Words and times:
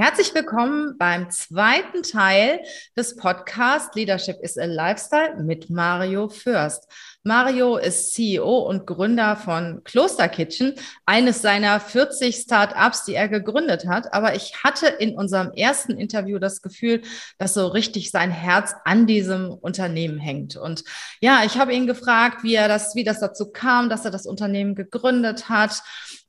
Herzlich 0.00 0.34
willkommen 0.34 0.96
beim 0.96 1.28
zweiten 1.28 2.02
Teil 2.02 2.60
des 2.96 3.16
Podcasts 3.16 3.94
Leadership 3.94 4.38
is 4.40 4.56
a 4.56 4.64
Lifestyle 4.64 5.36
mit 5.42 5.68
Mario 5.68 6.30
Fürst. 6.30 6.90
Mario 7.22 7.76
ist 7.76 8.14
CEO 8.14 8.60
und 8.60 8.86
Gründer 8.86 9.36
von 9.36 9.82
Kloster 9.84 10.28
Kitchen, 10.28 10.74
eines 11.04 11.42
seiner 11.42 11.78
40 11.78 12.34
Startups, 12.36 13.04
die 13.04 13.14
er 13.14 13.28
gegründet 13.28 13.86
hat. 13.86 14.14
Aber 14.14 14.34
ich 14.34 14.64
hatte 14.64 14.86
in 14.86 15.14
unserem 15.14 15.52
ersten 15.52 15.92
Interview 15.92 16.38
das 16.38 16.62
Gefühl, 16.62 17.02
dass 17.36 17.52
so 17.52 17.66
richtig 17.66 18.10
sein 18.10 18.30
Herz 18.30 18.74
an 18.84 19.06
diesem 19.06 19.50
Unternehmen 19.50 20.18
hängt. 20.18 20.56
Und 20.56 20.82
ja, 21.20 21.42
ich 21.44 21.58
habe 21.58 21.74
ihn 21.74 21.86
gefragt, 21.86 22.42
wie 22.42 22.54
er 22.54 22.68
das, 22.68 22.94
wie 22.94 23.04
das 23.04 23.20
dazu 23.20 23.50
kam, 23.50 23.90
dass 23.90 24.06
er 24.06 24.10
das 24.10 24.26
Unternehmen 24.26 24.74
gegründet 24.74 25.50
hat 25.50 25.82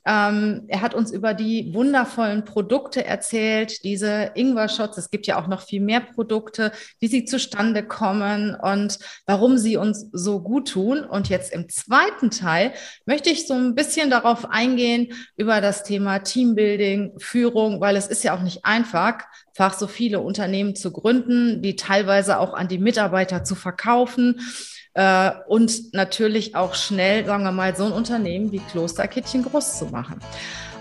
ähm, 0.05 0.63
er 0.67 0.81
hat 0.81 0.95
uns 0.95 1.11
über 1.11 1.33
die 1.33 1.73
wundervollen 1.73 2.43
Produkte 2.43 3.05
erzählt, 3.05 3.83
diese 3.83 4.31
Ingwer-Shots. 4.33 4.97
Es 4.97 5.11
gibt 5.11 5.27
ja 5.27 5.39
auch 5.39 5.47
noch 5.47 5.61
viel 5.61 5.81
mehr 5.81 5.99
Produkte, 5.99 6.71
wie 6.99 7.07
sie 7.07 7.25
zustande 7.25 7.83
kommen 7.83 8.55
und 8.55 8.97
warum 9.27 9.57
sie 9.57 9.77
uns 9.77 10.07
so 10.11 10.41
gut 10.41 10.69
tun. 10.69 10.80
Und 10.89 11.29
jetzt 11.29 11.53
im 11.53 11.69
zweiten 11.69 12.31
Teil 12.31 12.73
möchte 13.05 13.29
ich 13.29 13.47
so 13.47 13.53
ein 13.53 13.75
bisschen 13.75 14.09
darauf 14.09 14.49
eingehen 14.49 15.13
über 15.37 15.61
das 15.61 15.83
Thema 15.83 16.19
Teambuilding, 16.19 17.13
Führung, 17.19 17.81
weil 17.81 17.95
es 17.95 18.07
ist 18.07 18.23
ja 18.23 18.35
auch 18.35 18.41
nicht 18.41 18.65
einfach, 18.65 19.19
fach 19.53 19.73
so 19.73 19.87
viele 19.87 20.19
Unternehmen 20.19 20.75
zu 20.75 20.91
gründen, 20.91 21.61
die 21.61 21.75
teilweise 21.75 22.39
auch 22.39 22.53
an 22.53 22.67
die 22.67 22.79
Mitarbeiter 22.79 23.43
zu 23.43 23.55
verkaufen 23.55 24.39
äh, 24.93 25.31
und 25.47 25.93
natürlich 25.93 26.55
auch 26.55 26.75
schnell, 26.75 27.25
sagen 27.25 27.43
wir 27.43 27.51
mal, 27.51 27.75
so 27.75 27.85
ein 27.85 27.91
Unternehmen 27.91 28.51
wie 28.51 28.59
Klosterkittchen 28.59 29.43
groß 29.43 29.79
zu 29.79 29.85
machen. 29.85 30.19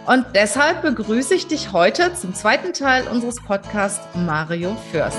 Und 0.07 0.27
deshalb 0.35 0.83
begrüße 0.83 1.35
ich 1.35 1.47
dich 1.47 1.73
heute 1.73 2.15
zum 2.15 2.35
zweiten 2.35 2.73
Teil 2.73 3.07
unseres 3.07 3.37
Podcasts, 3.37 4.01
Mario 4.15 4.77
Fürst. 4.91 5.19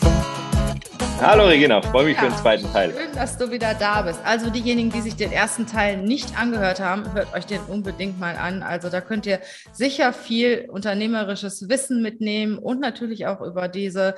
Hallo 1.21 1.45
Regina, 1.45 1.83
freue 1.83 2.05
mich 2.05 2.15
ja, 2.15 2.23
für 2.23 2.29
den 2.29 2.37
zweiten 2.37 2.73
Teil. 2.73 2.91
Schön, 2.97 3.13
dass 3.13 3.37
du 3.37 3.51
wieder 3.51 3.75
da 3.75 4.01
bist. 4.01 4.19
Also 4.25 4.49
diejenigen, 4.49 4.89
die 4.89 5.01
sich 5.01 5.15
den 5.15 5.31
ersten 5.31 5.67
Teil 5.67 5.97
nicht 5.97 6.35
angehört 6.35 6.79
haben, 6.79 7.13
hört 7.13 7.31
euch 7.35 7.45
den 7.45 7.61
unbedingt 7.67 8.19
mal 8.19 8.35
an. 8.35 8.63
Also 8.63 8.89
da 8.89 9.01
könnt 9.01 9.27
ihr 9.27 9.39
sicher 9.71 10.13
viel 10.13 10.67
unternehmerisches 10.71 11.69
Wissen 11.69 12.01
mitnehmen 12.01 12.57
und 12.57 12.79
natürlich 12.79 13.27
auch 13.27 13.41
über 13.41 13.67
diese 13.67 14.15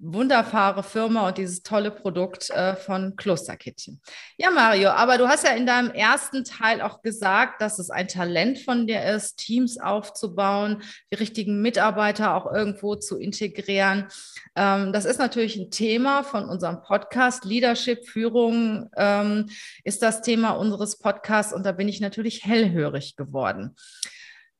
wunderbare 0.00 0.82
Firma 0.82 1.28
und 1.28 1.38
dieses 1.38 1.62
tolle 1.62 1.90
Produkt 1.90 2.50
äh, 2.50 2.74
von 2.74 3.16
Klosterkittchen. 3.16 4.00
Ja, 4.38 4.50
Mario, 4.50 4.90
aber 4.90 5.18
du 5.18 5.28
hast 5.28 5.44
ja 5.44 5.52
in 5.52 5.66
deinem 5.66 5.90
ersten 5.90 6.44
Teil 6.44 6.80
auch 6.80 7.02
gesagt, 7.02 7.60
dass 7.60 7.78
es 7.78 7.90
ein 7.90 8.08
Talent 8.08 8.58
von 8.58 8.86
dir 8.86 9.04
ist, 9.04 9.36
Teams 9.36 9.78
aufzubauen, 9.78 10.82
die 11.12 11.16
richtigen 11.16 11.60
Mitarbeiter 11.60 12.34
auch 12.34 12.50
irgendwo 12.50 12.96
zu 12.96 13.18
integrieren. 13.18 14.08
Ähm, 14.56 14.92
das 14.92 15.04
ist 15.04 15.18
natürlich 15.18 15.56
ein 15.56 15.70
Thema 15.70 16.22
von 16.22 16.48
unserem 16.48 16.82
Podcast. 16.82 17.44
Leadership, 17.44 18.08
Führung 18.08 18.88
ähm, 18.96 19.50
ist 19.84 20.02
das 20.02 20.22
Thema 20.22 20.52
unseres 20.52 20.98
Podcasts 20.98 21.52
und 21.52 21.64
da 21.64 21.72
bin 21.72 21.88
ich 21.88 22.00
natürlich 22.00 22.44
hellhörig 22.44 23.16
geworden. 23.16 23.76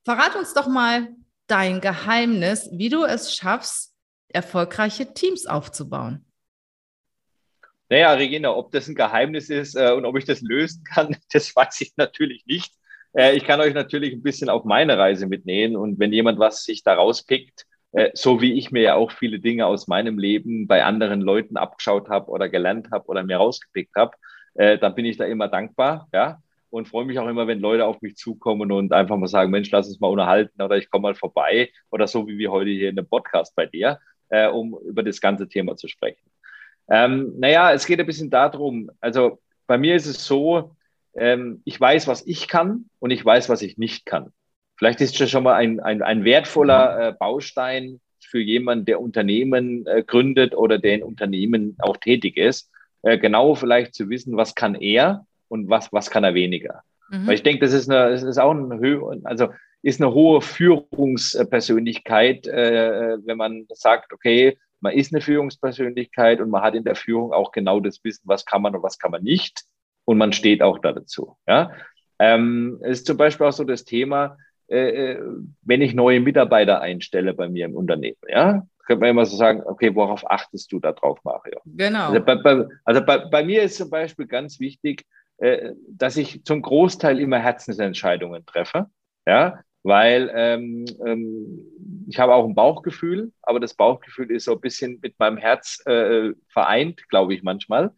Verrat 0.04 0.36
uns 0.36 0.52
doch 0.52 0.68
mal 0.68 1.08
dein 1.46 1.80
Geheimnis, 1.80 2.68
wie 2.72 2.90
du 2.90 3.04
es 3.04 3.34
schaffst, 3.34 3.89
erfolgreiche 4.34 5.12
Teams 5.12 5.46
aufzubauen? 5.46 6.24
Naja, 7.88 8.12
Regina, 8.12 8.54
ob 8.54 8.70
das 8.70 8.88
ein 8.88 8.94
Geheimnis 8.94 9.50
ist 9.50 9.74
äh, 9.74 9.92
und 9.92 10.04
ob 10.04 10.16
ich 10.16 10.24
das 10.24 10.40
lösen 10.40 10.84
kann, 10.84 11.16
das 11.32 11.54
weiß 11.54 11.80
ich 11.80 11.92
natürlich 11.96 12.46
nicht. 12.46 12.72
Äh, 13.16 13.36
ich 13.36 13.44
kann 13.44 13.60
euch 13.60 13.74
natürlich 13.74 14.12
ein 14.12 14.22
bisschen 14.22 14.48
auf 14.48 14.64
meine 14.64 14.96
Reise 14.96 15.26
mitnehmen 15.26 15.76
und 15.76 15.98
wenn 15.98 16.12
jemand 16.12 16.38
was 16.38 16.64
sich 16.64 16.84
da 16.84 16.94
rauspickt, 16.94 17.66
äh, 17.92 18.10
so 18.14 18.40
wie 18.40 18.52
ich 18.52 18.70
mir 18.70 18.82
ja 18.82 18.94
auch 18.94 19.10
viele 19.10 19.40
Dinge 19.40 19.66
aus 19.66 19.88
meinem 19.88 20.18
Leben 20.18 20.68
bei 20.68 20.84
anderen 20.84 21.20
Leuten 21.20 21.56
abgeschaut 21.56 22.08
habe 22.08 22.30
oder 22.30 22.48
gelernt 22.48 22.88
habe 22.92 23.06
oder 23.08 23.24
mir 23.24 23.38
rausgepickt 23.38 23.96
habe, 23.96 24.12
äh, 24.54 24.78
dann 24.78 24.94
bin 24.94 25.04
ich 25.04 25.16
da 25.16 25.24
immer 25.24 25.48
dankbar, 25.48 26.08
ja 26.12 26.38
und 26.70 26.88
freue 26.88 27.04
mich 27.04 27.18
auch 27.18 27.28
immer, 27.28 27.46
wenn 27.46 27.60
Leute 27.60 27.84
auf 27.84 28.00
mich 28.00 28.16
zukommen 28.16 28.72
und 28.72 28.92
einfach 28.92 29.16
mal 29.16 29.26
sagen, 29.26 29.50
Mensch, 29.50 29.70
lass 29.70 29.88
uns 29.88 30.00
mal 30.00 30.08
unterhalten 30.08 30.62
oder 30.62 30.76
ich 30.76 30.88
komme 30.88 31.02
mal 31.02 31.14
vorbei 31.14 31.70
oder 31.90 32.06
so 32.06 32.26
wie 32.26 32.38
wir 32.38 32.50
heute 32.50 32.70
hier 32.70 32.88
in 32.88 32.96
dem 32.96 33.08
Podcast 33.08 33.54
bei 33.54 33.66
dir 33.66 33.98
äh, 34.30 34.48
um 34.48 34.78
über 34.84 35.02
das 35.02 35.20
ganze 35.20 35.48
Thema 35.48 35.76
zu 35.76 35.88
sprechen. 35.88 36.30
Ähm, 36.88 37.34
naja, 37.38 37.72
es 37.72 37.86
geht 37.86 38.00
ein 38.00 38.06
bisschen 38.06 38.30
darum, 38.30 38.90
also 39.00 39.38
bei 39.66 39.78
mir 39.78 39.94
ist 39.94 40.06
es 40.06 40.24
so, 40.24 40.74
ähm, 41.14 41.62
ich 41.64 41.80
weiß, 41.80 42.08
was 42.08 42.26
ich 42.26 42.48
kann 42.48 42.86
und 42.98 43.10
ich 43.10 43.24
weiß, 43.24 43.48
was 43.48 43.62
ich 43.62 43.78
nicht 43.78 44.06
kann. 44.06 44.32
Vielleicht 44.76 45.00
ist 45.00 45.20
das 45.20 45.30
schon 45.30 45.44
mal 45.44 45.54
ein, 45.54 45.78
ein, 45.78 46.02
ein 46.02 46.24
wertvoller 46.24 47.08
äh, 47.08 47.12
Baustein 47.12 48.00
für 48.18 48.40
jemanden, 48.40 48.86
der 48.86 49.00
Unternehmen 49.00 49.86
äh, 49.86 50.02
gründet 50.02 50.54
oder 50.54 50.78
der 50.78 50.94
in 50.94 51.02
Unternehmen 51.02 51.76
auch 51.80 51.96
tätig 51.96 52.36
ist, 52.36 52.70
äh, 53.02 53.18
genau 53.18 53.54
vielleicht 53.54 53.94
zu 53.94 54.08
wissen, 54.08 54.36
was 54.36 54.54
kann 54.54 54.74
er 54.74 55.26
und 55.48 55.68
was, 55.68 55.92
was 55.92 56.10
kann 56.10 56.24
er 56.24 56.34
weniger. 56.34 56.82
Mhm. 57.10 57.26
Weil 57.26 57.34
ich 57.34 57.42
denke, 57.42 57.60
das 57.60 57.72
ist, 57.72 57.90
eine, 57.90 58.10
das 58.10 58.22
ist 58.22 58.38
auch 58.38 58.52
ein 58.52 58.78
Höhe, 58.78 59.20
also 59.24 59.48
ist 59.82 60.00
eine 60.00 60.12
hohe 60.12 60.40
Führungspersönlichkeit, 60.40 62.46
äh, 62.46 63.18
wenn 63.24 63.36
man 63.36 63.66
sagt, 63.70 64.12
okay, 64.12 64.58
man 64.80 64.94
ist 64.94 65.12
eine 65.12 65.20
Führungspersönlichkeit 65.20 66.40
und 66.40 66.50
man 66.50 66.62
hat 66.62 66.74
in 66.74 66.84
der 66.84 66.94
Führung 66.94 67.32
auch 67.32 67.52
genau 67.52 67.80
das 67.80 68.02
Wissen, 68.04 68.22
was 68.24 68.44
kann 68.44 68.62
man 68.62 68.74
und 68.74 68.82
was 68.82 68.98
kann 68.98 69.10
man 69.10 69.22
nicht. 69.22 69.64
Und 70.04 70.18
man 70.18 70.32
steht 70.32 70.62
auch 70.62 70.78
da 70.78 70.92
dazu. 70.92 71.36
Ja? 71.46 71.72
Ähm, 72.18 72.78
es 72.82 73.00
ist 73.00 73.06
zum 73.06 73.16
Beispiel 73.16 73.46
auch 73.46 73.52
so 73.52 73.64
das 73.64 73.84
Thema, 73.84 74.36
äh, 74.68 75.12
äh 75.12 75.22
wenn 75.62 75.82
ich 75.82 75.94
neue 75.94 76.20
Mitarbeiter 76.20 76.80
einstelle 76.80 77.34
bei 77.34 77.48
mir 77.48 77.66
im 77.66 77.76
Unternehmen, 77.76 78.16
ja, 78.28 78.66
könnte 78.86 79.00
man 79.00 79.10
immer 79.10 79.26
so 79.26 79.36
sagen, 79.36 79.62
okay, 79.64 79.94
worauf 79.94 80.28
achtest 80.28 80.72
du 80.72 80.80
da 80.80 80.92
drauf, 80.92 81.20
Mario? 81.22 81.60
Genau. 81.64 82.08
Also 82.08 82.24
bei, 82.24 82.34
bei, 82.36 82.66
also 82.84 83.04
bei, 83.04 83.18
bei 83.18 83.44
mir 83.44 83.62
ist 83.62 83.76
zum 83.76 83.88
Beispiel 83.88 84.26
ganz 84.26 84.58
wichtig, 84.58 85.04
äh, 85.40 85.72
dass 85.88 86.16
ich 86.16 86.44
zum 86.44 86.62
Großteil 86.62 87.18
immer 87.18 87.38
Herzensentscheidungen 87.38 88.46
treffe. 88.46 88.86
Ja, 89.26 89.60
weil 89.82 90.30
ähm, 90.34 90.84
ähm, 91.04 91.66
ich 92.08 92.18
habe 92.18 92.34
auch 92.34 92.46
ein 92.46 92.54
Bauchgefühl, 92.54 93.32
aber 93.42 93.60
das 93.60 93.74
Bauchgefühl 93.74 94.30
ist 94.30 94.44
so 94.44 94.52
ein 94.52 94.60
bisschen 94.60 94.98
mit 95.02 95.18
meinem 95.18 95.38
Herz 95.38 95.82
äh, 95.86 96.32
vereint, 96.48 97.08
glaube 97.08 97.34
ich 97.34 97.42
manchmal. 97.42 97.92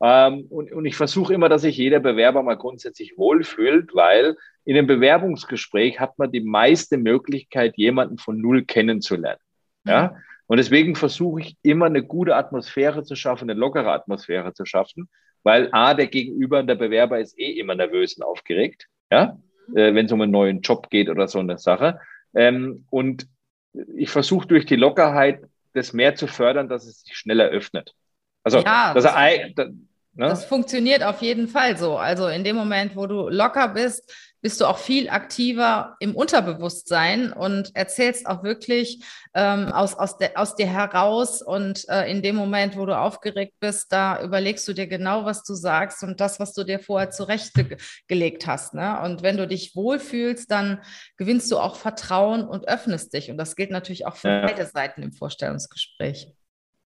Ähm, 0.00 0.46
und, 0.50 0.72
und 0.72 0.84
ich 0.84 0.96
versuche 0.96 1.34
immer, 1.34 1.48
dass 1.48 1.62
sich 1.62 1.76
jeder 1.76 2.00
Bewerber 2.00 2.42
mal 2.42 2.56
grundsätzlich 2.56 3.16
wohlfühlt, 3.16 3.94
weil 3.94 4.36
in 4.64 4.76
einem 4.76 4.86
Bewerbungsgespräch 4.86 5.98
hat 5.98 6.18
man 6.18 6.30
die 6.30 6.40
meiste 6.40 6.98
Möglichkeit, 6.98 7.76
jemanden 7.76 8.18
von 8.18 8.40
null 8.40 8.64
kennenzulernen. 8.64 9.40
Ja? 9.84 10.16
Und 10.46 10.58
deswegen 10.58 10.94
versuche 10.94 11.40
ich 11.40 11.56
immer 11.62 11.86
eine 11.86 12.02
gute 12.02 12.36
Atmosphäre 12.36 13.02
zu 13.02 13.16
schaffen, 13.16 13.50
eine 13.50 13.58
lockere 13.58 13.92
Atmosphäre 13.92 14.52
zu 14.52 14.64
schaffen, 14.64 15.08
weil 15.44 15.68
A, 15.72 15.94
der 15.94 16.08
Gegenüber, 16.08 16.64
der 16.64 16.74
Bewerber 16.74 17.20
ist 17.20 17.38
eh 17.38 17.52
immer 17.52 17.76
nervös 17.76 18.16
und 18.16 18.24
aufgeregt. 18.24 18.88
Ja? 19.10 19.38
äh, 19.70 19.94
wenn 19.94 20.06
es 20.06 20.12
um 20.12 20.20
einen 20.20 20.32
neuen 20.32 20.60
Job 20.60 20.90
geht 20.90 21.08
oder 21.08 21.28
so 21.28 21.38
eine 21.38 21.58
Sache. 21.58 22.00
Ähm, 22.34 22.86
und 22.90 23.26
ich 23.96 24.10
versuche 24.10 24.46
durch 24.46 24.66
die 24.66 24.76
Lockerheit 24.76 25.42
das 25.72 25.92
mehr 25.92 26.14
zu 26.14 26.26
fördern, 26.26 26.68
dass 26.68 26.86
es 26.86 27.02
sich 27.02 27.16
schneller 27.16 27.46
öffnet. 27.46 27.94
Also, 28.42 28.58
ja, 28.58 28.94
dass 28.94 29.04
das, 29.04 29.14
er, 29.14 29.50
da, 29.50 29.64
ne? 29.64 29.78
das 30.14 30.44
funktioniert 30.44 31.02
auf 31.02 31.22
jeden 31.22 31.48
Fall 31.48 31.76
so. 31.76 31.96
Also 31.96 32.28
in 32.28 32.44
dem 32.44 32.56
Moment, 32.56 32.94
wo 32.94 33.06
du 33.06 33.28
locker 33.28 33.68
bist, 33.68 34.33
bist 34.44 34.60
du 34.60 34.66
auch 34.66 34.76
viel 34.76 35.08
aktiver 35.08 35.96
im 36.00 36.14
Unterbewusstsein 36.14 37.32
und 37.32 37.74
erzählst 37.74 38.26
auch 38.26 38.42
wirklich 38.42 39.02
ähm, 39.32 39.68
aus, 39.68 39.94
aus, 39.94 40.18
de, 40.18 40.36
aus 40.36 40.54
dir 40.54 40.66
heraus. 40.66 41.40
Und 41.40 41.88
äh, 41.88 42.10
in 42.10 42.20
dem 42.20 42.36
Moment, 42.36 42.76
wo 42.76 42.84
du 42.84 42.94
aufgeregt 42.94 43.54
bist, 43.58 43.90
da 43.90 44.22
überlegst 44.22 44.68
du 44.68 44.74
dir 44.74 44.86
genau, 44.86 45.24
was 45.24 45.44
du 45.44 45.54
sagst 45.54 46.02
und 46.02 46.20
das, 46.20 46.40
was 46.40 46.52
du 46.52 46.62
dir 46.62 46.78
vorher 46.78 47.08
zurechtgelegt 47.08 48.46
hast. 48.46 48.74
Ne? 48.74 49.00
Und 49.00 49.22
wenn 49.22 49.38
du 49.38 49.48
dich 49.48 49.74
wohlfühlst, 49.74 50.50
dann 50.50 50.82
gewinnst 51.16 51.50
du 51.50 51.56
auch 51.56 51.76
Vertrauen 51.76 52.46
und 52.46 52.68
öffnest 52.68 53.14
dich. 53.14 53.30
Und 53.30 53.38
das 53.38 53.56
gilt 53.56 53.70
natürlich 53.70 54.06
auch 54.06 54.16
für 54.16 54.28
ja. 54.28 54.42
beide 54.42 54.66
Seiten 54.66 55.02
im 55.02 55.12
Vorstellungsgespräch. 55.12 56.28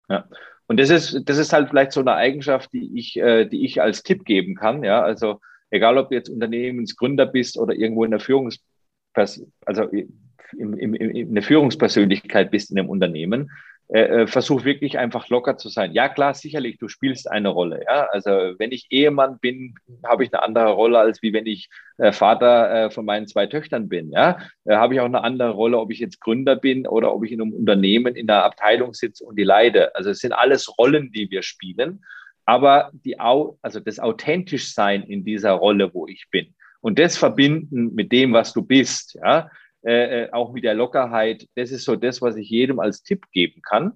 Ja. 0.10 0.26
Und 0.68 0.78
das 0.78 0.90
ist, 0.90 1.22
das 1.24 1.38
ist 1.38 1.54
halt 1.54 1.70
vielleicht 1.70 1.94
so 1.94 2.02
eine 2.02 2.16
Eigenschaft, 2.16 2.74
die 2.74 3.00
ich, 3.00 3.16
äh, 3.16 3.46
die 3.46 3.64
ich 3.64 3.82
als 3.82 4.04
Tipp 4.04 4.26
geben 4.26 4.56
kann. 4.56 4.84
Ja, 4.84 5.02
also 5.02 5.40
egal 5.70 5.98
ob 5.98 6.10
du 6.10 6.16
jetzt 6.16 6.30
Unternehmensgründer 6.30 7.26
bist 7.26 7.58
oder 7.58 7.74
irgendwo 7.74 8.04
in 8.04 8.12
der 8.12 8.20
Führungspers 8.20 9.46
also 9.66 9.84
in, 9.84 10.74
in, 10.78 10.94
in, 10.94 11.34
der 11.34 11.44
Führungspersönlichkeit 11.44 12.52
bist 12.52 12.72
in 12.72 12.80
einem 12.80 12.90
Unternehmen, 12.90 13.50
äh, 13.88 14.24
äh, 14.24 14.28
versuch 14.28 14.66
wirklich 14.66 14.98
einfach 14.98 15.30
locker 15.30 15.58
zu 15.58 15.70
sein. 15.70 15.92
Ja, 15.92 16.10
klar, 16.10 16.34
sicherlich, 16.34 16.80
du 16.80 16.88
spielst 16.88 17.30
eine 17.30 17.50
Rolle. 17.50 17.84
Ja, 17.86 18.08
also 18.12 18.32
wenn 18.58 18.72
ich 18.72 18.88
Ehemann 18.90 19.38
bin, 19.40 19.76
habe 20.04 20.24
ich 20.24 20.34
eine 20.34 20.42
andere 20.42 20.72
Rolle, 20.72 20.98
als 20.98 21.22
wie 21.22 21.34
wenn 21.34 21.46
ich 21.46 21.70
äh, 22.00 22.12
Vater 22.12 22.86
äh, 22.86 22.90
von 22.90 23.06
meinen 23.06 23.28
zwei 23.28 23.46
Töchtern 23.46 23.88
bin. 23.88 24.12
Ja, 24.12 24.40
äh, 24.64 24.76
habe 24.76 24.96
ich 24.96 25.02
auch 25.02 25.06
eine 25.06 25.24
andere 25.24 25.52
Rolle, 25.52 25.78
ob 25.78 25.92
ich 25.92 26.00
jetzt 26.00 26.20
Gründer 26.20 26.56
bin 26.56 26.88
oder 26.88 27.14
ob 27.14 27.24
ich 27.26 27.32
in 27.32 27.42
einem 27.42 27.54
Unternehmen 27.54 28.16
in 28.16 28.28
einer 28.28 28.44
Abteilung 28.44 28.96
sitze 28.96 29.24
und 29.24 29.38
die 29.38 29.44
leide. 29.44 29.94
Also 29.96 30.10
es 30.10 30.18
sind 30.18 30.34
alles 30.34 30.80
Rollen, 30.80 31.12
die 31.12 31.30
wir 31.30 31.44
spielen. 31.44 32.04
Aber 32.46 32.92
die, 32.94 33.20
also 33.20 33.80
das 33.80 34.00
authentisch 34.00 34.74
sein 34.74 35.04
in 35.04 35.26
dieser 35.26 35.52
Rolle, 35.52 35.94
wo 35.94 36.08
ich 36.08 36.28
bin 36.30 36.54
und 36.86 37.00
das 37.00 37.18
verbinden 37.18 37.96
mit 37.96 38.12
dem, 38.12 38.32
was 38.34 38.54
du 38.54 38.62
bist, 38.62 39.16
ja, 39.16 39.50
äh, 39.84 40.26
äh, 40.26 40.32
auch 40.32 40.54
mit 40.54 40.64
der 40.64 40.76
Lockerheit, 40.76 41.48
das 41.56 41.72
ist 41.72 41.84
so 41.84 41.96
das, 41.96 42.22
was 42.22 42.36
ich 42.36 42.48
jedem 42.48 42.80
als 42.80 43.02
Tipp 43.02 43.26
geben 43.32 43.62
kann. 43.64 43.94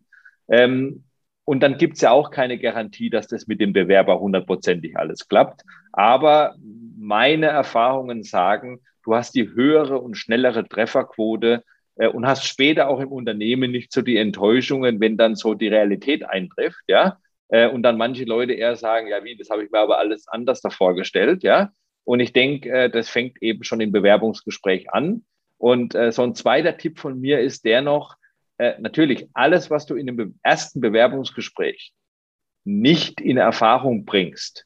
Ähm, 0.48 1.04
und 1.46 1.62
dann 1.62 1.78
gibt 1.78 1.96
es 1.96 2.01
ja 2.01 2.10
auch 2.10 2.31
keine 2.31 2.57
Garantie, 2.57 3.12
dass 3.12 3.28
das 3.28 3.46
mit 3.46 3.62
dem 3.62 3.74
Bewerber 3.74 4.19
hundertprozentig 4.19 4.98
alles 4.98 5.28
klappt. 5.28 5.62
Aber 5.92 6.56
meine 6.98 7.46
Erfahrungen 7.48 8.24
sagen, 8.24 8.81
du 9.04 9.16
hast 9.16 9.36
die 9.36 9.50
höhere 9.50 10.00
und 10.00 10.16
schnellere 10.16 10.68
Trefferquote 10.68 11.63
äh, 11.96 12.07
und 12.07 12.25
hast 12.25 12.46
später 12.46 12.88
auch 12.88 13.00
im 13.00 13.12
Unternehmen 13.12 13.72
nicht 13.72 13.92
so 13.92 14.01
die 14.01 14.18
Enttäuschungen, 14.18 15.00
wenn 15.00 15.18
dann 15.18 15.36
so 15.36 15.54
die 15.54 15.68
Realität 15.68 16.24
eintrifft, 16.28 16.84
ja. 16.88 17.18
Äh, 17.50 17.68
und 17.68 17.84
dann 17.84 17.98
manche 17.98 18.24
Leute 18.24 18.54
eher 18.54 18.75
sagen, 18.75 19.07
ja, 19.07 19.24
wie, 19.24 19.36
das 19.36 19.50
habe 19.50 19.63
ich 19.63 19.72
mir 19.72 19.80
aber 19.80 20.00
alles 20.00 20.28
anders 20.28 20.62
da 20.62 20.69
vorgestellt, 20.69 21.44
ja. 21.44 21.72
Und 22.06 22.19
ich 22.22 22.34
denke, 22.34 22.69
äh, 22.69 22.90
das 22.90 23.10
fängt 23.10 23.42
eben 23.42 23.63
schon 23.63 23.81
im 23.81 23.92
Bewerbungsgespräch 23.92 24.92
an. 24.92 25.25
Und 25.57 25.94
äh, 25.94 26.12
so 26.12 26.24
ein 26.24 26.36
zweiter 26.36 26.78
Tipp 26.78 27.00
von 27.00 27.19
mir 27.19 27.40
ist 27.40 27.66
der 27.66 27.81
noch, 27.81 28.16
natürlich, 28.80 29.30
alles, 29.34 29.69
was 29.69 29.86
du 29.86 29.96
in 29.96 30.06
dem 30.06 30.38
ersten 30.44 30.81
Bewerbungsgespräch 30.81 31.94
nicht 32.66 33.22
in 33.22 33.38
Erfahrung 33.38 34.04
bringst, 34.04 34.66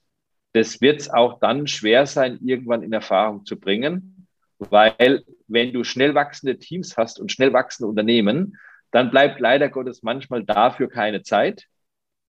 das 0.54 0.82
wird 0.82 1.02
es 1.02 1.12
auch 1.12 1.40
dann 1.40 1.68
schwer 1.68 2.08
sein, 2.08 2.40
irgendwann 2.44 2.82
in 2.82 2.92
Erfahrung 2.92 3.46
zu 3.46 3.60
bringen, 3.60 4.28
weil 4.58 5.24
wenn 5.48 5.74
du 5.74 5.84
schnell 5.84 6.16
wachsende 6.16 6.58
Teams 6.58 6.98
hast 6.98 7.20
und 7.20 7.32
schnell 7.32 7.54
wachsende 7.54 7.88
Unternehmen, 7.88 8.58
dann 8.90 9.12
bleibt 9.12 9.40
leider 9.40 9.70
Gottes 9.70 10.02
manchmal 10.02 10.44
dafür 10.44 10.90
keine 10.90 11.22
Zeit. 11.22 11.68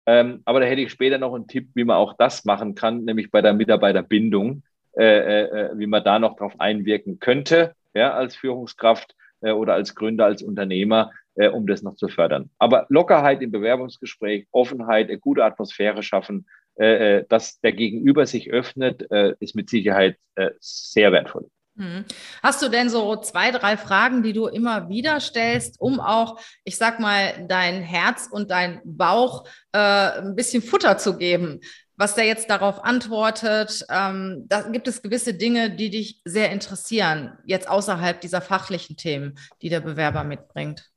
Ähm, 0.06 0.42
aber 0.44 0.60
da 0.60 0.66
hätte 0.66 0.82
ich 0.82 0.90
später 0.90 1.18
noch 1.18 1.34
einen 1.34 1.46
Tipp, 1.46 1.68
wie 1.74 1.84
man 1.84 1.96
auch 1.96 2.14
das 2.16 2.44
machen 2.44 2.74
kann, 2.74 3.04
nämlich 3.04 3.30
bei 3.30 3.40
der 3.40 3.52
Mitarbeiterbindung, 3.52 4.62
äh, 4.96 5.04
äh, 5.04 5.44
äh 5.44 5.78
wie 5.78 5.86
man 5.86 6.02
da 6.02 6.18
noch 6.18 6.36
drauf 6.36 6.54
einwirken 6.58 7.20
könnte 7.20 7.74
ja, 7.94 8.12
als 8.12 8.36
Führungskraft 8.36 9.14
äh, 9.42 9.52
oder 9.52 9.74
als 9.74 9.94
Gründer, 9.94 10.24
als 10.24 10.42
Unternehmer, 10.42 11.12
äh, 11.34 11.48
um 11.48 11.66
das 11.66 11.82
noch 11.82 11.96
zu 11.96 12.08
fördern. 12.08 12.50
Aber 12.58 12.86
Lockerheit 12.88 13.42
im 13.42 13.50
Bewerbungsgespräch, 13.50 14.46
Offenheit, 14.50 15.08
eine 15.08 15.18
gute 15.18 15.44
Atmosphäre 15.44 16.02
schaffen, 16.02 16.46
äh, 16.76 17.24
dass 17.28 17.60
der 17.60 17.72
Gegenüber 17.72 18.26
sich 18.26 18.50
öffnet, 18.50 19.02
ist 19.40 19.54
mit 19.54 19.68
Sicherheit 19.68 20.16
sehr 20.58 21.12
wertvoll. 21.12 21.50
Hm. 21.82 22.04
Hast 22.44 22.62
du 22.62 22.68
denn 22.68 22.88
so 22.88 23.16
zwei, 23.16 23.50
drei 23.50 23.76
Fragen, 23.76 24.22
die 24.22 24.32
du 24.32 24.46
immer 24.46 24.88
wieder 24.88 25.18
stellst, 25.18 25.80
um 25.80 25.98
auch, 25.98 26.38
ich 26.62 26.76
sag 26.76 27.00
mal, 27.00 27.44
dein 27.48 27.82
Herz 27.82 28.28
und 28.30 28.52
dein 28.52 28.80
Bauch 28.84 29.44
äh, 29.72 29.78
ein 29.78 30.36
bisschen 30.36 30.62
Futter 30.62 30.96
zu 30.98 31.16
geben? 31.16 31.60
was 31.94 32.14
der 32.16 32.24
jetzt 32.24 32.50
darauf 32.50 32.82
antwortet. 32.82 33.84
Ähm, 33.88 34.46
da 34.48 34.62
gibt 34.62 34.88
es 34.88 35.02
gewisse 35.02 35.34
Dinge, 35.34 35.70
die 35.70 35.90
dich 35.90 36.20
sehr 36.24 36.50
interessieren, 36.50 37.38
jetzt 37.44 37.68
außerhalb 37.68 38.20
dieser 38.20 38.40
fachlichen 38.40 38.96
Themen, 38.96 39.38
die 39.60 39.68
der 39.68 39.80
Bewerber 39.80 40.24
mitbringt. 40.24 40.90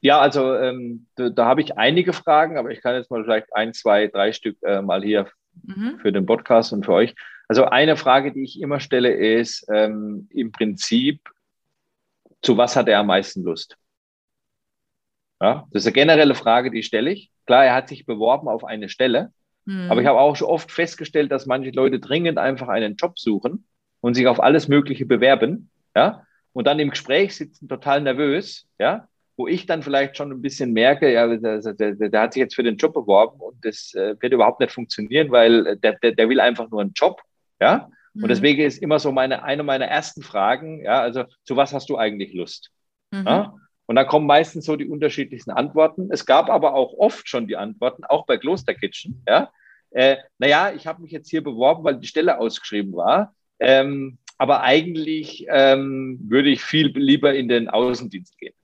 Ja, 0.00 0.18
also 0.18 0.56
ähm, 0.56 1.06
da, 1.14 1.28
da 1.28 1.44
habe 1.44 1.60
ich 1.60 1.78
einige 1.78 2.12
Fragen, 2.12 2.58
aber 2.58 2.70
ich 2.70 2.82
kann 2.82 2.96
jetzt 2.96 3.10
mal 3.10 3.22
vielleicht 3.22 3.54
ein, 3.54 3.72
zwei, 3.72 4.08
drei 4.08 4.32
Stück 4.32 4.56
äh, 4.62 4.82
mal 4.82 5.02
hier 5.04 5.28
mhm. 5.62 6.00
für 6.00 6.10
den 6.10 6.26
Podcast 6.26 6.72
und 6.72 6.84
für 6.84 6.94
euch. 6.94 7.14
Also 7.48 7.64
eine 7.64 7.96
Frage, 7.96 8.32
die 8.32 8.42
ich 8.42 8.60
immer 8.60 8.80
stelle, 8.80 9.12
ist 9.12 9.66
ähm, 9.72 10.28
im 10.30 10.52
Prinzip, 10.52 11.30
zu 12.42 12.56
was 12.56 12.76
hat 12.76 12.88
er 12.88 13.00
am 13.00 13.06
meisten 13.06 13.42
Lust? 13.42 13.76
Ja, 15.40 15.66
das 15.70 15.82
ist 15.82 15.86
eine 15.86 15.94
generelle 15.94 16.34
Frage, 16.34 16.70
die 16.70 16.82
stelle 16.82 17.10
ich. 17.10 17.30
Klar, 17.46 17.64
er 17.64 17.74
hat 17.74 17.88
sich 17.88 18.06
beworben 18.06 18.48
auf 18.48 18.64
eine 18.64 18.88
Stelle, 18.88 19.32
Mhm. 19.66 19.90
Aber 19.90 20.00
ich 20.00 20.06
habe 20.06 20.20
auch 20.20 20.36
schon 20.36 20.48
oft 20.48 20.70
festgestellt, 20.70 21.30
dass 21.30 21.46
manche 21.46 21.70
Leute 21.70 22.00
dringend 22.00 22.38
einfach 22.38 22.68
einen 22.68 22.96
Job 22.96 23.18
suchen 23.18 23.66
und 24.00 24.14
sich 24.14 24.26
auf 24.26 24.40
alles 24.40 24.68
Mögliche 24.68 25.04
bewerben, 25.04 25.70
ja, 25.94 26.22
und 26.52 26.66
dann 26.66 26.78
im 26.78 26.90
Gespräch 26.90 27.36
sitzen 27.36 27.68
total 27.68 28.00
nervös, 28.00 28.66
ja, 28.78 29.08
wo 29.36 29.46
ich 29.46 29.66
dann 29.66 29.82
vielleicht 29.82 30.16
schon 30.16 30.32
ein 30.32 30.40
bisschen 30.40 30.72
merke, 30.72 31.12
ja, 31.12 31.26
der, 31.36 31.60
der, 31.60 31.94
der 31.94 32.20
hat 32.20 32.32
sich 32.32 32.40
jetzt 32.40 32.54
für 32.54 32.62
den 32.62 32.76
Job 32.76 32.94
beworben 32.94 33.40
und 33.40 33.62
das 33.62 33.92
äh, 33.94 34.14
wird 34.20 34.32
überhaupt 34.32 34.60
nicht 34.60 34.72
funktionieren, 34.72 35.30
weil 35.30 35.76
der, 35.76 35.94
der, 35.94 36.12
der 36.12 36.28
will 36.28 36.40
einfach 36.40 36.70
nur 36.70 36.80
einen 36.80 36.92
Job, 36.94 37.20
ja. 37.60 37.88
Und 38.14 38.22
mhm. 38.22 38.28
deswegen 38.28 38.62
ist 38.62 38.82
immer 38.82 38.98
so 38.98 39.12
meine, 39.12 39.42
eine 39.42 39.62
meiner 39.62 39.86
ersten 39.86 40.22
Fragen, 40.22 40.82
ja, 40.82 41.00
also 41.00 41.24
zu 41.44 41.56
was 41.56 41.72
hast 41.72 41.90
du 41.90 41.98
eigentlich 41.98 42.32
Lust? 42.32 42.70
Mhm. 43.10 43.26
Ja? 43.26 43.54
Und 43.86 43.96
dann 43.96 44.06
kommen 44.06 44.26
meistens 44.26 44.64
so 44.64 44.76
die 44.76 44.88
unterschiedlichsten 44.88 45.52
Antworten. 45.52 46.08
Es 46.10 46.26
gab 46.26 46.50
aber 46.50 46.74
auch 46.74 46.94
oft 46.94 47.28
schon 47.28 47.46
die 47.46 47.56
Antworten, 47.56 48.04
auch 48.04 48.26
bei 48.26 48.36
Klosterkitchen. 48.36 49.22
Ja, 49.28 49.50
äh, 49.90 50.16
naja, 50.38 50.72
ich 50.74 50.86
habe 50.86 51.02
mich 51.02 51.12
jetzt 51.12 51.30
hier 51.30 51.42
beworben, 51.42 51.84
weil 51.84 51.98
die 51.98 52.06
Stelle 52.06 52.38
ausgeschrieben 52.38 52.94
war. 52.94 53.34
Ähm, 53.58 54.18
aber 54.38 54.62
eigentlich 54.62 55.46
ähm, 55.48 56.18
würde 56.22 56.50
ich 56.50 56.62
viel 56.62 56.88
lieber 56.88 57.34
in 57.34 57.48
den 57.48 57.68
Außendienst 57.68 58.36
gehen. 58.38 58.54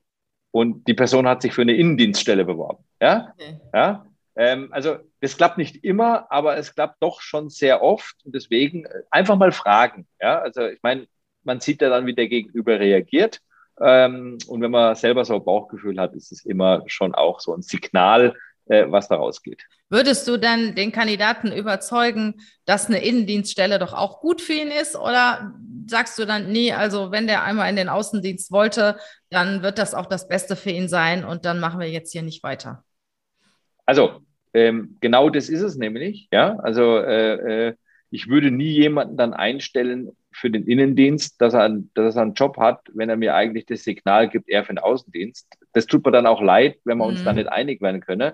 Und 0.50 0.86
die 0.86 0.94
Person 0.94 1.26
hat 1.26 1.40
sich 1.40 1.54
für 1.54 1.62
eine 1.62 1.74
Innendienststelle 1.74 2.44
beworben. 2.44 2.84
Ja, 3.00 3.32
okay. 3.32 3.60
ja. 3.72 4.06
Ähm, 4.36 4.68
also 4.70 4.96
das 5.20 5.36
klappt 5.36 5.58
nicht 5.58 5.84
immer, 5.84 6.30
aber 6.30 6.56
es 6.56 6.74
klappt 6.74 7.02
doch 7.02 7.20
schon 7.20 7.50
sehr 7.50 7.82
oft. 7.82 8.16
Und 8.24 8.34
deswegen 8.34 8.84
äh, 8.84 9.02
einfach 9.10 9.36
mal 9.36 9.52
fragen. 9.52 10.06
Ja, 10.20 10.40
also 10.40 10.66
ich 10.66 10.80
meine, 10.82 11.06
man 11.44 11.60
sieht 11.60 11.82
ja 11.82 11.90
dann, 11.90 12.06
wie 12.06 12.14
der 12.14 12.28
Gegenüber 12.28 12.78
reagiert. 12.78 13.40
Ähm, 13.80 14.38
und 14.46 14.60
wenn 14.60 14.70
man 14.70 14.94
selber 14.94 15.24
so 15.24 15.34
ein 15.34 15.44
Bauchgefühl 15.44 15.98
hat, 15.98 16.14
ist 16.14 16.32
es 16.32 16.44
immer 16.44 16.82
schon 16.86 17.14
auch 17.14 17.40
so 17.40 17.54
ein 17.54 17.62
Signal, 17.62 18.34
äh, 18.66 18.84
was 18.88 19.08
daraus 19.08 19.42
geht. 19.42 19.64
Würdest 19.88 20.26
du 20.28 20.38
denn 20.38 20.74
den 20.74 20.92
Kandidaten 20.92 21.52
überzeugen, 21.52 22.40
dass 22.64 22.86
eine 22.86 23.04
Innendienststelle 23.04 23.78
doch 23.78 23.92
auch 23.92 24.20
gut 24.20 24.40
für 24.40 24.54
ihn 24.54 24.70
ist? 24.70 24.96
Oder 24.96 25.52
sagst 25.86 26.18
du 26.18 26.24
dann, 26.24 26.50
nee, 26.50 26.72
also 26.72 27.10
wenn 27.10 27.26
der 27.26 27.42
einmal 27.42 27.68
in 27.68 27.76
den 27.76 27.88
Außendienst 27.88 28.52
wollte, 28.52 28.96
dann 29.30 29.62
wird 29.62 29.78
das 29.78 29.94
auch 29.94 30.06
das 30.06 30.28
Beste 30.28 30.56
für 30.56 30.70
ihn 30.70 30.88
sein 30.88 31.24
und 31.24 31.44
dann 31.44 31.60
machen 31.60 31.80
wir 31.80 31.90
jetzt 31.90 32.12
hier 32.12 32.22
nicht 32.22 32.42
weiter? 32.42 32.84
Also, 33.86 34.20
ähm, 34.54 34.96
genau 35.00 35.30
das 35.30 35.48
ist 35.48 35.62
es 35.62 35.76
nämlich. 35.76 36.28
Ja, 36.32 36.56
also 36.58 36.98
äh, 36.98 37.68
äh 37.68 37.74
ich 38.14 38.28
würde 38.28 38.50
nie 38.50 38.70
jemanden 38.72 39.16
dann 39.16 39.32
einstellen, 39.32 40.10
für 40.32 40.50
den 40.50 40.66
Innendienst, 40.66 41.40
dass 41.40 41.54
er, 41.54 41.78
dass 41.94 42.16
er 42.16 42.22
einen 42.22 42.34
Job 42.34 42.56
hat, 42.58 42.80
wenn 42.94 43.08
er 43.08 43.16
mir 43.16 43.34
eigentlich 43.34 43.66
das 43.66 43.84
Signal 43.84 44.28
gibt, 44.28 44.48
er 44.48 44.64
für 44.64 44.74
den 44.74 44.78
Außendienst. 44.78 45.46
Das 45.72 45.86
tut 45.86 46.04
mir 46.04 46.12
dann 46.12 46.26
auch 46.26 46.42
leid, 46.42 46.76
wenn 46.84 46.98
wir 46.98 47.06
uns 47.06 47.20
mhm. 47.20 47.24
da 47.24 47.32
nicht 47.32 47.48
einig 47.48 47.80
werden 47.80 48.00
können. 48.00 48.32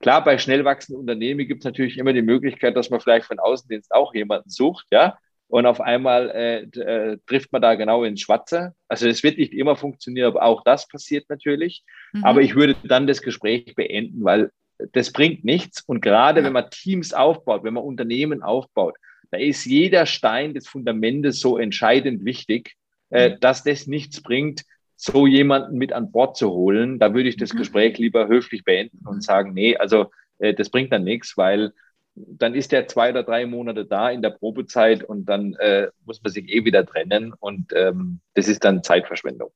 Klar, 0.00 0.24
bei 0.24 0.38
schnell 0.38 0.64
wachsenden 0.64 1.00
Unternehmen 1.00 1.46
gibt 1.46 1.60
es 1.60 1.64
natürlich 1.64 1.98
immer 1.98 2.12
die 2.12 2.22
Möglichkeit, 2.22 2.76
dass 2.76 2.90
man 2.90 3.00
vielleicht 3.00 3.26
für 3.26 3.34
den 3.34 3.40
Außendienst 3.40 3.92
auch 3.92 4.14
jemanden 4.14 4.50
sucht, 4.50 4.86
ja. 4.90 5.16
Und 5.48 5.66
auf 5.66 5.82
einmal 5.82 6.30
äh, 6.30 6.62
äh, 6.80 7.18
trifft 7.26 7.52
man 7.52 7.60
da 7.60 7.74
genau 7.74 8.04
ins 8.04 8.22
Schwarze. 8.22 8.74
Also 8.88 9.06
es 9.06 9.22
wird 9.22 9.36
nicht 9.36 9.52
immer 9.52 9.76
funktionieren, 9.76 10.28
aber 10.28 10.44
auch 10.44 10.64
das 10.64 10.88
passiert 10.88 11.28
natürlich. 11.28 11.84
Mhm. 12.14 12.24
Aber 12.24 12.40
ich 12.40 12.54
würde 12.54 12.74
dann 12.84 13.06
das 13.06 13.20
Gespräch 13.20 13.74
beenden, 13.74 14.24
weil 14.24 14.50
das 14.92 15.12
bringt 15.12 15.44
nichts. 15.44 15.82
Und 15.82 16.00
gerade 16.00 16.44
wenn 16.44 16.52
man 16.52 16.70
Teams 16.70 17.12
aufbaut, 17.12 17.64
wenn 17.64 17.74
man 17.74 17.84
Unternehmen 17.84 18.42
aufbaut, 18.42 18.96
da 19.30 19.38
ist 19.38 19.64
jeder 19.64 20.06
Stein 20.06 20.54
des 20.54 20.68
Fundamentes 20.68 21.40
so 21.40 21.56
entscheidend 21.58 22.24
wichtig, 22.24 22.76
äh, 23.10 23.30
mhm. 23.30 23.40
dass 23.40 23.64
das 23.64 23.86
nichts 23.86 24.22
bringt, 24.22 24.64
so 24.96 25.26
jemanden 25.26 25.78
mit 25.78 25.92
an 25.92 26.12
Bord 26.12 26.36
zu 26.36 26.50
holen. 26.50 26.98
Da 26.98 27.14
würde 27.14 27.28
ich 27.28 27.36
das 27.36 27.52
mhm. 27.54 27.58
Gespräch 27.58 27.98
lieber 27.98 28.28
höflich 28.28 28.64
beenden 28.64 29.06
und 29.06 29.24
sagen, 29.24 29.52
nee, 29.52 29.76
also 29.76 30.10
äh, 30.38 30.54
das 30.54 30.70
bringt 30.70 30.92
dann 30.92 31.04
nichts, 31.04 31.36
weil 31.36 31.72
dann 32.14 32.54
ist 32.54 32.72
der 32.72 32.88
zwei 32.88 33.10
oder 33.10 33.22
drei 33.22 33.46
Monate 33.46 33.86
da 33.86 34.10
in 34.10 34.20
der 34.20 34.30
Probezeit 34.30 35.02
und 35.02 35.24
dann 35.24 35.54
äh, 35.54 35.88
muss 36.04 36.22
man 36.22 36.30
sich 36.30 36.48
eh 36.50 36.64
wieder 36.64 36.84
trennen 36.84 37.32
und 37.32 37.72
ähm, 37.74 38.20
das 38.34 38.48
ist 38.48 38.64
dann 38.64 38.82
Zeitverschwendung. 38.82 39.50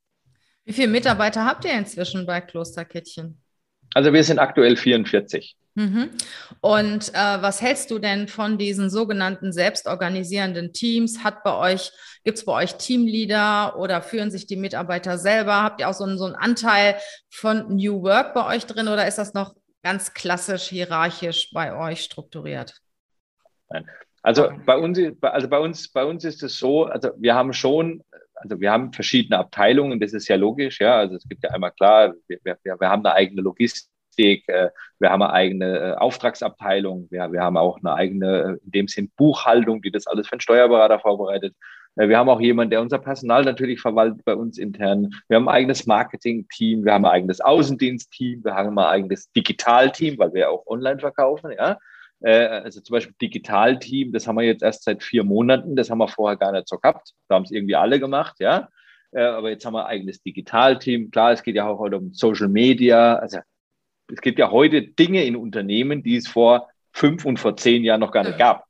Wie 0.64 0.72
viele 0.72 0.88
Mitarbeiter 0.88 1.44
habt 1.44 1.64
ihr 1.64 1.72
inzwischen 1.72 2.26
bei 2.26 2.40
Klosterkettchen? 2.40 3.42
Also 3.96 4.12
wir 4.12 4.22
sind 4.24 4.38
aktuell 4.38 4.76
44. 4.76 5.56
Mhm. 5.74 6.10
Und 6.60 7.14
äh, 7.14 7.40
was 7.40 7.62
hältst 7.62 7.90
du 7.90 7.98
denn 7.98 8.28
von 8.28 8.58
diesen 8.58 8.90
sogenannten 8.90 9.54
selbstorganisierenden 9.54 10.74
Teams? 10.74 11.24
Hat 11.24 11.42
bei 11.42 11.56
euch, 11.56 11.92
gibt 12.22 12.36
es 12.36 12.44
bei 12.44 12.52
euch 12.52 12.74
Teamleader 12.74 13.78
oder 13.78 14.02
führen 14.02 14.30
sich 14.30 14.46
die 14.46 14.56
Mitarbeiter 14.56 15.16
selber? 15.16 15.62
Habt 15.62 15.80
ihr 15.80 15.88
auch 15.88 15.94
so 15.94 16.04
einen, 16.04 16.18
so 16.18 16.26
einen 16.26 16.34
Anteil 16.34 16.96
von 17.30 17.74
New 17.74 18.02
Work 18.02 18.34
bei 18.34 18.54
euch 18.54 18.66
drin 18.66 18.88
oder 18.88 19.08
ist 19.08 19.16
das 19.16 19.32
noch 19.32 19.54
ganz 19.82 20.12
klassisch 20.12 20.64
hierarchisch 20.64 21.50
bei 21.54 21.74
euch 21.74 22.04
strukturiert? 22.04 22.74
Nein. 23.70 23.88
Also 24.20 24.50
bei 24.66 24.76
uns, 24.76 25.00
also 25.22 25.48
bei 25.48 25.58
uns, 25.58 25.90
bei 25.90 26.04
uns 26.04 26.22
ist 26.24 26.42
es 26.42 26.58
so, 26.58 26.84
also 26.84 27.12
wir 27.16 27.34
haben 27.34 27.54
schon 27.54 28.02
also 28.36 28.60
wir 28.60 28.70
haben 28.70 28.92
verschiedene 28.92 29.38
Abteilungen, 29.38 29.98
das 30.00 30.12
ist 30.12 30.28
ja 30.28 30.36
logisch, 30.36 30.80
ja. 30.80 30.96
Also 30.98 31.16
es 31.16 31.28
gibt 31.28 31.42
ja 31.42 31.50
einmal 31.50 31.72
klar, 31.72 32.14
wir, 32.28 32.38
wir, 32.44 32.58
wir 32.62 32.88
haben 32.88 33.04
eine 33.04 33.14
eigene 33.14 33.42
Logistik, 33.42 34.48
äh, 34.48 34.70
wir 34.98 35.10
haben 35.10 35.22
eine 35.22 35.32
eigene 35.32 35.78
äh, 35.78 35.92
Auftragsabteilung, 35.94 37.08
wir, 37.10 37.32
wir 37.32 37.42
haben 37.42 37.56
auch 37.56 37.78
eine 37.78 37.94
eigene, 37.94 38.58
in 38.64 38.70
dem 38.70 38.88
Sinn 38.88 39.10
Buchhaltung, 39.16 39.82
die 39.82 39.90
das 39.90 40.06
alles 40.06 40.28
für 40.28 40.34
einen 40.34 40.40
Steuerberater 40.40 41.00
vorbereitet. 41.00 41.54
Wir 41.98 42.18
haben 42.18 42.28
auch 42.28 42.42
jemanden, 42.42 42.72
der 42.72 42.82
unser 42.82 42.98
Personal 42.98 43.42
natürlich 43.44 43.80
verwaltet 43.80 44.22
bei 44.26 44.34
uns 44.34 44.58
intern. 44.58 45.08
Wir 45.28 45.36
haben 45.36 45.48
ein 45.48 45.54
eigenes 45.54 45.86
Marketing-Team, 45.86 46.84
wir 46.84 46.92
haben 46.92 47.06
ein 47.06 47.10
eigenes 47.10 47.40
Außendienst-Team, 47.40 48.44
wir 48.44 48.54
haben 48.54 48.78
ein 48.78 48.84
eigenes 48.84 49.32
Digital-Team, 49.32 50.18
weil 50.18 50.34
wir 50.34 50.50
auch 50.50 50.66
online 50.66 50.98
verkaufen, 50.98 51.52
ja. 51.56 51.78
Äh, 52.20 52.46
also 52.46 52.80
zum 52.80 52.94
Beispiel 52.94 53.14
Digital-Team, 53.20 54.12
das 54.12 54.26
haben 54.26 54.36
wir 54.36 54.44
jetzt 54.44 54.62
erst 54.62 54.84
seit 54.84 55.02
vier 55.02 55.24
Monaten, 55.24 55.76
das 55.76 55.90
haben 55.90 55.98
wir 55.98 56.08
vorher 56.08 56.36
gar 56.36 56.52
nicht 56.52 56.68
so 56.68 56.78
gehabt. 56.78 57.12
Da 57.28 57.36
haben 57.36 57.44
es 57.44 57.50
irgendwie 57.50 57.76
alle 57.76 58.00
gemacht, 58.00 58.36
ja. 58.38 58.68
Äh, 59.12 59.22
aber 59.22 59.50
jetzt 59.50 59.64
haben 59.64 59.74
wir 59.74 59.86
ein 59.86 59.98
eigenes 59.98 60.22
Digital-Team. 60.22 61.10
Klar, 61.10 61.32
es 61.32 61.42
geht 61.42 61.56
ja 61.56 61.66
auch 61.66 61.78
heute 61.78 61.98
um 61.98 62.12
Social 62.12 62.48
Media. 62.48 63.16
Also 63.16 63.38
es 64.12 64.20
gibt 64.20 64.38
ja 64.38 64.50
heute 64.50 64.82
Dinge 64.82 65.24
in 65.24 65.36
Unternehmen, 65.36 66.02
die 66.02 66.16
es 66.16 66.28
vor 66.28 66.68
fünf 66.92 67.24
und 67.24 67.38
vor 67.38 67.56
zehn 67.56 67.84
Jahren 67.84 68.00
noch 68.00 68.12
gar 68.12 68.24
nicht 68.24 68.38
gab. 68.38 68.64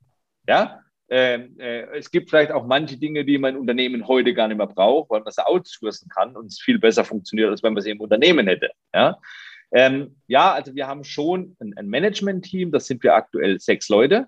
Ja, 0.49 0.81
ähm, 1.09 1.57
äh, 1.59 1.83
es 1.97 2.11
gibt 2.11 2.31
vielleicht 2.31 2.51
auch 2.51 2.67
manche 2.67 2.97
Dinge, 2.97 3.25
die 3.25 3.39
mein 3.39 3.57
Unternehmen 3.57 4.09
heute 4.09 4.35
gar 4.35 4.49
nicht 4.49 4.57
mehr 4.57 4.67
braucht, 4.67 5.11
weil 5.11 5.21
man 5.21 5.33
sie 5.33 5.47
outsourcen 5.47 6.09
kann 6.09 6.37
und 6.37 6.47
es 6.47 6.61
viel 6.61 6.79
besser 6.79 7.05
funktioniert, 7.05 7.51
als 7.51 7.63
wenn 7.63 7.75
man 7.75 7.83
sie 7.83 7.91
im 7.91 8.01
Unternehmen 8.01 8.47
hätte. 8.49 8.71
Ja, 8.93 9.19
ähm, 9.77 10.17
ja 10.27 10.53
also 10.53 10.75
wir 10.75 10.87
haben 10.87 11.05
schon 11.05 11.55
ein, 11.61 11.77
ein 11.77 11.89
Management-Team, 11.89 12.73
das 12.73 12.87
sind 12.87 13.03
wir 13.03 13.15
aktuell 13.15 13.61
sechs 13.61 13.89
Leute. 13.89 14.27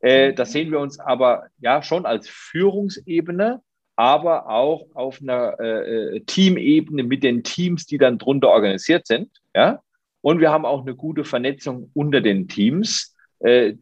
Äh, 0.00 0.32
das 0.32 0.52
sehen 0.52 0.70
wir 0.70 0.78
uns 0.78 1.00
aber 1.00 1.48
ja 1.58 1.82
schon 1.82 2.06
als 2.06 2.28
Führungsebene, 2.28 3.62
aber 3.96 4.48
auch 4.48 4.86
auf 4.94 5.20
einer 5.20 5.58
äh, 5.58 6.16
äh 6.16 6.20
Teamebene 6.20 7.02
mit 7.02 7.24
den 7.24 7.42
Teams, 7.42 7.86
die 7.86 7.98
dann 7.98 8.18
drunter 8.18 8.50
organisiert 8.50 9.06
sind. 9.06 9.30
Ja, 9.54 9.80
und 10.20 10.40
wir 10.40 10.50
haben 10.50 10.64
auch 10.66 10.82
eine 10.82 10.94
gute 10.94 11.24
Vernetzung 11.24 11.90
unter 11.94 12.20
den 12.20 12.46
Teams. 12.46 13.16
Äh, 13.40 13.74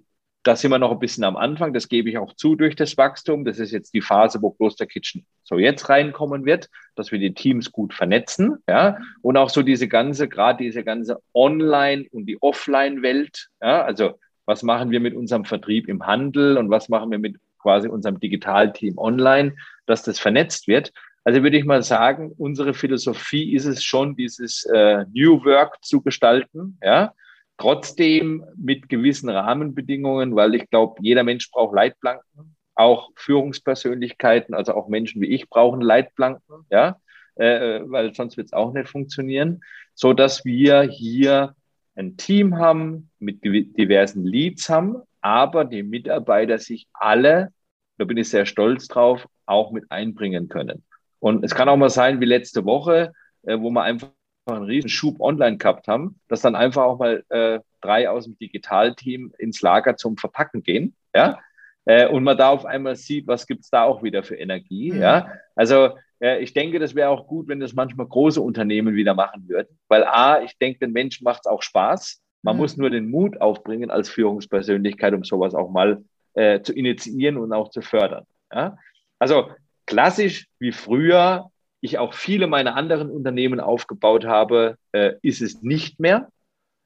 da 0.45 0.57
sind 0.57 0.71
wir 0.71 0.79
noch 0.79 0.93
ein 0.93 0.99
bisschen 0.99 1.25
am 1.25 1.37
Anfang, 1.37 1.73
das 1.73 1.89
gebe 1.89 2.11
ich 2.11 2.19
auch 2.19 2.35
zu 2.35 2.55
durch 2.55 2.77
das 2.77 2.97
Wachstum. 2.99 3.45
Das 3.45 3.59
ist 3.59 3.73
jetzt 3.73 3.95
die 3.95 4.03
Phase, 4.03 4.41
wo 4.43 4.51
Kloster 4.51 4.87
Kitchen 4.87 5.25
so 5.43 5.59
jetzt 5.59 5.89
reinkommen 5.89 6.45
wird, 6.45 6.69
dass 6.95 7.11
wir 7.11 7.19
die 7.19 7.33
Teams 7.33 7.73
gut 7.73 7.95
vernetzen, 7.95 8.59
ja, 8.69 8.99
und 9.23 9.37
auch 9.37 9.49
so 9.49 9.63
diese 9.63 9.89
ganze, 9.89 10.29
gerade 10.29 10.63
diese 10.63 10.85
ganze 10.85 11.21
Online- 11.33 12.07
und 12.13 12.27
die 12.27 12.41
Offline-Welt, 12.41 13.49
ja, 13.63 13.83
also 13.83 14.19
was 14.45 14.63
machen 14.63 14.91
wir 14.91 15.01
mit 15.01 15.15
unserem 15.15 15.47
Vertrieb 15.47 15.89
im 15.89 16.07
Handel 16.07 16.59
und 16.59 16.69
was 16.69 16.91
machen 16.91 17.11
wir 17.11 17.19
mit 17.19 17.37
quasi 17.59 17.89
unserem 17.89 18.21
Digitalteam 18.21 18.99
online, 18.99 19.57
dass 19.87 20.03
das 20.03 20.19
vernetzt 20.19 20.69
wird. 20.69 20.93
Also 21.25 21.43
würde 21.43 21.57
ich 21.57 21.65
mal 21.65 21.83
sagen, 21.83 22.33
unsere 22.37 22.75
Philosophie 22.75 23.55
ist 23.55 23.65
es 23.65 23.83
schon, 23.83 24.15
dieses 24.15 24.65
äh, 24.67 25.07
New 25.15 25.43
Work 25.47 25.83
zu 25.83 26.03
gestalten, 26.03 26.79
ja, 26.83 27.15
Trotzdem 27.57 28.45
mit 28.57 28.89
gewissen 28.89 29.29
Rahmenbedingungen, 29.29 30.35
weil 30.35 30.55
ich 30.55 30.69
glaube, 30.71 30.97
jeder 31.01 31.23
Mensch 31.23 31.51
braucht 31.51 31.75
Leitplanken, 31.75 32.57
auch 32.75 33.11
Führungspersönlichkeiten, 33.15 34.55
also 34.55 34.75
auch 34.75 34.89
Menschen 34.89 35.23
wie 35.23 35.29
ich 35.29 35.49
brauchen 35.49 35.81
Leitplanken, 35.81 36.67
ja, 36.71 36.99
äh, 37.37 37.81
weil 37.85 38.15
sonst 38.15 38.37
wird 38.37 38.47
es 38.47 38.53
auch 38.53 38.73
nicht 38.73 38.89
funktionieren, 38.89 39.61
so 39.95 40.13
dass 40.13 40.45
wir 40.45 40.83
hier 40.83 41.55
ein 41.95 42.17
Team 42.17 42.59
haben 42.59 43.11
mit 43.19 43.45
diversen 43.45 44.25
Leads 44.25 44.69
haben, 44.69 45.03
aber 45.21 45.65
die 45.65 45.83
Mitarbeiter 45.83 46.59
sich 46.59 46.89
alle, 46.93 47.53
da 47.99 48.05
bin 48.05 48.17
ich 48.17 48.29
sehr 48.29 48.47
stolz 48.47 48.89
drauf, 48.89 49.27
auch 49.47 49.71
mit 49.71 49.85
einbringen 49.91 50.49
können. 50.49 50.83
Und 51.21 51.45
es 51.45 51.55
kann 51.55 51.69
auch 51.69 51.77
mal 51.77 51.91
sein, 51.91 52.21
wie 52.21 52.27
letzte 52.27 52.65
Woche, 52.65 53.13
äh, 53.43 53.59
wo 53.59 53.71
man 53.71 53.85
einfach 53.85 54.11
einen 54.47 54.65
riesen 54.65 54.91
Schub 54.91 55.21
online 55.21 55.57
gehabt 55.57 55.89
haben, 55.89 56.21
dass 56.29 56.43
dann 56.43 56.55
einfach 56.55 56.85
auch 56.85 56.99
mal 56.99 57.25
äh, 57.31 57.61
drei 57.81 58.09
aus 58.09 58.25
dem 58.25 58.39
Digitalteam 58.39 59.33
ins 59.39 59.63
Lager 59.63 59.97
zum 59.97 60.17
Verpacken 60.17 60.63
gehen, 60.63 60.95
ja, 61.15 61.39
äh, 61.87 62.07
und 62.09 62.25
man 62.25 62.37
da 62.37 62.51
auf 62.51 62.65
einmal 62.65 62.97
sieht, 62.97 63.27
was 63.27 63.47
gibt's 63.47 63.71
da 63.71 63.85
auch 63.85 64.03
wieder 64.03 64.23
für 64.23 64.37
Energie, 64.37 64.93
mhm. 64.93 65.01
ja. 65.01 65.29
Also 65.55 65.97
äh, 66.21 66.43
ich 66.43 66.55
denke, 66.55 66.79
das 66.79 66.95
wäre 66.95 67.11
auch 67.11 67.27
gut, 67.27 67.49
wenn 67.49 67.61
das 67.61 67.75
manchmal 67.75 68.07
große 68.07 68.41
Unternehmen 68.41 68.95
wieder 68.95 69.15
machen 69.15 69.49
würden, 69.49 69.79
weil 69.89 70.05
a, 70.05 70.43
ich 70.43 70.57
denke, 70.59 70.81
den 70.81 70.93
Menschen 70.93 71.25
macht 71.25 71.41
es 71.45 71.47
auch 71.47 71.63
Spaß. 71.63 72.21
Man 72.43 72.57
mhm. 72.57 72.63
muss 72.63 72.77
nur 72.77 72.91
den 72.91 73.11
Mut 73.11 73.41
aufbringen 73.41 73.91
als 73.91 74.09
Führungspersönlichkeit, 74.09 75.15
um 75.15 75.25
sowas 75.25 75.55
auch 75.55 75.71
mal 75.71 76.05
äh, 76.35 76.61
zu 76.61 76.73
initiieren 76.73 77.37
und 77.37 77.53
auch 77.53 77.71
zu 77.71 77.81
fördern. 77.83 78.25
Ja? 78.53 78.77
Also 79.19 79.51
klassisch 79.87 80.47
wie 80.59 80.73
früher 80.73 81.51
ich 81.85 81.99
auch 81.99 82.15
viele 82.15 82.47
meiner 82.47 82.77
anderen 82.77 83.11
Unternehmen 83.11 83.61
aufgebaut 83.61 84.25
habe, 84.25 84.79
äh, 84.93 85.13
ist 85.21 85.43
es 85.43 85.63
nicht 85.63 86.01
mehr. 86.01 86.29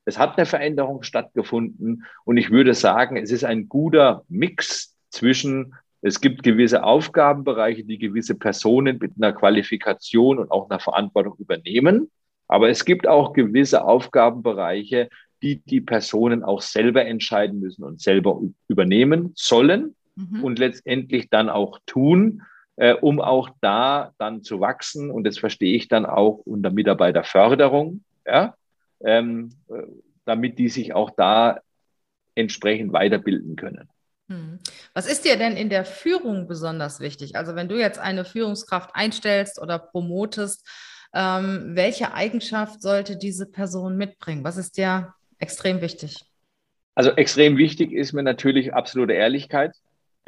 Es 0.04 0.18
hat 0.18 0.36
eine 0.36 0.46
Veränderung 0.46 1.04
stattgefunden 1.04 2.04
und 2.24 2.36
ich 2.36 2.50
würde 2.50 2.74
sagen, 2.74 3.16
es 3.16 3.30
ist 3.30 3.44
ein 3.44 3.68
guter 3.68 4.24
Mix 4.28 4.96
zwischen, 5.10 5.74
es 6.00 6.20
gibt 6.20 6.42
gewisse 6.42 6.82
Aufgabenbereiche, 6.82 7.84
die 7.84 7.98
gewisse 7.98 8.34
Personen 8.34 8.98
mit 8.98 9.12
einer 9.16 9.32
Qualifikation 9.32 10.38
und 10.38 10.50
auch 10.50 10.68
einer 10.68 10.80
Verantwortung 10.80 11.36
übernehmen, 11.38 12.10
aber 12.48 12.68
es 12.68 12.84
gibt 12.84 13.06
auch 13.06 13.34
gewisse 13.34 13.84
Aufgabenbereiche, 13.84 15.10
die 15.42 15.60
die 15.60 15.80
Personen 15.80 16.42
auch 16.42 16.60
selber 16.60 17.04
entscheiden 17.04 17.60
müssen 17.60 17.84
und 17.84 18.00
selber 18.00 18.40
übernehmen 18.66 19.30
sollen 19.36 19.94
mhm. 20.16 20.42
und 20.42 20.58
letztendlich 20.58 21.30
dann 21.30 21.48
auch 21.48 21.78
tun 21.86 22.42
äh, 22.78 22.94
um 22.94 23.20
auch 23.20 23.50
da 23.60 24.12
dann 24.18 24.42
zu 24.42 24.60
wachsen. 24.60 25.10
Und 25.10 25.24
das 25.24 25.38
verstehe 25.38 25.76
ich 25.76 25.88
dann 25.88 26.06
auch 26.06 26.40
unter 26.44 26.70
Mitarbeiterförderung, 26.70 28.04
ja, 28.26 28.54
ähm, 29.04 29.50
äh, 29.68 29.82
damit 30.24 30.58
die 30.58 30.68
sich 30.68 30.94
auch 30.94 31.10
da 31.16 31.60
entsprechend 32.34 32.92
weiterbilden 32.92 33.56
können. 33.56 33.88
Hm. 34.28 34.58
Was 34.94 35.10
ist 35.10 35.24
dir 35.24 35.36
denn 35.36 35.56
in 35.56 35.70
der 35.70 35.84
Führung 35.84 36.46
besonders 36.46 37.00
wichtig? 37.00 37.34
Also 37.34 37.56
wenn 37.56 37.68
du 37.68 37.76
jetzt 37.76 37.98
eine 37.98 38.24
Führungskraft 38.24 38.90
einstellst 38.94 39.60
oder 39.60 39.78
promotest, 39.78 40.66
ähm, 41.14 41.70
welche 41.74 42.12
Eigenschaft 42.12 42.82
sollte 42.82 43.16
diese 43.16 43.46
Person 43.46 43.96
mitbringen? 43.96 44.44
Was 44.44 44.56
ist 44.56 44.76
dir 44.76 45.14
extrem 45.38 45.80
wichtig? 45.80 46.26
Also 46.94 47.10
extrem 47.12 47.56
wichtig 47.56 47.92
ist 47.92 48.12
mir 48.12 48.22
natürlich 48.22 48.74
absolute 48.74 49.14
Ehrlichkeit. 49.14 49.74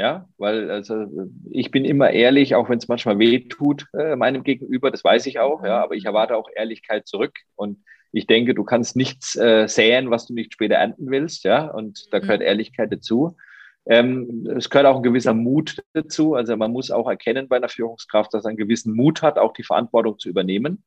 Ja, 0.00 0.26
weil 0.38 0.70
also 0.70 1.04
ich 1.50 1.70
bin 1.70 1.84
immer 1.84 2.08
ehrlich, 2.08 2.54
auch 2.54 2.70
wenn 2.70 2.78
es 2.78 2.88
manchmal 2.88 3.18
weh 3.18 3.40
tut 3.40 3.86
äh, 3.92 4.16
meinem 4.16 4.44
Gegenüber, 4.44 4.90
das 4.90 5.04
weiß 5.04 5.26
ich 5.26 5.38
auch, 5.38 5.62
ja, 5.62 5.84
aber 5.84 5.94
ich 5.94 6.06
erwarte 6.06 6.38
auch 6.38 6.48
Ehrlichkeit 6.56 7.06
zurück 7.06 7.34
und 7.54 7.84
ich 8.10 8.26
denke, 8.26 8.54
du 8.54 8.64
kannst 8.64 8.96
nichts 8.96 9.36
äh, 9.36 9.68
säen, 9.68 10.10
was 10.10 10.26
du 10.26 10.32
nicht 10.32 10.54
später 10.54 10.76
ernten 10.76 11.10
willst, 11.10 11.44
ja, 11.44 11.66
und 11.66 12.06
da 12.12 12.16
mhm. 12.16 12.22
gehört 12.22 12.40
Ehrlichkeit 12.40 12.90
dazu. 12.90 13.36
Ähm, 13.84 14.48
es 14.56 14.70
gehört 14.70 14.86
auch 14.86 14.96
ein 14.96 15.02
gewisser 15.02 15.34
Mut 15.34 15.82
dazu. 15.92 16.34
Also 16.34 16.56
man 16.56 16.72
muss 16.72 16.90
auch 16.90 17.08
erkennen 17.08 17.48
bei 17.48 17.56
einer 17.56 17.68
Führungskraft, 17.68 18.32
dass 18.32 18.44
er 18.44 18.50
einen 18.50 18.56
gewissen 18.56 18.94
Mut 18.94 19.20
hat, 19.20 19.38
auch 19.38 19.52
die 19.52 19.64
Verantwortung 19.64 20.18
zu 20.18 20.30
übernehmen. 20.30 20.82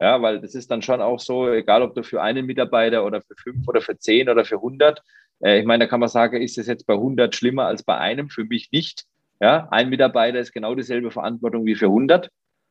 Ja, 0.00 0.22
weil 0.22 0.40
das 0.40 0.54
ist 0.54 0.70
dann 0.70 0.80
schon 0.80 1.02
auch 1.02 1.20
so, 1.20 1.50
egal 1.50 1.82
ob 1.82 1.94
du 1.94 2.02
für 2.02 2.22
einen 2.22 2.46
Mitarbeiter 2.46 3.04
oder 3.04 3.20
für 3.20 3.34
fünf 3.36 3.68
oder 3.68 3.82
für 3.82 3.98
zehn 3.98 4.28
oder 4.28 4.44
für 4.44 4.60
hundert, 4.60 5.02
ich 5.40 5.64
meine, 5.64 5.84
da 5.84 5.88
kann 5.88 6.00
man 6.00 6.08
sagen, 6.08 6.40
ist 6.40 6.58
es 6.58 6.66
jetzt 6.66 6.86
bei 6.86 6.94
100 6.94 7.34
schlimmer 7.34 7.66
als 7.66 7.82
bei 7.82 7.98
einem? 7.98 8.28
Für 8.28 8.44
mich 8.44 8.70
nicht. 8.72 9.04
Ja, 9.40 9.68
ein 9.70 9.88
Mitarbeiter 9.90 10.38
ist 10.38 10.52
genau 10.52 10.74
dieselbe 10.74 11.10
Verantwortung 11.10 11.66
wie 11.66 11.74
für 11.74 11.86
100. 11.86 12.30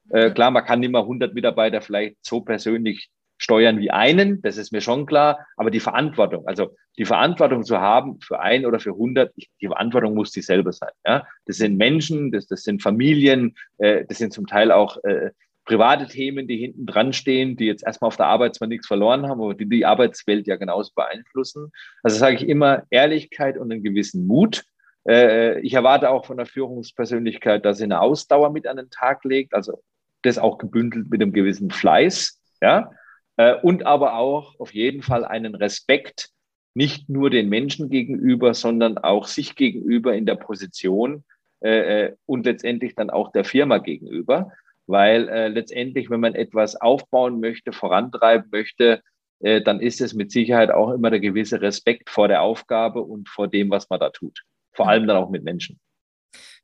Äh, 0.09 0.31
klar, 0.31 0.51
man 0.51 0.65
kann 0.65 0.79
nicht 0.79 0.91
mehr 0.91 1.01
100 1.01 1.33
Mitarbeiter 1.33 1.81
vielleicht 1.81 2.17
so 2.21 2.41
persönlich 2.41 3.09
steuern 3.37 3.79
wie 3.79 3.91
einen, 3.91 4.41
das 4.41 4.57
ist 4.57 4.71
mir 4.71 4.81
schon 4.81 5.05
klar, 5.05 5.45
aber 5.57 5.69
die 5.69 5.79
Verantwortung, 5.79 6.47
also 6.47 6.75
die 6.97 7.05
Verantwortung 7.05 7.63
zu 7.63 7.79
haben 7.79 8.19
für 8.21 8.39
ein 8.39 8.65
oder 8.65 8.79
für 8.79 8.91
100, 8.91 9.33
die 9.35 9.67
Verantwortung 9.67 10.13
muss 10.13 10.31
dieselbe 10.31 10.71
sein. 10.71 10.91
Ja? 11.05 11.25
Das 11.45 11.57
sind 11.57 11.77
Menschen, 11.77 12.31
das, 12.31 12.47
das 12.47 12.63
sind 12.63 12.81
Familien, 12.81 13.55
äh, 13.79 14.05
das 14.05 14.19
sind 14.19 14.33
zum 14.33 14.47
Teil 14.47 14.71
auch 14.71 15.03
äh, 15.03 15.31
private 15.65 16.07
Themen, 16.07 16.47
die 16.47 16.57
hinten 16.57 16.85
dran 16.85 17.13
stehen, 17.13 17.55
die 17.55 17.65
jetzt 17.65 17.85
erstmal 17.85 18.07
auf 18.07 18.17
der 18.17 18.27
Arbeit 18.27 18.55
zwar 18.55 18.67
nichts 18.67 18.87
verloren 18.87 19.27
haben, 19.27 19.41
aber 19.41 19.53
die 19.53 19.67
die 19.67 19.85
Arbeitswelt 19.85 20.47
ja 20.47 20.55
genauso 20.55 20.91
beeinflussen. 20.95 21.71
Also 22.01 22.17
sage 22.17 22.35
ich 22.35 22.47
immer 22.47 22.83
Ehrlichkeit 22.89 23.57
und 23.57 23.71
einen 23.71 23.83
gewissen 23.83 24.27
Mut. 24.27 24.63
Äh, 25.07 25.59
ich 25.61 25.73
erwarte 25.73 26.09
auch 26.09 26.25
von 26.25 26.37
der 26.37 26.45
Führungspersönlichkeit, 26.45 27.65
dass 27.65 27.77
sie 27.77 27.85
eine 27.85 28.01
Ausdauer 28.01 28.51
mit 28.51 28.67
an 28.67 28.77
den 28.77 28.89
Tag 28.89 29.23
legt, 29.23 29.53
also 29.53 29.81
das 30.21 30.37
auch 30.37 30.57
gebündelt 30.57 31.09
mit 31.09 31.21
einem 31.21 31.33
gewissen 31.33 31.69
Fleiß, 31.69 32.39
ja, 32.61 32.91
äh, 33.37 33.55
und 33.55 33.85
aber 33.85 34.15
auch 34.15 34.59
auf 34.59 34.73
jeden 34.73 35.01
Fall 35.01 35.25
einen 35.25 35.55
Respekt, 35.55 36.29
nicht 36.75 37.09
nur 37.09 37.29
den 37.29 37.49
Menschen 37.49 37.89
gegenüber, 37.89 38.53
sondern 38.53 38.97
auch 38.97 39.27
sich 39.27 39.55
gegenüber 39.55 40.15
in 40.15 40.25
der 40.25 40.35
Position 40.35 41.23
äh, 41.59 42.13
und 42.25 42.45
letztendlich 42.45 42.95
dann 42.95 43.09
auch 43.09 43.31
der 43.31 43.45
Firma 43.45 43.77
gegenüber 43.77 44.51
weil 44.87 45.29
äh, 45.29 45.47
letztendlich, 45.47 46.09
wenn 46.09 46.19
man 46.19 46.35
etwas 46.35 46.75
aufbauen 46.75 47.39
möchte, 47.39 47.71
vorantreiben 47.71 48.49
möchte, 48.51 49.01
äh, 49.39 49.61
dann 49.61 49.79
ist 49.79 50.01
es 50.01 50.13
mit 50.13 50.31
Sicherheit 50.31 50.71
auch 50.71 50.91
immer 50.91 51.09
der 51.09 51.19
gewisse 51.19 51.61
Respekt 51.61 52.09
vor 52.09 52.27
der 52.27 52.41
Aufgabe 52.41 53.01
und 53.01 53.29
vor 53.29 53.47
dem, 53.47 53.69
was 53.69 53.89
man 53.89 53.99
da 53.99 54.09
tut. 54.09 54.41
Vor 54.73 54.87
allem 54.87 55.07
dann 55.07 55.17
auch 55.17 55.29
mit 55.29 55.43
Menschen. 55.43 55.79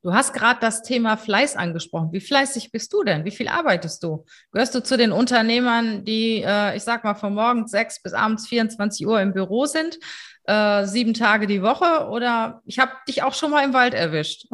Du 0.02 0.14
hast 0.14 0.34
gerade 0.34 0.62
das 0.62 0.82
Thema 0.82 1.18
Fleiß 1.18 1.58
angesprochen. 1.58 2.14
Wie 2.14 2.22
fleißig 2.22 2.72
bist 2.72 2.94
du 2.94 3.04
denn? 3.04 3.26
Wie 3.26 3.32
viel 3.32 3.50
arbeitest 3.50 4.02
du? 4.02 4.26
Gehörst 4.54 4.74
du 4.74 4.82
zu 4.82 4.96
den 4.96 5.12
Unternehmern, 5.12 6.06
die, 6.06 6.42
äh, 6.42 6.78
ich 6.78 6.84
sag 6.84 7.04
mal, 7.04 7.16
von 7.16 7.34
morgens 7.34 7.72
sechs 7.72 8.02
bis 8.02 8.14
abends 8.14 8.48
24 8.48 9.06
Uhr 9.06 9.20
im 9.20 9.34
Büro 9.34 9.66
sind, 9.66 10.00
äh, 10.46 10.86
sieben 10.86 11.14
Tage 11.14 11.48
die 11.48 11.62
Woche? 11.62 12.08
Oder 12.10 12.62
ich 12.66 12.80
habe 12.80 12.94
dich 13.10 13.24
auch 13.24 13.34
schon 13.34 13.52
mal 13.52 13.66
im 13.66 13.74
Wald 13.74 13.94
erwischt. 13.94 14.48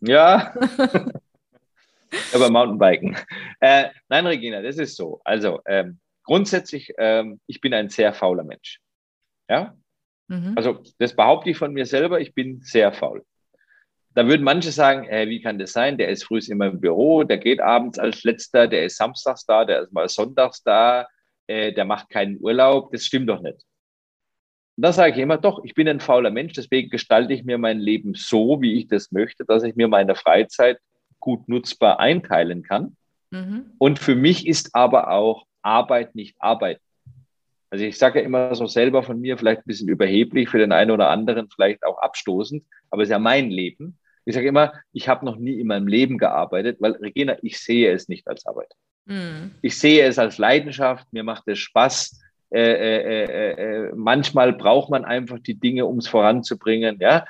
Ja. 0.00 0.54
Aber 2.34 2.50
Mountainbiken. 2.50 3.16
Äh, 3.60 3.88
nein, 4.08 4.26
Regina, 4.26 4.62
das 4.62 4.78
ist 4.78 4.96
so. 4.96 5.20
Also 5.24 5.60
ähm, 5.66 6.00
grundsätzlich, 6.24 6.92
ähm, 6.98 7.40
ich 7.46 7.60
bin 7.60 7.74
ein 7.74 7.88
sehr 7.88 8.12
fauler 8.12 8.44
Mensch. 8.44 8.80
Ja. 9.48 9.74
Mhm. 10.28 10.54
Also 10.56 10.82
das 10.98 11.14
behaupte 11.14 11.50
ich 11.50 11.58
von 11.58 11.72
mir 11.72 11.86
selber. 11.86 12.20
Ich 12.20 12.34
bin 12.34 12.60
sehr 12.62 12.92
faul 12.92 13.24
da 14.14 14.26
würden 14.26 14.42
manche 14.42 14.72
sagen, 14.72 15.06
äh, 15.08 15.28
wie 15.28 15.40
kann 15.40 15.58
das 15.58 15.72
sein? 15.72 15.96
Der 15.96 16.08
ist 16.08 16.24
früh 16.24 16.40
immer 16.48 16.66
im 16.66 16.80
Büro, 16.80 17.22
der 17.22 17.38
geht 17.38 17.60
abends 17.60 17.98
als 17.98 18.24
letzter, 18.24 18.66
der 18.66 18.84
ist 18.84 18.96
samstags 18.96 19.46
da, 19.46 19.64
der 19.64 19.82
ist 19.82 19.92
mal 19.92 20.08
sonntags 20.08 20.62
da, 20.62 21.06
äh, 21.46 21.72
der 21.72 21.84
macht 21.84 22.10
keinen 22.10 22.38
Urlaub. 22.40 22.90
Das 22.92 23.04
stimmt 23.04 23.28
doch 23.28 23.40
nicht. 23.40 23.64
Und 24.76 24.82
da 24.84 24.92
sage 24.92 25.12
ich 25.12 25.18
immer, 25.18 25.38
doch, 25.38 25.62
ich 25.64 25.74
bin 25.74 25.88
ein 25.88 26.00
fauler 26.00 26.30
Mensch, 26.30 26.54
deswegen 26.54 26.90
gestalte 26.90 27.32
ich 27.32 27.44
mir 27.44 27.58
mein 27.58 27.78
Leben 27.78 28.14
so, 28.14 28.60
wie 28.60 28.78
ich 28.78 28.88
das 28.88 29.12
möchte, 29.12 29.44
dass 29.44 29.62
ich 29.62 29.76
mir 29.76 29.88
meine 29.88 30.14
Freizeit 30.14 30.78
gut 31.20 31.48
nutzbar 31.48 32.00
einteilen 32.00 32.62
kann. 32.62 32.96
Mhm. 33.30 33.66
Und 33.78 33.98
für 33.98 34.14
mich 34.14 34.46
ist 34.46 34.74
aber 34.74 35.10
auch 35.10 35.46
Arbeit 35.62 36.14
nicht 36.14 36.36
Arbeit. 36.38 36.80
Also 37.70 37.84
ich 37.84 37.98
sage 37.98 38.18
ja 38.18 38.24
immer 38.24 38.54
so 38.54 38.66
selber 38.66 39.02
von 39.02 39.20
mir, 39.20 39.38
vielleicht 39.38 39.60
ein 39.60 39.66
bisschen 39.66 39.88
überheblich, 39.88 40.48
für 40.48 40.58
den 40.58 40.72
einen 40.72 40.90
oder 40.90 41.08
anderen 41.08 41.48
vielleicht 41.48 41.84
auch 41.84 41.98
abstoßend, 41.98 42.64
aber 42.90 43.02
es 43.02 43.08
ist 43.08 43.12
ja 43.12 43.20
mein 43.20 43.50
Leben. 43.50 43.96
Ich 44.24 44.34
sage 44.34 44.48
immer, 44.48 44.72
ich 44.92 45.08
habe 45.08 45.24
noch 45.24 45.36
nie 45.36 45.60
in 45.60 45.68
meinem 45.68 45.86
Leben 45.86 46.18
gearbeitet, 46.18 46.78
weil 46.80 46.92
Regina, 46.92 47.36
ich 47.42 47.60
sehe 47.60 47.92
es 47.92 48.08
nicht 48.08 48.26
als 48.26 48.44
Arbeit. 48.44 48.72
Mhm. 49.06 49.52
Ich 49.62 49.78
sehe 49.78 50.04
es 50.04 50.18
als 50.18 50.38
Leidenschaft, 50.38 51.06
mir 51.12 51.22
macht 51.22 51.46
es 51.46 51.58
Spaß. 51.58 52.20
Äh, 52.52 52.60
äh, 52.60 53.24
äh, 53.24 53.52
äh 53.52 53.92
manchmal 53.94 54.52
braucht 54.52 54.90
man 54.90 55.04
einfach 55.04 55.38
die 55.38 55.54
Dinge, 55.54 55.86
um 55.86 55.98
es 55.98 56.08
voranzubringen. 56.08 56.98
Ja, 57.00 57.18
äh, 57.18 57.22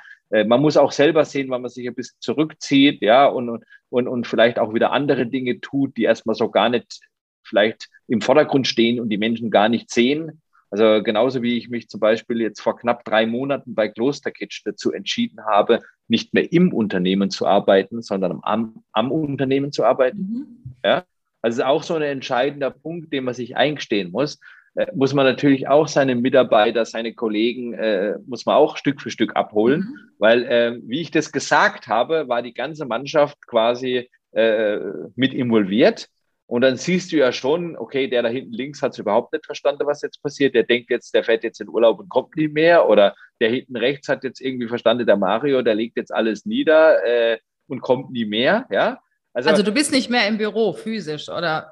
man 0.45 0.61
muss 0.61 0.77
auch 0.77 0.91
selber 0.91 1.25
sehen, 1.25 1.49
wann 1.49 1.61
man 1.61 1.69
sich 1.69 1.87
ein 1.87 1.95
bisschen 1.95 2.17
zurückzieht, 2.19 3.01
ja, 3.01 3.25
und, 3.25 3.63
und, 3.89 4.07
und 4.07 4.27
vielleicht 4.27 4.59
auch 4.59 4.73
wieder 4.73 4.91
andere 4.91 5.27
Dinge 5.27 5.59
tut, 5.59 5.97
die 5.97 6.03
erstmal 6.03 6.35
so 6.35 6.49
gar 6.49 6.69
nicht 6.69 7.01
vielleicht 7.43 7.89
im 8.07 8.21
Vordergrund 8.21 8.67
stehen 8.67 8.99
und 8.99 9.09
die 9.09 9.17
Menschen 9.17 9.51
gar 9.51 9.69
nicht 9.69 9.91
sehen. 9.91 10.41
Also 10.69 11.03
genauso 11.03 11.41
wie 11.41 11.57
ich 11.57 11.69
mich 11.69 11.89
zum 11.89 11.99
Beispiel 11.99 12.39
jetzt 12.39 12.61
vor 12.61 12.77
knapp 12.77 13.03
drei 13.03 13.25
Monaten 13.25 13.75
bei 13.75 13.89
Klosterkitsch 13.89 14.61
dazu 14.63 14.93
entschieden 14.93 15.45
habe, 15.45 15.81
nicht 16.07 16.33
mehr 16.33 16.51
im 16.53 16.73
Unternehmen 16.73 17.29
zu 17.29 17.45
arbeiten, 17.45 18.01
sondern 18.01 18.39
am, 18.43 18.83
am 18.93 19.11
Unternehmen 19.11 19.73
zu 19.73 19.83
arbeiten. 19.83 20.17
Mhm. 20.17 20.75
Ja, 20.85 21.03
also 21.41 21.63
auch 21.63 21.83
so 21.83 21.95
ein 21.95 22.01
entscheidender 22.03 22.69
Punkt, 22.69 23.11
den 23.11 23.25
man 23.25 23.33
sich 23.33 23.57
eingestehen 23.57 24.11
muss. 24.11 24.39
Äh, 24.75 24.87
muss 24.95 25.13
man 25.13 25.25
natürlich 25.25 25.67
auch 25.67 25.87
seine 25.87 26.15
Mitarbeiter, 26.15 26.85
seine 26.85 27.13
Kollegen, 27.13 27.73
äh, 27.73 28.17
muss 28.25 28.45
man 28.45 28.55
auch 28.55 28.77
Stück 28.77 29.01
für 29.01 29.11
Stück 29.11 29.35
abholen, 29.35 29.81
mhm. 29.81 29.97
weil, 30.17 30.43
äh, 30.45 30.79
wie 30.83 31.01
ich 31.01 31.11
das 31.11 31.31
gesagt 31.31 31.87
habe, 31.87 32.27
war 32.27 32.41
die 32.41 32.53
ganze 32.53 32.85
Mannschaft 32.85 33.37
quasi 33.47 34.09
äh, 34.31 34.77
mit 35.15 35.33
involviert. 35.33 36.07
Und 36.51 36.61
dann 36.61 36.75
siehst 36.75 37.13
du 37.13 37.15
ja 37.15 37.31
schon, 37.31 37.77
okay, 37.77 38.09
der 38.09 38.23
da 38.23 38.29
hinten 38.29 38.51
links 38.51 38.81
hat 38.81 38.91
es 38.91 38.99
überhaupt 38.99 39.31
nicht 39.31 39.45
verstanden, 39.45 39.85
was 39.85 40.01
jetzt 40.01 40.21
passiert. 40.21 40.53
Der 40.53 40.63
denkt 40.63 40.89
jetzt, 40.89 41.13
der 41.13 41.23
fährt 41.23 41.45
jetzt 41.45 41.61
in 41.61 41.69
Urlaub 41.69 41.99
und 41.99 42.09
kommt 42.09 42.35
nie 42.35 42.49
mehr. 42.49 42.89
Oder 42.89 43.15
der 43.39 43.49
hinten 43.49 43.77
rechts 43.77 44.09
hat 44.09 44.25
jetzt 44.25 44.41
irgendwie 44.41 44.67
verstanden, 44.67 45.05
der 45.05 45.15
Mario, 45.15 45.61
der 45.61 45.75
legt 45.75 45.95
jetzt 45.95 46.13
alles 46.13 46.45
nieder 46.45 47.05
äh, 47.05 47.37
und 47.67 47.79
kommt 47.79 48.11
nie 48.11 48.25
mehr. 48.25 48.67
Ja? 48.69 48.99
Also, 49.33 49.49
also 49.49 49.63
du 49.63 49.71
bist 49.71 49.93
nicht 49.93 50.09
mehr 50.09 50.27
im 50.27 50.37
Büro 50.37 50.73
physisch, 50.73 51.29
oder? 51.29 51.71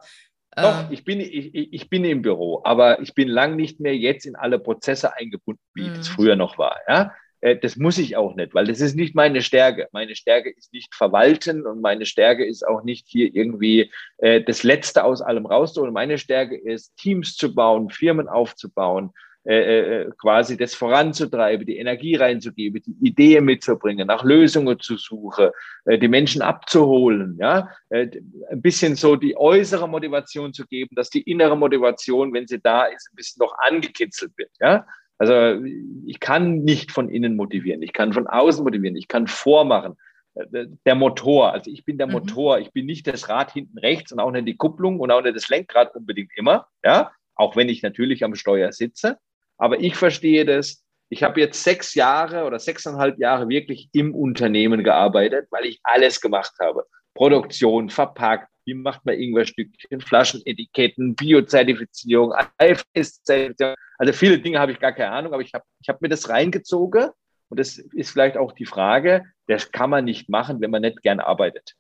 Doch, 0.55 0.91
ich 0.91 1.03
bin, 1.03 1.19
ich, 1.19 1.53
ich 1.53 1.89
bin 1.89 2.03
im 2.03 2.21
Büro, 2.21 2.61
aber 2.63 3.01
ich 3.01 3.13
bin 3.13 3.27
lang 3.27 3.55
nicht 3.55 3.79
mehr 3.79 3.95
jetzt 3.95 4.25
in 4.25 4.35
alle 4.35 4.59
Prozesse 4.59 5.15
eingebunden, 5.15 5.61
wie 5.73 5.89
mhm. 5.89 5.95
es 5.95 6.07
früher 6.07 6.35
noch 6.35 6.57
war. 6.57 6.77
Ja? 6.87 7.13
Äh, 7.41 7.57
das 7.57 7.75
muss 7.75 7.97
ich 7.97 8.17
auch 8.17 8.35
nicht, 8.35 8.53
weil 8.53 8.65
das 8.65 8.81
ist 8.81 8.95
nicht 8.95 9.15
meine 9.15 9.41
Stärke. 9.41 9.87
Meine 9.91 10.15
Stärke 10.15 10.49
ist 10.49 10.73
nicht 10.73 10.93
verwalten 10.95 11.65
und 11.65 11.81
meine 11.81 12.05
Stärke 12.05 12.45
ist 12.45 12.67
auch 12.67 12.83
nicht 12.83 13.07
hier 13.07 13.33
irgendwie 13.33 13.91
äh, 14.17 14.41
das 14.41 14.63
Letzte 14.63 15.03
aus 15.03 15.21
allem 15.21 15.45
rauszuholen. 15.45 15.93
Meine 15.93 16.17
Stärke 16.17 16.57
ist, 16.57 16.95
Teams 16.97 17.35
zu 17.35 17.53
bauen, 17.53 17.89
Firmen 17.89 18.27
aufzubauen, 18.27 19.11
äh, 19.45 20.01
äh, 20.01 20.09
quasi 20.17 20.57
das 20.57 20.75
voranzutreiben, 20.75 21.65
die 21.65 21.77
Energie 21.77 22.15
reinzugeben, 22.15 22.81
die 22.85 23.07
Ideen 23.07 23.45
mitzubringen, 23.45 24.05
nach 24.05 24.23
Lösungen 24.23 24.79
zu 24.79 24.97
suchen, 24.97 25.49
äh, 25.85 25.97
die 25.97 26.09
Menschen 26.09 26.41
abzuholen, 26.41 27.37
ja, 27.39 27.69
äh, 27.89 28.09
ein 28.51 28.61
bisschen 28.61 28.95
so 28.95 29.15
die 29.15 29.37
äußere 29.37 29.87
Motivation 29.87 30.53
zu 30.53 30.65
geben, 30.67 30.93
dass 30.95 31.09
die 31.09 31.21
innere 31.21 31.55
Motivation, 31.57 32.33
wenn 32.33 32.47
sie 32.47 32.59
da 32.59 32.83
ist, 32.83 33.09
ein 33.11 33.15
bisschen 33.15 33.39
noch 33.39 33.55
angekitzelt 33.59 34.33
wird, 34.37 34.51
ja. 34.59 34.85
Also 35.17 35.63
ich 36.05 36.19
kann 36.19 36.63
nicht 36.63 36.91
von 36.91 37.09
innen 37.09 37.35
motivieren, 37.35 37.81
ich 37.81 37.93
kann 37.93 38.13
von 38.13 38.27
außen 38.27 38.63
motivieren, 38.63 38.95
ich 38.95 39.07
kann 39.07 39.27
vormachen. 39.27 39.95
Äh, 40.33 40.67
der 40.85 40.95
Motor, 40.95 41.53
also 41.53 41.71
ich 41.71 41.85
bin 41.85 41.97
der 41.97 42.07
mhm. 42.07 42.13
Motor, 42.13 42.59
ich 42.59 42.71
bin 42.71 42.85
nicht 42.85 43.07
das 43.07 43.29
Rad 43.29 43.53
hinten 43.53 43.77
rechts 43.79 44.11
und 44.11 44.19
auch 44.19 44.31
nicht 44.31 44.47
die 44.47 44.57
Kupplung 44.57 44.99
und 44.99 45.11
auch 45.11 45.21
nicht 45.21 45.35
das 45.35 45.49
Lenkrad 45.49 45.95
unbedingt 45.95 46.31
immer, 46.35 46.67
ja, 46.83 47.11
auch 47.35 47.55
wenn 47.55 47.69
ich 47.69 47.83
natürlich 47.83 48.23
am 48.23 48.35
Steuer 48.35 48.71
sitze. 48.71 49.17
Aber 49.59 49.79
ich 49.79 49.95
verstehe 49.95 50.45
das. 50.45 50.83
Ich 51.09 51.23
habe 51.23 51.39
jetzt 51.39 51.63
sechs 51.63 51.95
Jahre 51.95 52.45
oder 52.45 52.59
sechseinhalb 52.59 53.19
Jahre 53.19 53.49
wirklich 53.49 53.89
im 53.93 54.15
Unternehmen 54.15 54.83
gearbeitet, 54.83 55.47
weil 55.51 55.65
ich 55.65 55.79
alles 55.83 56.21
gemacht 56.21 56.53
habe. 56.59 56.85
Produktion, 57.13 57.89
verpackt, 57.89 58.47
wie 58.65 58.75
macht 58.75 59.05
man 59.05 59.15
Ingwerstückchen, 59.15 60.01
Flaschenetiketten, 60.01 61.15
Biozertifizierung, 61.15 62.33
IFS-Zertifizierung. 62.59 63.75
Also 63.97 64.13
viele 64.13 64.39
Dinge 64.39 64.59
habe 64.59 64.71
ich 64.71 64.79
gar 64.79 64.93
keine 64.93 65.11
Ahnung, 65.11 65.33
aber 65.33 65.41
ich 65.41 65.53
habe 65.53 65.65
ich 65.81 65.89
hab 65.89 66.01
mir 66.01 66.09
das 66.09 66.29
reingezogen. 66.29 67.09
Und 67.49 67.59
das 67.59 67.79
ist 67.79 68.11
vielleicht 68.11 68.37
auch 68.37 68.51
die 68.51 68.67
Frage, 68.67 69.25
das 69.47 69.71
kann 69.71 69.89
man 69.89 70.05
nicht 70.05 70.29
machen, 70.29 70.61
wenn 70.61 70.69
man 70.69 70.83
nicht 70.83 71.01
gern 71.01 71.19
arbeitet. 71.19 71.73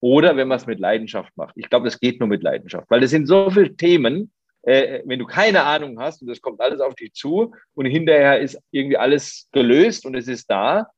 Oder 0.00 0.36
wenn 0.36 0.46
man 0.46 0.56
es 0.56 0.66
mit 0.66 0.78
Leidenschaft 0.78 1.36
macht. 1.36 1.54
Ich 1.56 1.68
glaube, 1.68 1.86
das 1.86 1.98
geht 1.98 2.20
nur 2.20 2.28
mit 2.28 2.44
Leidenschaft, 2.44 2.88
weil 2.88 3.00
das 3.00 3.10
sind 3.10 3.26
so 3.26 3.50
viele 3.50 3.76
Themen, 3.76 4.30
äh, 4.66 5.02
wenn 5.06 5.18
du 5.18 5.26
keine 5.26 5.62
Ahnung 5.62 5.98
hast 5.98 6.20
und 6.22 6.28
das 6.28 6.40
kommt 6.40 6.60
alles 6.60 6.80
auf 6.80 6.94
dich 6.94 7.14
zu 7.14 7.54
und 7.74 7.86
hinterher 7.86 8.40
ist 8.40 8.60
irgendwie 8.70 8.98
alles 8.98 9.48
gelöst 9.52 10.04
und 10.04 10.14
es 10.14 10.28
ist 10.28 10.50
da. 10.50 10.88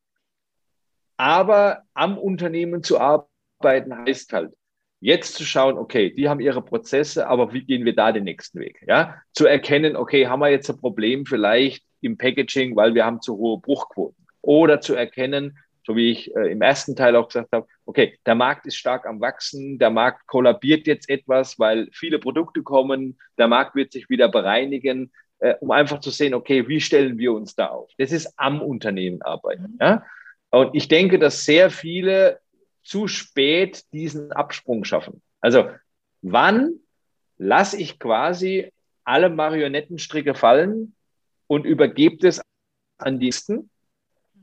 Aber 1.17 1.83
am 1.95 2.19
Unternehmen 2.19 2.83
zu 2.83 2.99
arbeiten 2.99 3.97
heißt 3.97 4.33
halt, 4.33 4.53
Jetzt 5.01 5.35
zu 5.35 5.45
schauen, 5.45 5.79
okay, 5.79 6.11
die 6.11 6.29
haben 6.29 6.41
ihre 6.41 6.61
Prozesse, 6.61 7.29
aber 7.29 7.53
wie 7.53 7.65
gehen 7.65 7.85
wir 7.85 7.95
da 7.95 8.11
den 8.11 8.25
nächsten 8.25 8.59
Weg? 8.59 8.83
Ja, 8.87 9.23
zu 9.33 9.47
erkennen, 9.47 9.95
okay, 9.95 10.27
haben 10.27 10.41
wir 10.41 10.51
jetzt 10.51 10.69
ein 10.69 10.81
Problem 10.81 11.25
vielleicht 11.25 11.85
im 12.01 12.19
Packaging, 12.19 12.75
weil 12.75 12.95
wir 12.95 13.05
haben 13.05 13.21
zu 13.21 13.37
hohe 13.37 13.61
Bruchquoten? 13.61 14.27
Oder 14.41 14.81
zu 14.81 14.95
erkennen, 14.97 15.57
so 15.89 15.97
wie 15.97 16.11
ich 16.11 16.37
äh, 16.37 16.53
im 16.53 16.61
ersten 16.61 16.95
Teil 16.95 17.17
auch 17.17 17.29
gesagt 17.29 17.49
habe, 17.51 17.67
okay, 17.87 18.19
der 18.27 18.35
Markt 18.35 18.67
ist 18.67 18.77
stark 18.77 19.07
am 19.07 19.23
Wachsen, 19.23 19.79
der 19.79 19.89
Markt 19.89 20.27
kollabiert 20.27 20.87
jetzt 20.87 21.09
etwas, 21.09 21.59
weil 21.59 21.89
viele 21.93 22.19
Produkte 22.19 22.63
kommen, 22.63 23.19
der 23.39 23.49
Markt 23.49 23.75
wird 23.75 23.93
sich 23.93 24.11
wieder 24.11 24.29
bereinigen, 24.29 25.11
äh, 25.39 25.55
um 25.61 25.71
einfach 25.71 26.01
zu 26.01 26.11
sehen, 26.11 26.35
okay, 26.35 26.69
wie 26.69 26.83
stellen 26.83 27.17
wir 27.17 27.33
uns 27.33 27.55
da 27.55 27.69
auf? 27.69 27.91
Das 27.97 28.13
ist 28.13 28.35
am 28.37 28.61
Unternehmen 28.61 29.23
arbeiten. 29.23 29.63
Mhm. 29.63 29.79
Ja? 29.81 30.05
Und 30.51 30.75
ich 30.75 30.89
denke, 30.89 31.19
dass 31.19 31.47
sehr 31.47 31.71
viele 31.71 32.39
zu 32.83 33.09
spät 33.09 33.83
diesen 33.95 34.31
Absprung 34.33 34.85
schaffen. 34.85 35.23
Also 35.41 35.71
wann 36.21 36.75
lasse 37.39 37.79
ich 37.79 37.99
quasi 37.99 38.71
alle 39.05 39.31
Marionettenstricke 39.31 40.35
fallen 40.35 40.95
und 41.47 41.65
übergebe 41.65 42.29
es 42.29 42.43
an 42.99 43.19
die 43.19 43.27
nächsten? 43.27 43.71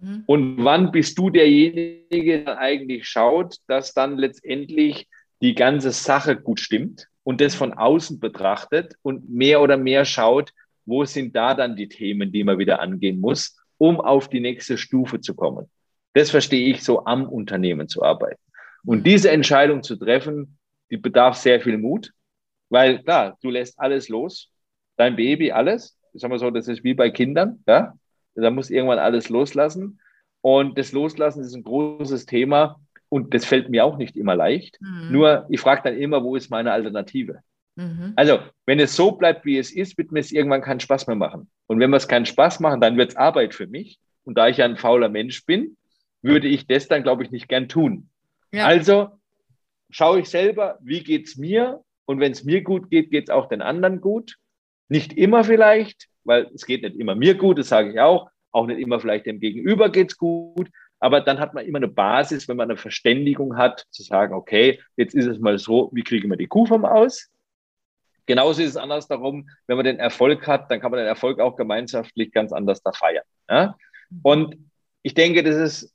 Mhm. 0.02 0.24
Und 0.26 0.64
wann 0.64 0.92
bist 0.92 1.18
du 1.18 1.30
derjenige, 1.30 2.44
der 2.44 2.58
eigentlich 2.58 3.08
schaut, 3.08 3.58
dass 3.68 3.94
dann 3.94 4.18
letztendlich 4.18 5.08
die 5.42 5.56
ganze 5.56 5.92
Sache 5.92 6.36
gut 6.36 6.60
stimmt 6.60 7.08
und 7.24 7.42
das 7.42 7.56
von 7.56 7.74
außen 7.74 8.20
betrachtet 8.20 8.96
und 9.02 9.30
mehr 9.30 9.62
oder 9.62 9.78
mehr 9.78 10.06
schaut, 10.06 10.52
wo 10.86 11.04
sind 11.06 11.36
da 11.36 11.54
dann 11.54 11.76
die 11.76 11.90
Themen, 11.90 12.32
die 12.32 12.44
man 12.44 12.58
wieder 12.58 12.80
angehen 12.80 13.20
muss, 13.20 13.58
um 13.78 14.00
auf 14.00 14.30
die 14.30 14.40
nächste 14.40 14.78
Stufe 14.78 15.20
zu 15.20 15.36
kommen. 15.36 15.70
Das 16.14 16.30
verstehe 16.30 16.70
ich 16.70 16.84
so 16.84 17.06
am 17.06 17.28
Unternehmen 17.28 17.88
zu 17.88 18.04
arbeiten. 18.04 18.40
Und 18.86 19.06
diese 19.06 19.32
Entscheidung 19.32 19.84
zu 19.84 19.96
treffen, 19.96 20.58
die 20.92 20.98
bedarf 20.98 21.36
sehr 21.36 21.60
viel 21.60 21.78
Mut, 21.78 22.12
weil 22.70 23.02
klar, 23.04 23.38
du 23.42 23.50
lässt 23.50 23.80
alles 23.80 24.10
los, 24.10 24.52
dein 24.96 25.16
Baby, 25.16 25.52
alles. 25.52 25.98
Ich 26.14 26.22
sag 26.22 26.30
mal 26.30 26.40
so, 26.40 26.52
das 26.52 26.68
ist 26.68 26.84
wie 26.84 26.94
bei 26.94 27.10
Kindern, 27.10 27.64
ja. 27.68 27.94
Da 28.36 28.52
muss 28.52 28.70
irgendwann 28.70 29.00
alles 29.00 29.30
loslassen. 29.30 30.00
Und 30.42 30.78
das 30.78 30.92
Loslassen 30.92 31.42
ist 31.42 31.56
ein 31.56 31.64
großes 31.64 32.26
Thema 32.26 32.80
und 33.10 33.34
das 33.34 33.46
fällt 33.46 33.70
mir 33.70 33.86
auch 33.86 33.98
nicht 33.98 34.16
immer 34.16 34.36
leicht. 34.36 34.78
Mhm. 34.82 35.12
Nur 35.12 35.48
ich 35.50 35.60
frage 35.60 35.82
dann 35.84 35.98
immer, 35.98 36.24
wo 36.24 36.36
ist 36.36 36.52
meine 36.52 36.72
Alternative? 36.72 37.40
Mhm. 37.76 38.14
Also, 38.16 38.40
wenn 38.66 38.80
es 38.80 38.96
so 38.96 39.12
bleibt, 39.12 39.46
wie 39.46 39.58
es 39.58 39.72
ist, 39.72 39.98
wird 39.98 40.12
mir 40.12 40.20
es 40.20 40.32
irgendwann 40.32 40.62
keinen 40.62 40.80
Spaß 40.80 41.08
mehr 41.08 41.16
machen. 41.16 41.50
Und 41.68 41.80
wenn 41.80 41.90
wir 41.90 41.98
es 41.98 42.08
keinen 42.08 42.26
Spaß 42.26 42.60
machen, 42.60 42.82
dann 42.82 42.98
wird 42.98 43.12
es 43.12 43.16
Arbeit 43.16 43.54
für 43.54 43.68
mich. 43.68 44.00
Und 44.24 44.38
da 44.38 44.48
ich 44.48 44.58
ja 44.58 44.66
ein 44.66 44.78
fauler 44.78 45.10
Mensch 45.10 45.46
bin, 45.46 45.78
würde 46.22 46.48
ich 46.48 46.68
das 46.68 46.88
dann, 46.88 47.04
glaube 47.04 47.24
ich, 47.24 47.32
nicht 47.32 47.48
gern 47.48 47.68
tun. 47.68 48.10
Ja. 48.52 48.66
Also 48.66 49.20
schaue 49.90 50.20
ich 50.22 50.30
selber, 50.30 50.80
wie 50.82 51.04
geht 51.04 51.28
es 51.28 51.38
mir? 51.38 51.82
Und 52.06 52.20
wenn 52.20 52.32
es 52.32 52.44
mir 52.44 52.62
gut 52.62 52.90
geht, 52.90 53.12
geht 53.12 53.30
es 53.30 53.30
auch 53.30 53.48
den 53.48 53.62
anderen 53.62 54.02
gut. 54.02 54.38
Nicht 54.90 55.14
immer 55.14 55.44
vielleicht, 55.44 56.08
weil 56.26 56.50
es 56.54 56.66
geht 56.66 56.82
nicht 56.82 56.98
immer 56.98 57.16
mir 57.16 57.36
gut, 57.36 57.58
das 57.60 57.70
sage 57.70 57.92
ich 57.92 58.00
auch. 58.00 58.30
Auch 58.52 58.68
nicht 58.68 58.80
immer 58.80 59.00
vielleicht 59.00 59.26
dem 59.26 59.40
Gegenüber 59.40 59.90
geht 59.90 60.12
es 60.12 60.18
gut. 60.18 60.70
Aber 61.00 61.22
dann 61.22 61.40
hat 61.40 61.54
man 61.54 61.66
immer 61.66 61.78
eine 61.78 61.88
Basis, 61.88 62.48
wenn 62.48 62.58
man 62.58 62.70
eine 62.70 62.78
Verständigung 62.78 63.58
hat, 63.58 63.86
zu 63.92 64.02
sagen, 64.04 64.34
okay, 64.34 64.82
jetzt 64.96 65.14
ist 65.14 65.26
es 65.26 65.40
mal 65.40 65.58
so, 65.58 65.90
wie 65.94 66.04
kriegen 66.04 66.30
wir 66.30 66.38
die 66.38 66.48
Kuh 66.48 66.66
vom 66.66 66.86
Aus? 66.86 67.30
Genauso 68.26 68.62
ist 68.62 68.70
es 68.70 68.78
anders 68.78 69.08
darum, 69.08 69.50
wenn 69.68 69.78
man 69.78 69.86
den 69.86 70.00
Erfolg 70.00 70.48
hat, 70.48 70.72
dann 70.72 70.80
kann 70.80 70.92
man 70.92 71.00
den 71.00 71.08
Erfolg 71.08 71.40
auch 71.40 71.56
gemeinschaftlich 71.56 72.32
ganz 72.32 72.52
anders 72.52 72.82
da 72.82 72.92
feiern. 72.92 73.26
Ja? 73.50 73.76
Und 74.24 74.58
ich 75.04 75.14
denke, 75.14 75.44
das 75.44 75.56
ist 75.56 75.94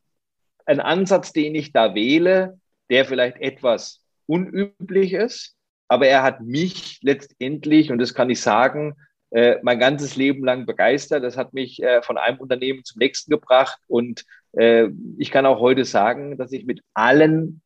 ein 0.67 0.81
Ansatz, 0.81 1.33
den 1.33 1.55
ich 1.55 1.73
da 1.73 1.95
wähle, 1.95 2.61
der 2.91 3.05
vielleicht 3.05 3.39
etwas 3.39 4.05
unüblich 4.27 5.13
ist, 5.13 5.57
aber 5.89 6.07
er 6.07 6.23
hat 6.23 6.41
mich 6.41 7.01
letztendlich, 7.03 7.91
und 7.91 7.99
das 7.99 8.15
kann 8.15 8.31
ich 8.31 8.41
sagen, 8.41 8.95
äh, 9.31 9.57
mein 9.63 9.79
ganzes 9.79 10.17
Leben 10.17 10.45
lang 10.45 10.67
begeistert. 10.67 11.25
Das 11.25 11.37
hat 11.37 11.53
mich 11.55 11.83
äh, 11.83 12.03
von 12.03 12.19
einem 12.19 12.39
Unternehmen 12.39 12.85
zum 12.85 12.99
nächsten 12.99 13.31
gebracht. 13.31 13.79
Und 13.87 14.25
äh, 14.53 14.89
ich 15.19 15.31
kann 15.31 15.47
auch 15.47 15.61
heute 15.61 15.85
sagen, 15.85 16.37
dass 16.37 16.53
ich 16.53 16.67
mit 16.67 16.83
allen 16.95 17.63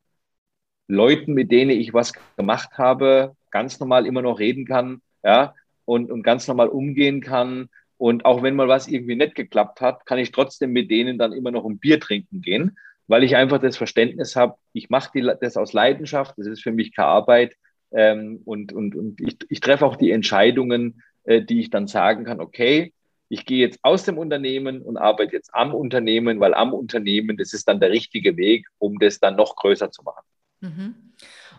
Leuten, 0.88 1.32
mit 1.32 1.50
denen 1.50 1.70
ich 1.70 1.94
was 1.94 2.12
gemacht 2.36 2.76
habe, 2.76 3.34
ganz 3.50 3.80
normal 3.80 4.06
immer 4.06 4.22
noch 4.22 4.38
reden 4.38 4.66
kann, 4.66 5.00
ja, 5.22 5.54
und, 5.84 6.10
und 6.10 6.22
ganz 6.22 6.46
normal 6.48 6.68
umgehen 6.68 7.20
kann. 7.20 7.68
Und 7.96 8.24
auch 8.24 8.42
wenn 8.42 8.56
mal 8.56 8.68
was 8.68 8.88
irgendwie 8.88 9.16
nicht 9.16 9.34
geklappt 9.34 9.80
hat, 9.80 10.04
kann 10.04 10.18
ich 10.18 10.32
trotzdem 10.32 10.72
mit 10.72 10.90
denen 10.90 11.16
dann 11.16 11.32
immer 11.32 11.50
noch 11.50 11.64
ein 11.64 11.78
Bier 11.78 12.00
trinken 12.00 12.42
gehen, 12.42 12.76
weil 13.06 13.24
ich 13.24 13.36
einfach 13.36 13.58
das 13.58 13.76
Verständnis 13.76 14.36
habe, 14.36 14.56
ich 14.72 14.90
mache 14.90 15.36
das 15.40 15.56
aus 15.56 15.72
Leidenschaft, 15.72 16.34
das 16.36 16.46
ist 16.46 16.62
für 16.62 16.72
mich 16.72 16.94
keine 16.94 17.08
Arbeit. 17.08 17.54
Ähm, 17.92 18.40
und 18.44 18.72
und, 18.72 18.94
und 18.96 19.20
ich, 19.20 19.38
ich 19.48 19.60
treffe 19.60 19.86
auch 19.86 19.96
die 19.96 20.10
Entscheidungen, 20.10 21.02
die 21.26 21.60
ich 21.60 21.70
dann 21.70 21.86
sagen 21.86 22.24
kann, 22.24 22.40
okay, 22.40 22.92
ich 23.28 23.46
gehe 23.46 23.58
jetzt 23.58 23.78
aus 23.82 24.04
dem 24.04 24.18
Unternehmen 24.18 24.82
und 24.82 24.96
arbeite 24.96 25.32
jetzt 25.32 25.54
am 25.54 25.74
Unternehmen, 25.74 26.40
weil 26.40 26.54
am 26.54 26.72
Unternehmen, 26.72 27.36
das 27.36 27.52
ist 27.52 27.66
dann 27.66 27.80
der 27.80 27.90
richtige 27.90 28.36
Weg, 28.36 28.66
um 28.78 28.98
das 28.98 29.18
dann 29.18 29.36
noch 29.36 29.56
größer 29.56 29.90
zu 29.90 30.02
machen. 30.02 30.24
Mhm. 30.60 30.94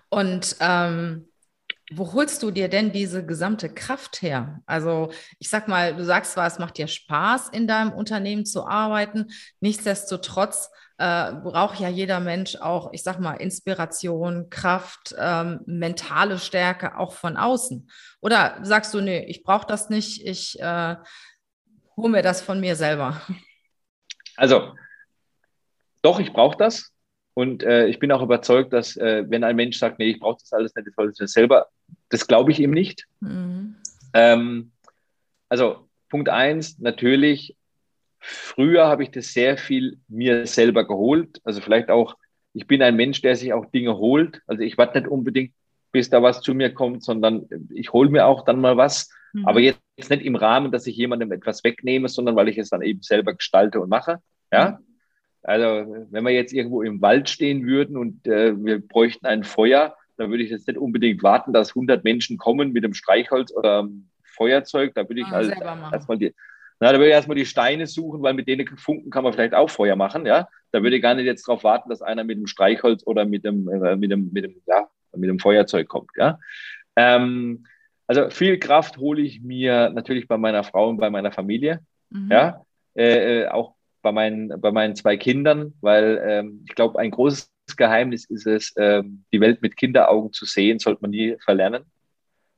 Und 0.09 0.55
ähm, 0.59 1.27
wo 1.91 2.13
holst 2.13 2.41
du 2.41 2.51
dir 2.51 2.67
denn 2.67 2.91
diese 2.91 3.25
gesamte 3.25 3.69
Kraft 3.69 4.21
her? 4.21 4.61
Also 4.65 5.11
ich 5.37 5.49
sag 5.49 5.67
mal, 5.67 5.95
du 5.95 6.03
sagst 6.03 6.33
zwar, 6.33 6.47
es 6.47 6.59
macht 6.59 6.77
dir 6.77 6.87
Spaß, 6.87 7.49
in 7.49 7.67
deinem 7.67 7.91
Unternehmen 7.91 8.45
zu 8.45 8.65
arbeiten. 8.65 9.27
Nichtsdestotrotz 9.59 10.71
äh, 10.97 11.33
braucht 11.33 11.79
ja 11.79 11.89
jeder 11.89 12.19
Mensch 12.19 12.55
auch, 12.55 12.93
ich 12.93 13.03
sag 13.03 13.19
mal, 13.19 13.33
Inspiration, 13.33 14.49
Kraft, 14.49 15.13
ähm, 15.17 15.59
mentale 15.65 16.39
Stärke 16.39 16.97
auch 16.97 17.13
von 17.13 17.37
außen. 17.37 17.89
Oder 18.21 18.59
sagst 18.61 18.93
du, 18.93 19.01
nee, 19.01 19.25
ich 19.25 19.43
brauche 19.43 19.67
das 19.67 19.89
nicht, 19.89 20.25
ich 20.25 20.59
äh, 20.59 20.95
hole 21.97 22.09
mir 22.09 22.21
das 22.21 22.41
von 22.41 22.59
mir 22.59 22.75
selber? 22.75 23.21
Also, 24.37 24.73
doch, 26.01 26.19
ich 26.19 26.33
brauche 26.33 26.57
das. 26.57 26.91
Und 27.33 27.63
äh, 27.63 27.87
ich 27.87 27.99
bin 27.99 28.11
auch 28.13 28.21
überzeugt, 28.21 28.71
dass 28.71 28.95
äh, 28.95 29.25
wenn 29.27 29.43
ein 29.43 29.57
Mensch 29.57 29.77
sagt, 29.77 29.99
nee, 29.99 30.09
ich 30.11 30.19
brauche 30.19 30.39
das 30.39 30.53
alles 30.53 30.73
nicht, 30.75 30.87
ich 30.87 30.95
soll 30.95 31.11
das 31.17 31.31
selber, 31.31 31.67
das 32.09 32.27
glaube 32.27 32.51
ich 32.51 32.59
ihm 32.59 32.71
nicht. 32.71 33.05
Mhm. 33.19 33.75
Ähm, 34.13 34.71
also 35.49 35.89
Punkt 36.09 36.29
eins, 36.29 36.79
natürlich, 36.79 37.57
früher 38.25 38.87
habe 38.87 39.03
ich 39.03 39.11
das 39.11 39.33
sehr 39.33 39.57
viel 39.57 39.99
mir 40.07 40.47
selber 40.47 40.87
geholt. 40.87 41.39
Also 41.43 41.61
vielleicht 41.61 41.89
auch, 41.89 42.15
ich 42.53 42.67
bin 42.67 42.81
ein 42.81 42.95
Mensch, 42.95 43.21
der 43.21 43.35
sich 43.35 43.53
auch 43.53 43.65
Dinge 43.65 43.97
holt. 43.97 44.41
Also 44.47 44.63
ich 44.63 44.77
warte 44.77 44.99
nicht 44.99 45.09
unbedingt, 45.09 45.53
bis 45.91 46.09
da 46.09 46.21
was 46.23 46.41
zu 46.41 46.53
mir 46.53 46.73
kommt, 46.73 47.03
sondern 47.03 47.47
ich 47.73 47.93
hole 47.93 48.09
mir 48.09 48.25
auch 48.25 48.43
dann 48.43 48.59
mal 48.59 48.77
was. 48.77 49.09
Mhm. 49.33 49.47
Aber 49.47 49.59
jetzt 49.59 49.79
nicht 49.97 50.23
im 50.23 50.35
Rahmen, 50.35 50.71
dass 50.71 50.87
ich 50.87 50.97
jemandem 50.97 51.31
etwas 51.31 51.63
wegnehme, 51.63 52.09
sondern 52.09 52.35
weil 52.35 52.49
ich 52.49 52.57
es 52.57 52.69
dann 52.69 52.81
eben 52.81 53.01
selber 53.01 53.33
gestalte 53.33 53.79
und 53.79 53.89
mache. 53.89 54.19
Ja. 54.51 54.71
Mhm. 54.71 54.85
Also 55.43 56.07
wenn 56.09 56.23
wir 56.23 56.31
jetzt 56.31 56.53
irgendwo 56.53 56.81
im 56.81 57.01
Wald 57.01 57.29
stehen 57.29 57.67
würden 57.67 57.97
und 57.97 58.25
äh, 58.25 58.55
wir 58.57 58.79
bräuchten 58.79 59.27
ein 59.27 59.43
Feuer, 59.43 59.95
dann 60.17 60.31
würde 60.31 60.43
ich 60.43 60.49
jetzt 60.49 60.67
nicht 60.67 60.79
unbedingt 60.79 61.21
warten, 61.21 61.53
dass 61.53 61.69
100 61.69 62.03
Menschen 62.03 62.37
kommen 62.37 62.71
mit 62.71 62.83
einem 62.83 62.93
Streichholz 62.95 63.53
oder 63.53 63.79
einem 63.79 64.09
Feuerzeug. 64.23 64.93
Da 64.95 65.07
würde 65.07 65.21
ich 65.21 65.27
ah, 65.27 65.31
halt 65.31 65.55
erstmal 65.91 66.17
die, 66.17 66.33
na, 66.79 66.91
da 66.91 66.97
würde 66.97 67.07
ich 67.07 67.13
erstmal 67.13 67.37
die 67.37 67.45
Steine 67.45 67.87
suchen, 67.87 68.21
weil 68.21 68.33
mit 68.33 68.47
denen 68.47 68.67
Funken 68.77 69.09
kann 69.09 69.23
man 69.23 69.33
vielleicht 69.33 69.53
auch 69.53 69.69
Feuer 69.69 69.95
machen. 69.95 70.25
Ja, 70.25 70.49
da 70.71 70.83
würde 70.83 70.97
ich 70.97 71.01
gar 71.01 71.13
nicht 71.15 71.25
jetzt 71.25 71.47
darauf 71.47 71.63
warten, 71.63 71.89
dass 71.89 72.01
einer 72.01 72.23
mit 72.23 72.37
dem 72.37 72.47
Streichholz 72.47 73.03
oder 73.05 73.25
mit 73.25 73.45
dem, 73.45 73.69
äh, 73.69 73.95
mit 73.95 74.11
dem, 74.11 74.29
mit 74.33 74.43
dem, 74.43 74.61
ja, 74.67 74.87
mit 75.15 75.29
dem 75.29 75.39
Feuerzeug 75.39 75.87
kommt. 75.87 76.11
Ja, 76.17 76.39
ähm, 76.95 77.65
also 78.07 78.29
viel 78.29 78.59
Kraft 78.59 78.97
hole 78.97 79.21
ich 79.21 79.41
mir 79.41 79.89
natürlich 79.89 80.27
bei 80.27 80.37
meiner 80.37 80.63
Frau 80.63 80.89
und 80.89 80.97
bei 80.97 81.09
meiner 81.09 81.31
Familie. 81.31 81.79
Mhm. 82.09 82.29
Ja, 82.31 82.61
äh, 82.95 83.43
äh 83.43 83.47
auch 83.47 83.75
bei 84.01 84.11
meinen, 84.11 84.61
bei 84.61 84.71
meinen 84.71 84.95
zwei 84.95 85.17
Kindern, 85.17 85.73
weil 85.81 86.21
ähm, 86.23 86.63
ich 86.67 86.75
glaube, 86.75 86.99
ein 86.99 87.09
großes 87.09 87.49
Geheimnis 87.75 88.25
ist 88.25 88.45
es, 88.45 88.73
ähm, 88.77 89.23
die 89.33 89.41
Welt 89.41 89.61
mit 89.61 89.75
Kinderaugen 89.75 90.31
zu 90.31 90.45
sehen, 90.45 90.77
sollte 90.77 91.01
man 91.01 91.11
nie 91.11 91.35
verlernen. 91.43 91.85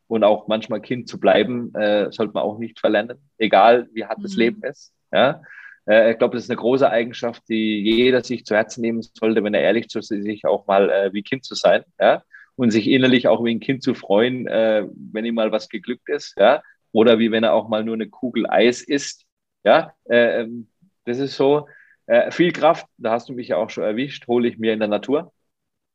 Und 0.08 0.24
auch 0.24 0.48
manchmal 0.48 0.82
Kind 0.82 1.10
zu 1.10 1.20
bleiben, 1.20 1.74
äh, 1.76 2.12
sollte 2.12 2.34
man 2.34 2.44
auch 2.44 2.58
nicht 2.58 2.80
verlernen, 2.80 3.18
egal 3.38 3.90
wie 3.94 4.06
hart 4.06 4.20
mhm. 4.20 4.24
das 4.24 4.36
Leben 4.36 4.64
ist. 4.64 4.94
Ja? 5.12 5.42
Äh, 5.86 6.12
ich 6.12 6.18
glaube, 6.18 6.36
das 6.36 6.46
ist 6.46 6.50
eine 6.50 6.58
große 6.58 6.90
Eigenschaft, 6.90 7.44
die 7.50 7.82
jeder 7.82 8.24
sich 8.24 8.46
zu 8.46 8.56
Herzen 8.56 8.82
nehmen 8.82 9.02
sollte, 9.02 9.44
wenn 9.44 9.54
er 9.54 9.62
ehrlich 9.62 9.90
zu 9.90 10.02
sich 10.02 10.46
auch 10.46 10.66
mal 10.68 10.90
äh, 10.90 11.14
wie 11.14 11.24
Kind 11.24 11.44
zu 11.44 11.56
sein. 11.56 11.84
Ja? 12.00 12.24
Und 12.56 12.72
sich 12.72 12.88
innerlich 12.88 13.28
auch 13.28 13.44
wie 13.44 13.54
ein 13.54 13.60
Kind 13.60 13.84
zu 13.84 13.94
freuen, 13.94 14.48
äh, 14.48 14.88
wenn 15.12 15.26
ihm 15.26 15.36
mal 15.36 15.52
was 15.52 15.68
geglückt 15.68 16.10
ist. 16.10 16.36
Ja? 16.38 16.62
Oder 16.94 17.20
wie 17.20 17.32
wenn 17.32 17.44
er 17.44 17.54
auch 17.54 17.68
mal 17.68 17.84
nur 17.84 17.96
eine 17.96 18.08
Kugel 18.08 18.50
Eis 18.50 18.82
isst. 18.82 19.26
Ja? 19.66 19.94
Äh, 20.06 20.42
ähm, 20.42 20.70
das 21.04 21.20
ist 21.20 21.36
so, 21.36 21.68
äh, 22.08 22.32
viel 22.32 22.54
Kraft, 22.54 22.88
da 22.98 23.12
hast 23.12 23.30
du 23.30 23.34
mich 23.34 23.50
ja 23.50 23.58
auch 23.58 23.70
schon 23.70 23.84
erwischt, 23.84 24.28
hole 24.28 24.48
ich 24.48 24.58
mir 24.58 24.74
in 24.74 24.80
der 24.80 24.88
Natur. 24.88 25.34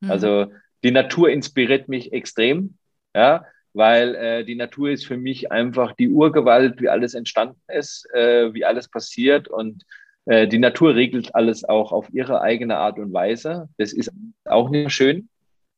Mhm. 0.00 0.10
Also 0.10 0.52
die 0.84 0.90
Natur 0.90 1.30
inspiriert 1.30 1.88
mich 1.88 2.12
extrem, 2.12 2.76
ja, 3.14 3.46
weil 3.74 4.14
äh, 4.14 4.44
die 4.44 4.54
Natur 4.54 4.90
ist 4.90 5.06
für 5.06 5.16
mich 5.16 5.50
einfach 5.50 5.92
die 5.92 6.08
Urgewalt, 6.08 6.80
wie 6.80 6.88
alles 6.88 7.14
entstanden 7.14 7.60
ist, 7.68 8.06
äh, 8.14 8.52
wie 8.54 8.64
alles 8.64 8.88
passiert 8.88 9.48
und 9.48 9.84
äh, 10.26 10.46
die 10.46 10.58
Natur 10.58 10.94
regelt 10.94 11.34
alles 11.34 11.64
auch 11.64 11.92
auf 11.92 12.08
ihre 12.12 12.40
eigene 12.42 12.76
Art 12.76 12.98
und 12.98 13.12
Weise. 13.12 13.68
Das 13.78 13.92
ist 13.92 14.10
auch 14.44 14.70
nicht 14.70 14.92
schön 14.92 15.28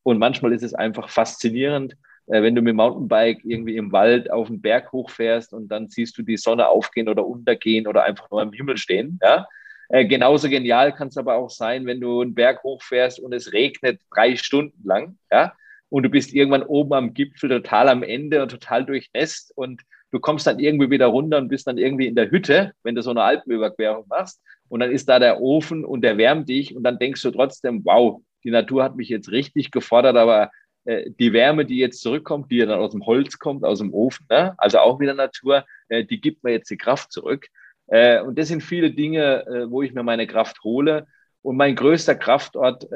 und 0.02 0.18
manchmal 0.18 0.52
ist 0.52 0.62
es 0.62 0.74
einfach 0.74 1.08
faszinierend, 1.08 1.96
äh, 2.26 2.42
wenn 2.42 2.54
du 2.54 2.62
mit 2.62 2.72
dem 2.72 2.76
Mountainbike 2.76 3.44
irgendwie 3.44 3.76
im 3.76 3.92
Wald 3.92 4.30
auf 4.30 4.48
den 4.48 4.60
Berg 4.60 4.92
hochfährst 4.92 5.52
und 5.52 5.68
dann 5.68 5.88
siehst 5.88 6.16
du 6.18 6.22
die 6.22 6.36
Sonne 6.36 6.68
aufgehen 6.68 7.08
oder 7.08 7.26
untergehen 7.26 7.86
oder 7.86 8.04
einfach 8.04 8.30
nur 8.30 8.42
im 8.42 8.52
Himmel 8.52 8.76
stehen. 8.76 9.18
Ja? 9.22 9.46
Äh, 9.88 10.06
genauso 10.06 10.48
genial 10.48 10.94
kann 10.94 11.08
es 11.08 11.16
aber 11.16 11.34
auch 11.34 11.50
sein, 11.50 11.86
wenn 11.86 12.00
du 12.00 12.20
einen 12.20 12.34
Berg 12.34 12.62
hochfährst 12.62 13.20
und 13.20 13.32
es 13.32 13.52
regnet 13.52 14.00
drei 14.14 14.36
Stunden 14.36 14.86
lang. 14.86 15.18
Ja? 15.30 15.54
Und 15.94 16.02
du 16.02 16.08
bist 16.08 16.34
irgendwann 16.34 16.64
oben 16.64 16.92
am 16.92 17.14
Gipfel 17.14 17.48
total 17.48 17.88
am 17.88 18.02
Ende 18.02 18.42
und 18.42 18.48
total 18.48 18.84
durchnässt 18.84 19.52
und 19.54 19.80
du 20.10 20.18
kommst 20.18 20.44
dann 20.44 20.58
irgendwie 20.58 20.90
wieder 20.90 21.06
runter 21.06 21.38
und 21.38 21.46
bist 21.46 21.68
dann 21.68 21.78
irgendwie 21.78 22.08
in 22.08 22.16
der 22.16 22.32
Hütte, 22.32 22.72
wenn 22.82 22.96
du 22.96 23.00
so 23.00 23.10
eine 23.10 23.22
Alpenüberquerung 23.22 24.04
machst. 24.08 24.42
Und 24.68 24.80
dann 24.80 24.90
ist 24.90 25.08
da 25.08 25.20
der 25.20 25.40
Ofen 25.40 25.84
und 25.84 26.00
der 26.00 26.18
wärmt 26.18 26.48
dich 26.48 26.74
und 26.74 26.82
dann 26.82 26.98
denkst 26.98 27.22
du 27.22 27.30
trotzdem, 27.30 27.84
wow, 27.84 28.20
die 28.42 28.50
Natur 28.50 28.82
hat 28.82 28.96
mich 28.96 29.08
jetzt 29.08 29.30
richtig 29.30 29.70
gefordert, 29.70 30.16
aber 30.16 30.50
äh, 30.84 31.12
die 31.16 31.32
Wärme, 31.32 31.64
die 31.64 31.78
jetzt 31.78 32.00
zurückkommt, 32.00 32.50
die 32.50 32.56
ja 32.56 32.66
dann 32.66 32.80
aus 32.80 32.90
dem 32.90 33.06
Holz 33.06 33.38
kommt, 33.38 33.64
aus 33.64 33.78
dem 33.78 33.94
Ofen, 33.94 34.26
ne? 34.28 34.52
also 34.58 34.80
auch 34.80 34.98
wieder 34.98 35.14
Natur, 35.14 35.64
äh, 35.90 36.04
die 36.04 36.20
gibt 36.20 36.42
mir 36.42 36.50
jetzt 36.50 36.70
die 36.72 36.76
Kraft 36.76 37.12
zurück. 37.12 37.46
Äh, 37.86 38.20
und 38.20 38.36
das 38.36 38.48
sind 38.48 38.64
viele 38.64 38.90
Dinge, 38.90 39.68
wo 39.68 39.80
ich 39.82 39.94
mir 39.94 40.02
meine 40.02 40.26
Kraft 40.26 40.64
hole. 40.64 41.06
Und 41.42 41.56
mein 41.56 41.76
größter 41.76 42.16
Kraftort 42.16 42.88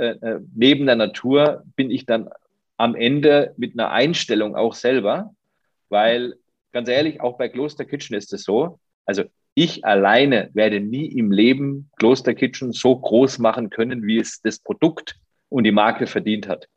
neben 0.54 0.86
der 0.86 0.96
Natur 0.96 1.62
bin 1.76 1.90
ich 1.90 2.06
dann 2.06 2.30
am 2.78 2.94
Ende 2.94 3.54
mit 3.58 3.74
einer 3.74 3.90
Einstellung 3.90 4.56
auch 4.56 4.74
selber, 4.74 5.34
weil 5.90 6.36
ganz 6.72 6.88
ehrlich, 6.88 7.20
auch 7.20 7.36
bei 7.36 7.48
Kloster 7.48 7.84
Kitchen 7.84 8.16
ist 8.16 8.32
es 8.32 8.44
so. 8.44 8.78
Also 9.04 9.24
ich 9.54 9.84
alleine 9.84 10.50
werde 10.54 10.80
nie 10.80 11.06
im 11.06 11.32
Leben 11.32 11.90
Kloster 11.98 12.34
Kitchen 12.34 12.72
so 12.72 12.96
groß 12.96 13.38
machen 13.38 13.70
können, 13.70 14.06
wie 14.06 14.18
es 14.18 14.40
das 14.40 14.60
Produkt 14.60 15.16
und 15.48 15.64
die 15.64 15.72
Marke 15.72 16.06
verdient 16.06 16.48
hat. 16.48 16.68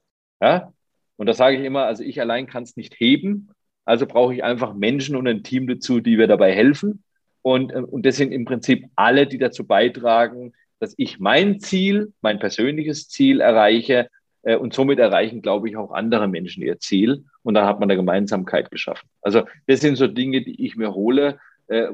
Ja? 0.42 0.74
Und 1.18 1.28
da 1.28 1.34
sage 1.34 1.58
ich 1.58 1.64
immer, 1.64 1.86
also 1.86 2.04
ich 2.04 2.20
allein 2.20 2.48
kann 2.48 2.64
es 2.64 2.76
nicht 2.76 3.00
heben, 3.00 3.52
also 3.86 4.08
brauche 4.08 4.34
ich 4.34 4.44
einfach 4.44 4.74
Menschen 4.74 5.16
und 5.16 5.28
ein 5.28 5.44
Team 5.44 5.68
dazu, 5.68 6.00
die 6.00 6.18
mir 6.18 6.28
dabei 6.28 6.54
helfen. 6.54 7.04
Und, 7.42 7.72
äh, 7.72 7.82
und 7.82 8.06
das 8.06 8.16
sind 8.16 8.32
im 8.32 8.46
Prinzip 8.46 8.88
alle, 8.96 9.28
die 9.28 9.38
dazu 9.38 9.66
beitragen, 9.66 10.54
dass 10.80 10.96
ich 10.98 11.20
mein 11.20 11.60
Ziel, 11.60 12.14
mein 12.22 12.40
persönliches 12.40 13.08
Ziel 13.08 13.42
erreiche. 13.42 14.08
Äh, 14.44 14.56
und 14.56 14.74
somit 14.74 15.00
erreichen, 15.00 15.42
glaube 15.42 15.70
ich, 15.70 15.78
auch 15.78 15.92
andere 15.92 16.28
Menschen 16.28 16.64
ihr 16.64 16.80
Ziel. 16.80 17.26
Und 17.44 17.54
dann 17.54 17.66
hat 17.66 17.80
man 17.80 17.90
eine 17.90 17.98
Gemeinsamkeit 17.98 18.72
geschaffen. 18.72 19.08
Also 19.22 19.44
das 19.68 19.82
sind 19.82 19.96
so 19.96 20.08
Dinge, 20.08 20.42
die 20.42 20.66
ich 20.66 20.76
mir 20.76 20.94
hole, 20.94 21.40
äh, 21.68 21.90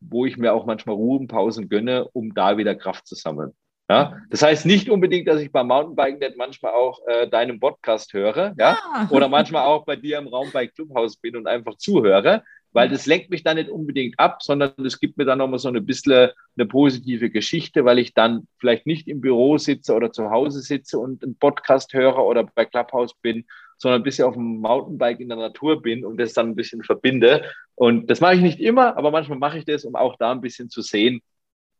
wo 0.00 0.26
ich 0.26 0.36
mir 0.36 0.52
auch 0.52 0.66
manchmal 0.66 0.96
Ruhepausen 0.96 1.68
gönne, 1.68 2.08
um 2.12 2.34
da 2.34 2.58
wieder 2.58 2.74
Kraft 2.74 3.06
zu 3.06 3.14
sammeln. 3.14 3.52
Ja, 3.88 4.20
das 4.30 4.42
heißt 4.42 4.66
nicht 4.66 4.90
unbedingt, 4.90 5.28
dass 5.28 5.40
ich 5.40 5.52
beim 5.52 5.68
Mountainbiken 5.68 6.18
nicht 6.18 6.36
manchmal 6.36 6.72
auch 6.72 6.98
äh, 7.06 7.28
deinen 7.28 7.60
Podcast 7.60 8.12
höre, 8.12 8.52
ja, 8.58 8.76
ah. 8.92 9.06
oder 9.10 9.28
manchmal 9.28 9.64
auch 9.64 9.84
bei 9.84 9.94
dir 9.94 10.18
im 10.18 10.26
Raum 10.26 10.48
bei 10.52 10.66
Clubhaus 10.66 11.16
bin 11.16 11.36
und 11.36 11.46
einfach 11.46 11.76
zuhöre, 11.76 12.42
weil 12.72 12.88
das 12.88 13.06
lenkt 13.06 13.30
mich 13.30 13.42
dann 13.42 13.56
nicht 13.56 13.70
unbedingt 13.70 14.18
ab, 14.18 14.42
sondern 14.42 14.72
es 14.84 15.00
gibt 15.00 15.16
mir 15.16 15.24
dann 15.24 15.38
nochmal 15.38 15.58
so 15.58 15.68
ein 15.68 15.86
bisschen 15.86 16.30
eine 16.56 16.66
positive 16.66 17.30
Geschichte, 17.30 17.84
weil 17.84 17.98
ich 17.98 18.14
dann 18.14 18.46
vielleicht 18.58 18.86
nicht 18.86 19.08
im 19.08 19.20
Büro 19.20 19.58
sitze 19.58 19.94
oder 19.94 20.12
zu 20.12 20.30
Hause 20.30 20.60
sitze 20.60 20.98
und 20.98 21.22
einen 21.22 21.36
Podcast 21.36 21.94
höre 21.94 22.18
oder 22.18 22.44
bei 22.54 22.64
Clubhouse 22.64 23.14
bin, 23.22 23.46
sondern 23.78 24.00
ein 24.00 24.04
bisschen 24.04 24.26
auf 24.26 24.34
dem 24.34 24.60
Mountainbike 24.60 25.20
in 25.20 25.28
der 25.28 25.38
Natur 25.38 25.82
bin 25.82 26.04
und 26.04 26.18
das 26.18 26.32
dann 26.32 26.48
ein 26.50 26.56
bisschen 26.56 26.82
verbinde. 26.82 27.44
Und 27.74 28.10
das 28.10 28.20
mache 28.20 28.34
ich 28.34 28.40
nicht 28.42 28.60
immer, 28.60 28.96
aber 28.96 29.10
manchmal 29.10 29.38
mache 29.38 29.58
ich 29.58 29.64
das, 29.64 29.84
um 29.84 29.96
auch 29.96 30.16
da 30.16 30.32
ein 30.32 30.40
bisschen 30.40 30.70
zu 30.70 30.82
sehen, 30.82 31.20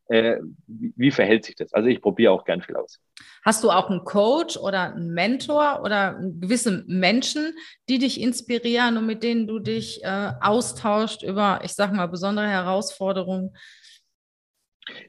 äh, 0.09 0.39
wie, 0.67 0.93
wie, 0.97 1.11
verhält 1.11 1.45
sich 1.45 1.57
das? 1.57 1.73
Also 1.73 1.89
ich 1.89 2.01
probiere 2.01 2.33
auch 2.33 2.45
gern 2.45 2.63
viel 2.63 2.77
aus. 2.77 3.01
Hast 3.45 3.65
du 3.65 3.71
auch 3.71 3.91
einen 3.91 4.05
Coach 4.05 4.57
oder 4.57 4.95
einen 4.95 5.13
Mentor 5.13 5.81
oder 5.83 6.19
gewisse 6.21 6.85
Menschen, 6.87 7.55
die 7.89 7.99
dich 7.99 8.21
inspirieren 8.21 8.97
und 8.97 9.07
mit 9.07 9.23
denen 9.23 9.47
du 9.47 9.59
dich 9.59 10.03
äh, 10.05 10.33
austauscht 10.41 11.23
über, 11.23 11.61
ich 11.65 11.73
sag 11.73 11.93
mal, 11.93 12.07
besondere 12.07 12.49
Herausforderungen? 12.49 13.57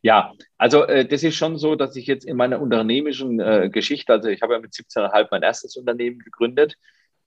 Ja, 0.02 0.34
also 0.58 0.84
äh, 0.86 1.06
das 1.06 1.24
ist 1.24 1.36
schon 1.36 1.58
so, 1.58 1.76
dass 1.76 1.96
ich 1.96 2.08
jetzt 2.08 2.26
in 2.26 2.38
meiner 2.38 2.60
unternehmischen 2.60 3.40
äh, 3.40 3.70
Geschichte, 3.72 4.14
also 4.14 4.30
ich 4.30 4.42
habe 4.42 4.54
ja 4.54 4.60
mit 4.60 4.74
17,5 4.74 5.28
mein 5.30 5.44
erstes 5.44 5.76
Unternehmen 5.76 6.20
gegründet 6.20 6.76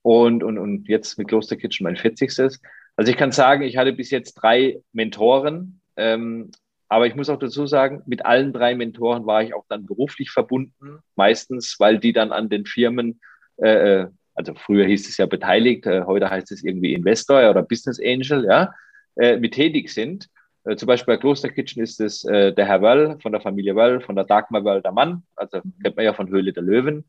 und, 0.02 0.42
und, 0.42 0.58
und 0.58 0.88
jetzt 0.88 1.18
mit 1.18 1.28
Kloster 1.28 1.56
Kitchen 1.56 1.84
mein 1.84 1.96
40. 1.96 2.58
Also 2.96 3.10
ich 3.10 3.16
kann 3.16 3.30
sagen, 3.32 3.62
ich 3.62 3.76
hatte 3.76 3.92
bis 3.92 4.10
jetzt 4.10 4.34
drei 4.34 4.80
Mentoren, 4.92 5.80
ähm, 5.96 6.50
aber 6.90 7.06
ich 7.06 7.14
muss 7.14 7.30
auch 7.30 7.38
dazu 7.38 7.66
sagen, 7.66 8.02
mit 8.06 8.26
allen 8.26 8.52
drei 8.52 8.74
Mentoren 8.74 9.24
war 9.24 9.44
ich 9.44 9.54
auch 9.54 9.64
dann 9.68 9.86
beruflich 9.86 10.32
verbunden, 10.32 10.98
meistens, 11.14 11.76
weil 11.78 12.00
die 12.00 12.12
dann 12.12 12.32
an 12.32 12.48
den 12.48 12.66
Firmen, 12.66 13.20
äh, 13.58 14.02
äh 14.02 14.06
also 14.34 14.54
früher 14.54 14.86
hieß 14.86 15.08
es 15.08 15.16
ja 15.16 15.26
beteiligt, 15.26 15.86
äh, 15.86 16.02
heute 16.04 16.30
heißt 16.30 16.50
es 16.50 16.64
irgendwie 16.64 16.92
Investor 16.94 17.48
oder 17.48 17.62
Business 17.62 18.00
Angel, 18.00 18.44
ja, 18.44 18.74
äh, 19.14 19.36
mit 19.36 19.54
tätig 19.54 19.90
sind. 19.90 20.28
Äh, 20.64 20.74
zum 20.74 20.88
Beispiel 20.88 21.14
bei 21.14 21.20
Kloster 21.20 21.48
Kitchen 21.48 21.80
ist 21.80 22.00
es 22.00 22.24
äh, 22.24 22.52
der 22.52 22.66
Herr 22.66 22.82
Wöll 22.82 23.18
von 23.22 23.30
der 23.30 23.40
Familie 23.40 23.76
Wöll, 23.76 24.00
von 24.00 24.16
der 24.16 24.24
Dagmar 24.24 24.64
Wöll, 24.64 24.82
der 24.82 24.92
Mann, 24.92 25.22
also 25.36 25.60
kennt 25.82 25.94
man 25.94 26.04
ja 26.04 26.12
von 26.12 26.28
Höhle 26.28 26.52
der 26.52 26.64
Löwen. 26.64 27.04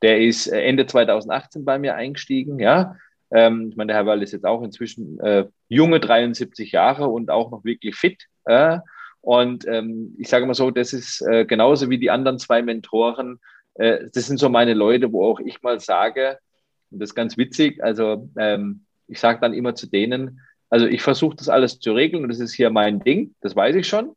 Der 0.00 0.18
ist 0.18 0.46
Ende 0.46 0.86
2018 0.86 1.66
bei 1.66 1.78
mir 1.78 1.94
eingestiegen, 1.94 2.58
ja. 2.58 2.96
Ähm, 3.30 3.68
ich 3.68 3.76
meine, 3.76 3.88
der 3.88 3.96
Herr 3.96 4.06
Wöll 4.06 4.22
ist 4.22 4.32
jetzt 4.32 4.46
auch 4.46 4.62
inzwischen 4.62 5.18
junge 5.68 6.00
73 6.00 6.72
Jahre 6.72 7.08
und 7.08 7.30
auch 7.30 7.50
noch 7.50 7.64
wirklich 7.64 7.96
fit. 7.96 8.24
Und 9.26 9.66
ähm, 9.66 10.14
ich 10.18 10.28
sage 10.28 10.46
mal 10.46 10.54
so, 10.54 10.70
das 10.70 10.92
ist 10.92 11.20
äh, 11.20 11.44
genauso 11.44 11.90
wie 11.90 11.98
die 11.98 12.12
anderen 12.12 12.38
zwei 12.38 12.62
Mentoren. 12.62 13.40
Äh, 13.74 14.04
das 14.14 14.28
sind 14.28 14.38
so 14.38 14.48
meine 14.48 14.72
Leute, 14.72 15.12
wo 15.12 15.24
auch 15.24 15.40
ich 15.40 15.62
mal 15.62 15.80
sage, 15.80 16.38
und 16.92 17.00
das 17.00 17.10
ist 17.10 17.16
ganz 17.16 17.36
witzig, 17.36 17.82
also 17.82 18.30
ähm, 18.38 18.84
ich 19.08 19.18
sage 19.18 19.40
dann 19.40 19.52
immer 19.52 19.74
zu 19.74 19.88
denen, 19.88 20.42
also 20.70 20.86
ich 20.86 21.02
versuche 21.02 21.34
das 21.34 21.48
alles 21.48 21.80
zu 21.80 21.92
regeln 21.92 22.22
und 22.22 22.28
das 22.28 22.38
ist 22.38 22.54
hier 22.54 22.70
mein 22.70 23.00
Ding, 23.00 23.34
das 23.40 23.56
weiß 23.56 23.74
ich 23.74 23.88
schon. 23.88 24.14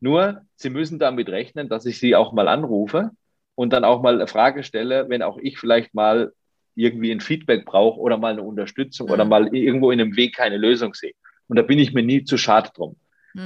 Nur, 0.00 0.40
sie 0.54 0.70
müssen 0.70 0.98
damit 0.98 1.28
rechnen, 1.28 1.68
dass 1.68 1.84
ich 1.84 1.98
sie 1.98 2.16
auch 2.16 2.32
mal 2.32 2.48
anrufe 2.48 3.10
und 3.56 3.74
dann 3.74 3.84
auch 3.84 4.00
mal 4.00 4.14
eine 4.14 4.26
Frage 4.26 4.62
stelle, 4.62 5.10
wenn 5.10 5.20
auch 5.20 5.36
ich 5.36 5.58
vielleicht 5.58 5.92
mal 5.92 6.32
irgendwie 6.74 7.12
ein 7.12 7.20
Feedback 7.20 7.66
brauche 7.66 8.00
oder 8.00 8.16
mal 8.16 8.32
eine 8.32 8.42
Unterstützung 8.42 9.08
mhm. 9.08 9.12
oder 9.12 9.26
mal 9.26 9.54
irgendwo 9.54 9.90
in 9.90 10.00
einem 10.00 10.16
Weg 10.16 10.34
keine 10.34 10.56
Lösung 10.56 10.94
sehe. 10.94 11.12
Und 11.46 11.56
da 11.56 11.62
bin 11.62 11.78
ich 11.78 11.92
mir 11.92 12.02
nie 12.02 12.24
zu 12.24 12.38
schade 12.38 12.70
drum. 12.74 12.96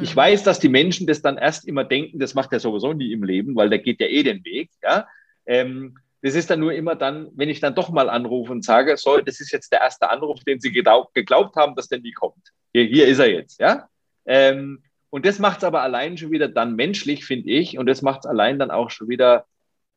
Ich 0.02 0.10
hm. 0.10 0.16
weiß, 0.16 0.42
dass 0.44 0.60
die 0.60 0.68
Menschen 0.68 1.06
das 1.06 1.20
dann 1.20 1.36
erst 1.36 1.66
immer 1.66 1.84
denken, 1.84 2.18
das 2.18 2.34
macht 2.34 2.52
er 2.52 2.60
sowieso 2.60 2.92
nie 2.92 3.12
im 3.12 3.24
Leben, 3.24 3.56
weil 3.56 3.70
der 3.70 3.80
geht 3.80 4.00
ja 4.00 4.06
eh 4.06 4.22
den 4.22 4.44
Weg. 4.44 4.70
Ja? 4.82 5.08
Ähm, 5.46 5.96
das 6.22 6.34
ist 6.34 6.50
dann 6.50 6.60
nur 6.60 6.72
immer 6.72 6.94
dann, 6.94 7.28
wenn 7.34 7.48
ich 7.48 7.60
dann 7.60 7.74
doch 7.74 7.90
mal 7.90 8.08
anrufe 8.08 8.52
und 8.52 8.64
sage, 8.64 8.96
so, 8.96 9.18
das 9.18 9.40
ist 9.40 9.52
jetzt 9.52 9.72
der 9.72 9.80
erste 9.80 10.10
Anruf, 10.10 10.44
den 10.44 10.60
Sie 10.60 10.70
geglaubt, 10.70 11.56
haben, 11.56 11.74
dass 11.74 11.88
der 11.88 12.00
nie 12.00 12.12
kommt. 12.12 12.52
Hier, 12.72 12.84
hier 12.84 13.08
ist 13.08 13.18
er 13.18 13.30
jetzt. 13.30 13.58
Ja? 13.58 13.88
Ähm, 14.26 14.82
und 15.08 15.26
das 15.26 15.38
macht 15.38 15.58
es 15.58 15.64
aber 15.64 15.82
allein 15.82 16.16
schon 16.16 16.30
wieder 16.30 16.46
dann 16.46 16.76
menschlich, 16.76 17.24
finde 17.24 17.50
ich. 17.50 17.78
Und 17.78 17.86
das 17.86 18.02
macht 18.02 18.20
es 18.20 18.26
allein 18.26 18.58
dann 18.58 18.70
auch 18.70 18.90
schon 18.90 19.08
wieder, 19.08 19.46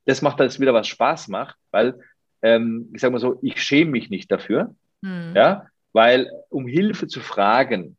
das 0.06 0.22
macht 0.22 0.40
dann 0.40 0.52
wieder 0.58 0.74
was 0.74 0.88
Spaß 0.88 1.28
macht, 1.28 1.56
weil 1.72 2.00
ähm, 2.42 2.90
ich 2.94 3.02
sage 3.02 3.12
mal 3.12 3.20
so, 3.20 3.38
ich 3.42 3.62
schäme 3.62 3.92
mich 3.92 4.10
nicht 4.10 4.32
dafür. 4.32 4.74
Hm. 5.04 5.34
Ja, 5.36 5.68
weil 5.92 6.32
um 6.50 6.68
Hilfe 6.68 7.08
zu 7.08 7.20
fragen, 7.20 7.98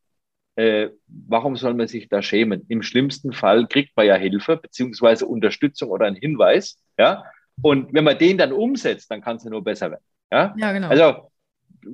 äh, 0.57 0.91
warum 1.07 1.57
soll 1.57 1.75
man 1.75 1.89
sich 1.89 2.09
da 2.09 2.23
schämen? 2.23 2.65
Im 2.69 2.83
schlimmsten 2.83 3.33
Fall 3.33 3.67
kriegt 3.67 3.97
man 3.97 4.07
ja 4.07 4.15
Hilfe 4.15 4.57
beziehungsweise 4.57 5.27
Unterstützung 5.27 5.91
oder 5.91 6.07
einen 6.07 6.17
Hinweis. 6.17 6.79
Ja? 6.99 7.25
Und 7.63 7.93
wenn 7.93 8.05
man 8.05 8.19
den 8.19 8.39
dann 8.39 8.53
umsetzt, 8.53 9.11
dann 9.11 9.21
kann 9.21 9.37
es 9.37 9.45
ja 9.45 9.51
nur 9.51 9.65
besser 9.65 9.91
werden. 9.91 10.05
Ja, 10.33 10.55
ja 10.57 10.73
genau. 10.73 10.89
Also 10.89 11.31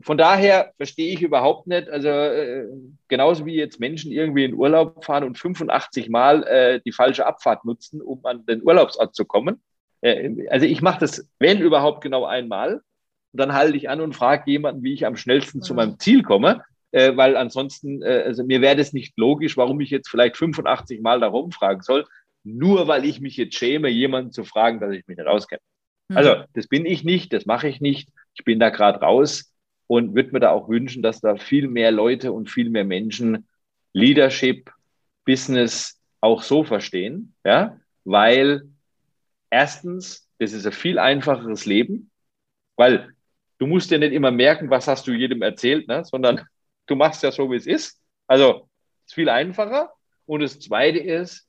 von 0.02 0.18
daher 0.18 0.72
verstehe 0.76 1.12
ich 1.12 1.22
überhaupt 1.22 1.66
nicht, 1.66 1.88
also 1.88 2.08
äh, 2.08 2.66
genauso 3.08 3.44
wie 3.44 3.56
jetzt 3.56 3.80
Menschen 3.80 4.12
irgendwie 4.12 4.44
in 4.44 4.54
Urlaub 4.54 5.04
fahren 5.04 5.24
und 5.24 5.36
85 5.36 6.08
Mal 6.08 6.44
äh, 6.44 6.80
die 6.84 6.92
falsche 6.92 7.26
Abfahrt 7.26 7.64
nutzen, 7.64 8.00
um 8.00 8.24
an 8.24 8.46
den 8.46 8.62
Urlaubsort 8.62 9.14
zu 9.16 9.24
kommen. 9.24 9.60
Äh, 10.00 10.46
also 10.48 10.66
ich 10.66 10.80
mache 10.80 11.00
das, 11.00 11.28
wenn 11.38 11.60
überhaupt, 11.60 12.02
genau 12.02 12.24
einmal. 12.24 12.82
Und 13.32 13.40
dann 13.40 13.52
halte 13.52 13.76
ich 13.76 13.88
an 13.88 14.00
und 14.00 14.14
frage 14.14 14.50
jemanden, 14.50 14.82
wie 14.82 14.92
ich 14.92 15.06
am 15.06 15.16
schnellsten 15.16 15.58
mhm. 15.58 15.62
zu 15.62 15.74
meinem 15.74 15.98
Ziel 15.98 16.22
komme 16.22 16.62
äh, 16.92 17.16
weil 17.16 17.36
ansonsten, 17.36 18.02
äh, 18.02 18.24
also 18.26 18.44
mir 18.44 18.60
wäre 18.60 18.76
das 18.76 18.92
nicht 18.92 19.16
logisch, 19.16 19.56
warum 19.56 19.80
ich 19.80 19.90
jetzt 19.90 20.08
vielleicht 20.08 20.36
85 20.36 21.00
Mal 21.00 21.20
darum 21.20 21.52
fragen 21.52 21.82
soll, 21.82 22.06
nur 22.42 22.88
weil 22.88 23.04
ich 23.04 23.20
mich 23.20 23.36
jetzt 23.36 23.56
schäme, 23.56 23.88
jemanden 23.88 24.32
zu 24.32 24.44
fragen, 24.44 24.80
dass 24.80 24.92
ich 24.92 25.06
mich 25.06 25.18
nicht 25.18 25.26
auskenne. 25.26 25.60
Mhm. 26.08 26.16
Also 26.16 26.44
das 26.54 26.66
bin 26.66 26.86
ich 26.86 27.04
nicht, 27.04 27.32
das 27.32 27.46
mache 27.46 27.68
ich 27.68 27.80
nicht. 27.80 28.10
Ich 28.34 28.44
bin 28.44 28.58
da 28.58 28.70
gerade 28.70 29.00
raus 29.00 29.52
und 29.86 30.14
würde 30.14 30.32
mir 30.32 30.40
da 30.40 30.50
auch 30.50 30.68
wünschen, 30.68 31.02
dass 31.02 31.20
da 31.20 31.36
viel 31.36 31.68
mehr 31.68 31.90
Leute 31.90 32.32
und 32.32 32.50
viel 32.50 32.70
mehr 32.70 32.84
Menschen 32.84 33.48
Leadership, 33.92 34.70
Business 35.24 36.00
auch 36.20 36.42
so 36.42 36.64
verstehen, 36.64 37.34
ja, 37.44 37.78
weil 38.04 38.62
erstens, 39.50 40.28
das 40.38 40.52
ist 40.52 40.66
ein 40.66 40.72
viel 40.72 40.98
einfacheres 40.98 41.66
Leben, 41.66 42.10
weil 42.76 43.14
du 43.58 43.66
musst 43.66 43.90
dir 43.90 43.98
nicht 43.98 44.12
immer 44.12 44.30
merken, 44.30 44.70
was 44.70 44.88
hast 44.88 45.06
du 45.06 45.12
jedem 45.12 45.42
erzählt, 45.42 45.88
ne, 45.88 46.04
sondern 46.04 46.46
du 46.90 46.96
machst 46.96 47.22
ja 47.22 47.30
so, 47.30 47.50
wie 47.50 47.56
es 47.56 47.66
ist. 47.66 48.00
Also 48.26 48.68
ist 49.06 49.14
viel 49.14 49.28
einfacher. 49.28 49.92
Und 50.26 50.40
das 50.40 50.58
Zweite 50.58 50.98
ist, 50.98 51.46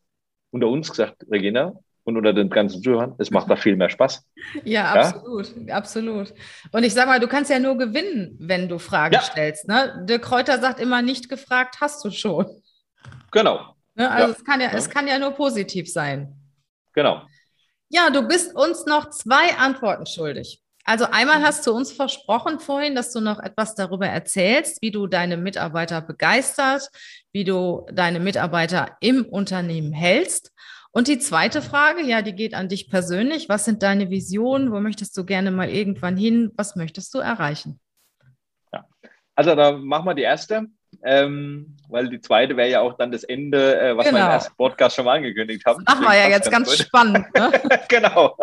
unter 0.51 0.67
uns 0.67 0.89
gesagt, 0.89 1.25
Regina, 1.30 1.73
und 2.04 2.17
unter 2.17 2.34
den 2.34 2.49
ganzen 2.49 2.82
Zuhörern, 2.82 3.15
es 3.19 3.30
macht 3.30 3.49
da 3.49 3.56
viel 3.56 3.75
mehr 3.75 3.89
Spaß. 3.89 4.25
Ja, 4.63 4.91
absolut, 4.93 5.56
ja? 5.67 5.75
absolut. 5.75 6.34
Und 6.71 6.84
ich 6.84 6.93
sag 6.93 7.08
mal, 7.08 7.19
du 7.19 7.27
kannst 7.27 7.51
ja 7.51 7.60
nur 7.60 7.77
gewinnen, 7.77 8.36
wenn 8.39 8.67
du 8.67 8.80
Fragen 8.80 9.13
ja. 9.13 9.21
stellst. 9.21 9.67
Ne? 9.67 10.04
Der 10.08 10.19
Kräuter 10.19 10.60
sagt 10.60 10.80
immer, 10.80 11.01
nicht 11.01 11.30
gefragt 11.30 11.77
hast 11.80 12.04
du 12.04 12.10
schon. 12.10 12.47
Genau. 13.32 13.75
Ne? 13.93 14.10
Also 14.10 14.30
ja. 14.30 14.34
Es, 14.34 14.43
kann 14.43 14.62
ja, 14.62 14.71
es 14.73 14.89
kann 14.89 15.08
ja 15.08 15.19
nur 15.19 15.32
positiv 15.32 15.91
sein. 15.91 16.36
Genau. 16.93 17.21
Ja, 17.89 18.10
du 18.10 18.27
bist 18.27 18.56
uns 18.56 18.86
noch 18.86 19.10
zwei 19.10 19.56
Antworten 19.58 20.06
schuldig. 20.06 20.61
Also 20.84 21.06
einmal 21.06 21.41
hast 21.41 21.65
du 21.67 21.72
uns 21.72 21.91
versprochen 21.91 22.60
vorhin, 22.60 22.96
dass 22.96 23.12
du 23.12 23.22
noch 23.22 23.39
etwas 23.39 23.76
darüber 23.76 24.08
erzählst, 24.08 24.82
wie 24.82 24.91
du 24.91 25.08
deine 25.08 25.38
Mitarbeiter 25.38 26.02
begeistert, 26.02 26.89
wie 27.32 27.44
du 27.44 27.86
deine 27.91 28.20
Mitarbeiter 28.20 28.98
im 29.00 29.26
Unternehmen 29.26 29.94
hältst. 29.94 30.52
Und 30.91 31.08
die 31.08 31.20
zweite 31.20 31.62
Frage, 31.62 32.02
ja, 32.02 32.22
die 32.22 32.34
geht 32.34 32.54
an 32.54 32.67
dich 32.67 32.89
persönlich. 32.89 33.48
Was 33.48 33.63
sind 33.63 33.82
deine 33.82 34.10
Visionen? 34.10 34.72
Wo 34.72 34.80
möchtest 34.82 35.15
du 35.17 35.24
gerne 35.24 35.50
mal 35.50 35.70
irgendwann 35.70 36.17
hin? 36.17 36.52
Was 36.56 36.76
möchtest 36.76 37.13
du 37.13 37.20
erreichen? 37.20 37.80
Ja, 38.74 38.86
also 39.36 39.56
da 39.56 39.72
machen 39.72 40.06
wir 40.06 40.15
die 40.15 40.24
erste, 40.24 40.65
ähm, 41.04 41.78
weil 41.88 42.10
die 42.10 42.20
zweite 42.20 42.58
wäre 42.58 42.70
ja 42.70 42.82
auch 42.82 42.98
dann 42.98 43.12
das 43.12 43.24
Ende, 43.24 43.80
äh, 43.80 43.96
was 43.96 44.06
genau. 44.06 44.17
wir 44.17 44.26
im 44.26 44.32
ersten 44.32 44.56
Podcast 44.58 44.96
schon 44.98 45.06
mal 45.06 45.15
angekündigt 45.15 45.65
haben. 45.65 45.86
Das 45.86 45.96
machen 45.96 46.06
wir 46.06 46.17
ja 46.17 46.28
jetzt 46.28 46.52
ganz, 46.52 46.67
ganz 46.67 46.82
spannend. 46.82 47.34
Ne? 47.36 47.52
genau. 47.88 48.38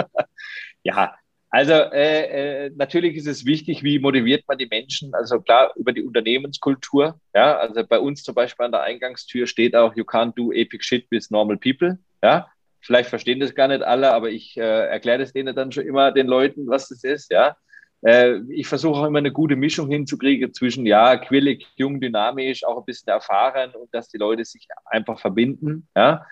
Ja, 0.83 1.15
also 1.51 1.73
äh, 1.73 2.67
äh, 2.67 2.71
natürlich 2.77 3.17
ist 3.17 3.27
es 3.27 3.47
wichtig, 3.47 3.83
wie 3.83 3.99
motiviert 3.99 4.45
man 4.47 4.59
die 4.59 4.67
Menschen. 4.67 5.15
Also 5.15 5.41
klar 5.41 5.73
über 5.77 5.93
die 5.93 6.03
Unternehmenskultur. 6.03 7.19
Ja, 7.35 7.57
also 7.57 7.85
bei 7.87 7.99
uns 7.99 8.23
zum 8.23 8.35
Beispiel 8.35 8.67
an 8.67 8.73
der 8.73 8.83
Eingangstür 8.83 9.47
steht 9.47 9.75
auch: 9.75 9.97
You 9.97 10.05
can't 10.05 10.35
do 10.37 10.53
epic 10.53 10.85
shit 10.85 11.07
with 11.11 11.31
normal 11.31 11.57
people. 11.57 11.99
Ja, 12.23 12.49
vielleicht 12.81 13.09
verstehen 13.09 13.41
das 13.41 13.55
gar 13.55 13.69
nicht 13.69 13.83
alle, 13.83 14.13
aber 14.13 14.31
ich 14.31 14.59
äh, 14.59 14.61
erkläre 14.89 15.21
das 15.21 15.33
denen 15.33 15.57
dann 15.57 15.73
schon 15.73 15.87
immer 15.87 16.13
den 16.13 16.27
Leuten, 16.27 16.67
was 16.69 16.89
das 16.89 17.03
ist. 17.03 17.33
Ja, 17.33 17.57
äh, 18.03 18.41
ich 18.51 18.67
versuche 18.67 19.01
auch 19.01 19.07
immer 19.07 19.19
eine 19.19 19.33
gute 19.33 19.57
Mischung 19.57 19.89
hinzukriegen 19.89 20.53
zwischen 20.53 20.85
ja 20.85 21.17
quirlig, 21.17 21.67
jung, 21.77 21.99
dynamisch, 21.99 22.63
auch 22.65 22.77
ein 22.77 22.85
bisschen 22.85 23.09
erfahren 23.09 23.71
und 23.71 23.93
dass 23.95 24.11
die 24.11 24.19
Leute 24.19 24.45
sich 24.45 24.69
einfach 24.85 25.19
verbinden. 25.19 25.89
Ja, 25.97 26.27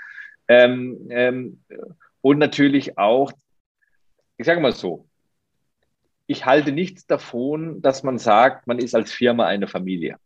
ähm, 0.47 1.07
ähm, 1.09 1.65
und 2.21 2.39
natürlich 2.39 2.99
auch 2.99 3.33
ich 4.39 4.47
sage 4.47 4.61
mal 4.61 4.73
so, 4.73 5.06
ich 6.27 6.47
halte 6.47 6.73
nichts 6.73 7.07
davon, 7.07 7.83
dass 7.83 8.03
man 8.03 8.19
sagt, 8.19 8.67
man 8.67 8.79
ist 8.79 8.95
als 8.95 9.13
Firma 9.13 9.47
eine 9.47 9.69
Familie. 9.69 10.17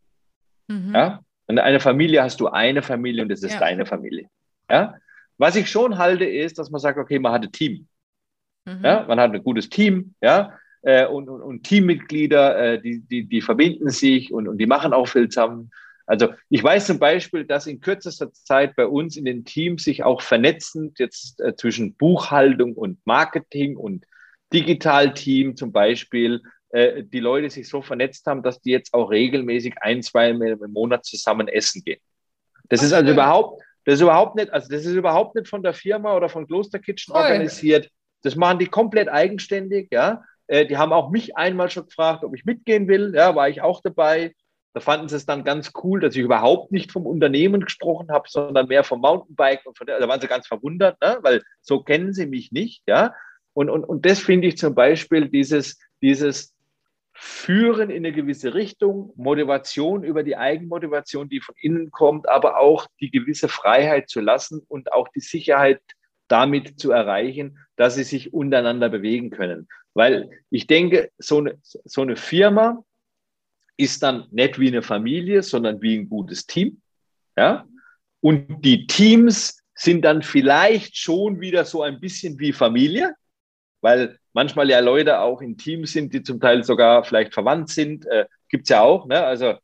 Mhm. 0.67 0.93
Ja? 0.93 1.21
Und 1.47 1.59
eine 1.59 1.79
Familie 1.79 2.23
hast 2.23 2.39
du 2.39 2.47
eine 2.47 2.81
Familie 2.81 3.23
und 3.23 3.29
das 3.29 3.43
ist 3.43 3.53
ja. 3.53 3.59
deine 3.59 3.85
Familie. 3.85 4.27
Ja? 4.69 4.95
was 5.41 5.55
ich 5.55 5.71
schon 5.71 5.97
halte, 5.97 6.23
ist, 6.23 6.59
dass 6.59 6.69
man 6.69 6.79
sagt, 6.79 6.99
okay, 6.99 7.17
man 7.17 7.31
hat 7.31 7.41
ein 7.41 7.51
Team. 7.51 7.87
Mhm. 8.65 8.81
Ja, 8.83 9.05
man 9.07 9.19
hat 9.19 9.33
ein 9.33 9.43
gutes 9.43 9.69
Team, 9.69 10.13
ja, 10.21 10.53
äh, 10.83 11.07
und, 11.07 11.29
und, 11.29 11.41
und, 11.41 11.63
Teammitglieder, 11.63 12.73
äh, 12.73 12.81
die, 12.81 12.99
die, 12.99 13.25
die 13.25 13.41
verbinden 13.41 13.89
sich 13.89 14.31
und, 14.31 14.47
und 14.47 14.59
die 14.59 14.67
machen 14.67 14.93
auch 14.93 15.07
viel 15.07 15.29
zusammen. 15.29 15.71
Also 16.05 16.29
ich 16.49 16.63
weiß 16.63 16.85
zum 16.85 16.99
Beispiel, 16.99 17.45
dass 17.45 17.65
in 17.65 17.79
kürzester 17.79 18.31
Zeit 18.31 18.75
bei 18.75 18.85
uns 18.85 19.17
in 19.17 19.25
den 19.25 19.43
Teams 19.43 19.83
sich 19.83 20.03
auch 20.03 20.21
vernetzend 20.21 20.99
jetzt 20.99 21.41
äh, 21.41 21.55
zwischen 21.55 21.95
Buchhaltung 21.95 22.75
und 22.75 22.99
Marketing 23.05 23.77
und 23.77 24.05
Digitalteam 24.53 25.55
zum 25.55 25.71
Beispiel 25.71 26.41
äh, 26.69 27.03
die 27.03 27.19
Leute 27.19 27.49
sich 27.49 27.67
so 27.67 27.81
vernetzt 27.81 28.25
haben, 28.27 28.43
dass 28.43 28.61
die 28.61 28.71
jetzt 28.71 28.93
auch 28.93 29.09
regelmäßig 29.09 29.75
ein, 29.81 30.01
zwei 30.01 30.29
im 30.29 30.71
Monat 30.71 31.05
zusammen 31.05 31.47
essen 31.47 31.83
gehen. 31.83 31.99
Das 32.69 32.81
ist 32.81 32.93
also 32.93 33.11
überhaupt, 33.11 33.61
das 33.83 33.95
ist 33.95 34.01
überhaupt 34.01 34.35
nicht, 34.35 34.51
also 34.53 34.69
das 34.69 34.85
ist 34.85 34.93
überhaupt 34.93 35.35
nicht 35.35 35.49
von 35.49 35.63
der 35.63 35.73
Firma 35.73 36.15
oder 36.15 36.29
von 36.29 36.47
Kloster 36.47 36.79
Kitchen 36.79 37.13
Toll. 37.13 37.21
organisiert. 37.21 37.89
Das 38.23 38.35
machen 38.35 38.59
die 38.59 38.67
komplett 38.67 39.09
eigenständig, 39.09 39.89
ja. 39.91 40.23
Äh, 40.47 40.65
die 40.65 40.77
haben 40.77 40.93
auch 40.93 41.09
mich 41.09 41.35
einmal 41.35 41.69
schon 41.69 41.87
gefragt, 41.87 42.23
ob 42.23 42.35
ich 42.35 42.45
mitgehen 42.45 42.87
will. 42.87 43.13
Ja, 43.15 43.35
war 43.35 43.49
ich 43.49 43.61
auch 43.61 43.81
dabei. 43.81 44.33
Da 44.73 44.79
fanden 44.79 45.09
sie 45.09 45.17
es 45.17 45.25
dann 45.25 45.43
ganz 45.43 45.73
cool, 45.83 45.99
dass 45.99 46.15
ich 46.15 46.21
überhaupt 46.21 46.71
nicht 46.71 46.91
vom 46.91 47.05
Unternehmen 47.05 47.61
gesprochen 47.61 48.09
habe, 48.09 48.29
sondern 48.29 48.67
mehr 48.67 48.85
vom 48.85 49.01
Mountainbike. 49.01 49.65
Und 49.65 49.77
von 49.77 49.87
der, 49.87 49.99
da 49.99 50.07
waren 50.07 50.21
sie 50.21 50.27
ganz 50.27 50.47
verwundert, 50.47 51.01
ne? 51.01 51.17
weil 51.21 51.41
so 51.61 51.83
kennen 51.83 52.13
sie 52.13 52.25
mich 52.25 52.53
nicht. 52.53 52.83
Ja? 52.87 53.13
Und, 53.53 53.69
und, 53.69 53.83
und 53.83 54.05
das 54.05 54.19
finde 54.19 54.47
ich 54.47 54.57
zum 54.57 54.75
Beispiel 54.75 55.29
dieses, 55.29 55.79
dieses 56.01 56.55
Führen 57.13 57.89
in 57.89 57.97
eine 57.97 58.13
gewisse 58.13 58.53
Richtung, 58.53 59.13
Motivation 59.15 60.03
über 60.03 60.23
die 60.23 60.37
Eigenmotivation, 60.37 61.29
die 61.29 61.41
von 61.41 61.55
innen 61.61 61.91
kommt, 61.91 62.27
aber 62.27 62.57
auch 62.57 62.87
die 62.99 63.11
gewisse 63.11 63.47
Freiheit 63.47 64.09
zu 64.09 64.21
lassen 64.21 64.61
und 64.67 64.91
auch 64.93 65.07
die 65.09 65.19
Sicherheit 65.19 65.81
damit 66.27 66.79
zu 66.79 66.91
erreichen, 66.91 67.59
dass 67.75 67.95
sie 67.95 68.05
sich 68.05 68.33
untereinander 68.33 68.89
bewegen 68.89 69.29
können. 69.29 69.67
Weil 69.93 70.29
ich 70.49 70.65
denke, 70.67 71.11
so 71.17 71.39
eine, 71.39 71.59
so 71.61 72.01
eine 72.01 72.15
Firma 72.15 72.83
ist 73.75 74.01
dann 74.03 74.27
nicht 74.31 74.57
wie 74.57 74.69
eine 74.69 74.81
Familie, 74.81 75.43
sondern 75.43 75.81
wie 75.81 75.97
ein 75.97 76.09
gutes 76.09 76.45
Team. 76.45 76.81
Ja? 77.35 77.67
Und 78.21 78.63
die 78.63 78.87
Teams 78.87 79.61
sind 79.75 80.03
dann 80.03 80.21
vielleicht 80.21 80.95
schon 80.95 81.41
wieder 81.41 81.65
so 81.65 81.81
ein 81.81 81.99
bisschen 81.99 82.39
wie 82.39 82.53
Familie, 82.53 83.15
weil 83.81 84.19
manchmal 84.33 84.69
ja 84.69 84.79
Leute 84.79 85.19
auch 85.19 85.41
in 85.41 85.57
Teams 85.57 85.91
sind, 85.91 86.13
die 86.13 86.23
zum 86.23 86.39
Teil 86.39 86.63
sogar 86.63 87.03
vielleicht 87.03 87.33
verwandt 87.33 87.69
sind. 87.69 88.05
Äh, 88.07 88.25
Gibt 88.49 88.63
es 88.63 88.69
ja 88.69 88.81
auch. 88.81 89.07
Ne? 89.07 89.21
Also 89.23 89.55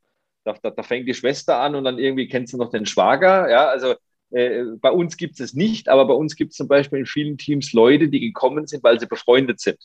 da, 0.43 0.55
da, 0.61 0.71
da, 0.71 0.83
fängt 0.83 1.07
die 1.07 1.13
Schwester 1.13 1.59
an 1.59 1.75
und 1.75 1.83
dann 1.83 1.99
irgendwie 1.99 2.27
kennst 2.27 2.53
du 2.53 2.57
noch 2.57 2.71
den 2.71 2.85
Schwager. 2.85 3.49
Ja, 3.49 3.67
also 3.67 3.95
äh, 4.31 4.63
bei 4.79 4.91
uns 4.91 5.17
gibt 5.17 5.39
es 5.39 5.53
nicht, 5.53 5.89
aber 5.89 6.05
bei 6.05 6.13
uns 6.13 6.35
gibt 6.35 6.51
es 6.51 6.57
zum 6.57 6.67
Beispiel 6.67 6.99
in 6.99 7.05
vielen 7.05 7.37
Teams 7.37 7.73
Leute, 7.73 8.09
die 8.09 8.19
gekommen 8.19 8.67
sind, 8.67 8.83
weil 8.83 8.99
sie 8.99 9.07
befreundet 9.07 9.59
sind. 9.59 9.77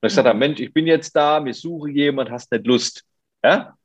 Und 0.00 0.08
ich 0.08 0.14
sage, 0.14 0.32
mhm. 0.32 0.38
Mensch, 0.38 0.60
ich 0.60 0.72
bin 0.72 0.86
jetzt 0.86 1.14
da, 1.16 1.40
mir 1.40 1.54
suche 1.54 1.90
jemand, 1.90 2.30
hast 2.30 2.52
nicht 2.52 2.66
Lust. 2.66 3.04
Ja? 3.42 3.76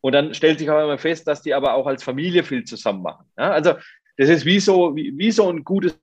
Und 0.00 0.12
dann 0.12 0.34
stellt 0.34 0.58
sich 0.58 0.70
aber 0.70 0.84
immer 0.84 0.98
fest, 0.98 1.26
dass 1.26 1.42
die 1.42 1.54
aber 1.54 1.74
auch 1.74 1.86
als 1.86 2.02
Familie 2.02 2.44
viel 2.44 2.64
zusammen 2.64 3.02
machen. 3.02 3.26
Ja? 3.38 3.50
Also 3.50 3.74
das 4.16 4.28
ist 4.28 4.44
wie 4.44 4.60
so, 4.60 4.94
wie, 4.94 5.16
wie 5.16 5.32
so 5.32 5.48
ein 5.48 5.64
gutes 5.64 5.98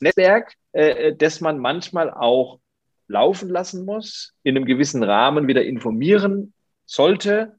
Netzwerk, 0.00 0.54
äh, 0.72 1.14
das 1.14 1.40
man 1.40 1.58
manchmal 1.58 2.10
auch 2.10 2.60
laufen 3.08 3.48
lassen 3.48 3.84
muss, 3.84 4.34
in 4.42 4.56
einem 4.56 4.66
gewissen 4.66 5.02
Rahmen 5.02 5.46
wieder 5.46 5.64
informieren 5.64 6.52
sollte 6.86 7.58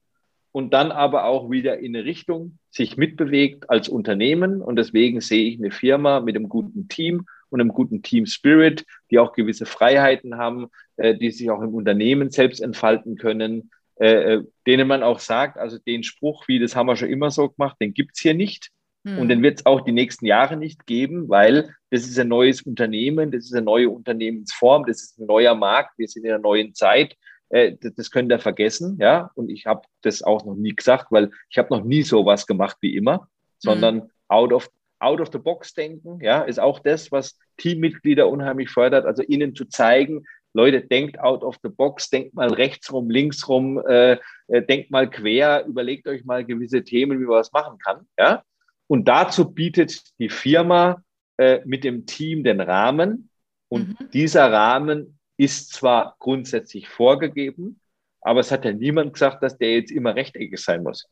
und 0.51 0.73
dann 0.73 0.91
aber 0.91 1.25
auch 1.25 1.51
wieder 1.51 1.79
in 1.79 1.95
eine 1.95 2.05
Richtung 2.05 2.60
sich 2.71 2.95
mitbewegt 2.95 3.69
als 3.69 3.89
Unternehmen. 3.89 4.62
Und 4.62 4.77
deswegen 4.77 5.19
sehe 5.19 5.49
ich 5.49 5.60
eine 5.60 5.71
Firma 5.71 6.21
mit 6.21 6.36
einem 6.36 6.47
guten 6.47 6.88
Team 6.88 7.25
und 7.49 7.60
einem 7.60 7.73
guten 7.73 8.01
Team 8.01 8.25
Spirit, 8.25 8.86
die 9.12 9.19
auch 9.19 9.34
gewisse 9.34 9.65
Freiheiten 9.65 10.38
haben, 10.38 10.67
äh, 10.95 11.15
die 11.15 11.31
sich 11.31 11.49
auch 11.49 11.62
im 11.62 11.73
Unternehmen 11.73 12.31
selbst 12.31 12.62
entfalten 12.62 13.17
können, 13.17 13.69
äh, 13.99 14.36
äh 14.36 14.43
denen 14.65 14.88
man 14.88 15.03
auch 15.03 15.19
sagt, 15.19 15.58
also 15.58 15.77
den 15.77 16.03
Spruch, 16.03 16.47
wie 16.47 16.60
das 16.60 16.75
haben 16.75 16.88
wir 16.88 16.95
schon 16.95 17.10
immer 17.10 17.31
so 17.31 17.49
gemacht, 17.49 17.77
den 17.81 17.93
gibt's 17.93 18.21
hier 18.21 18.34
nicht. 18.34 18.69
Hm. 19.05 19.19
Und 19.19 19.29
den 19.29 19.41
wird 19.41 19.59
es 19.59 19.65
auch 19.65 19.81
die 19.81 19.91
nächsten 19.91 20.25
Jahre 20.25 20.57
nicht 20.57 20.85
geben, 20.85 21.29
weil 21.29 21.73
das 21.91 22.03
ist 22.03 22.19
ein 22.19 22.27
neues 22.27 22.61
Unternehmen, 22.63 23.31
das 23.31 23.45
ist 23.45 23.53
eine 23.53 23.65
neue 23.65 23.89
Unternehmensform, 23.89 24.85
das 24.85 25.03
ist 25.03 25.19
ein 25.19 25.27
neuer 25.27 25.55
Markt, 25.55 25.97
wir 25.97 26.07
sind 26.07 26.25
in 26.25 26.31
einer 26.31 26.41
neuen 26.41 26.73
Zeit 26.73 27.15
äh, 27.49 27.75
das, 27.79 27.93
das 27.95 28.11
könnt 28.11 28.31
ihr 28.31 28.39
vergessen, 28.39 28.97
ja. 28.99 29.31
Und 29.35 29.49
ich 29.49 29.65
habe 29.65 29.83
das 30.01 30.23
auch 30.23 30.45
noch 30.45 30.55
nie 30.55 30.75
gesagt, 30.75 31.07
weil 31.11 31.31
ich 31.49 31.57
habe 31.57 31.75
noch 31.75 31.83
nie 31.83 32.03
sowas 32.03 32.47
gemacht 32.47 32.77
wie 32.81 32.95
immer, 32.95 33.27
sondern 33.59 33.95
mhm. 33.95 34.09
out 34.27 34.53
of 34.53 34.69
out 34.99 35.19
of 35.19 35.29
the 35.31 35.37
box 35.37 35.73
denken, 35.73 36.19
ja, 36.21 36.41
ist 36.41 36.59
auch 36.59 36.79
das, 36.79 37.11
was 37.11 37.37
Teammitglieder 37.57 38.27
unheimlich 38.29 38.69
fördert. 38.69 39.05
Also 39.05 39.23
ihnen 39.23 39.53
zu 39.53 39.65
zeigen, 39.65 40.25
Leute, 40.53 40.81
denkt 40.81 41.19
out 41.19 41.43
of 41.43 41.57
the 41.63 41.69
box, 41.69 42.09
denkt 42.09 42.33
mal 42.33 42.51
rechts 42.51 42.91
rum, 42.91 43.09
links 43.09 43.47
rum, 43.47 43.77
äh, 43.87 44.17
äh, 44.47 44.61
denkt 44.63 44.91
mal 44.91 45.09
quer, 45.09 45.65
überlegt 45.67 46.07
euch 46.07 46.23
mal 46.23 46.45
gewisse 46.45 46.83
Themen, 46.83 47.19
wie 47.19 47.25
man 47.25 47.37
was 47.37 47.51
machen 47.51 47.77
kann, 47.77 48.07
ja. 48.17 48.43
Und 48.88 49.08
dazu 49.08 49.52
bietet 49.52 50.02
die 50.19 50.30
Firma 50.30 51.04
äh, 51.38 51.62
mit 51.65 51.84
dem 51.84 52.06
Team 52.06 52.43
den 52.43 52.62
Rahmen. 52.62 53.30
Und 53.67 54.00
mhm. 54.00 54.10
dieser 54.12 54.52
Rahmen 54.52 55.19
ist 55.38 55.74
zwar 55.74 56.15
grundsätzlich 56.19 56.88
vorgegeben, 56.88 57.80
aber 58.21 58.39
es 58.39 58.52
hat 58.52 58.65
ja 58.65 58.71
niemand 58.71 59.13
gesagt, 59.13 59.43
dass 59.43 59.58
der 59.58 59.74
jetzt 59.74 59.91
immer 59.91 60.15
rechteckig 60.15 60.58
sein 60.58 60.84
muss. 60.84 61.08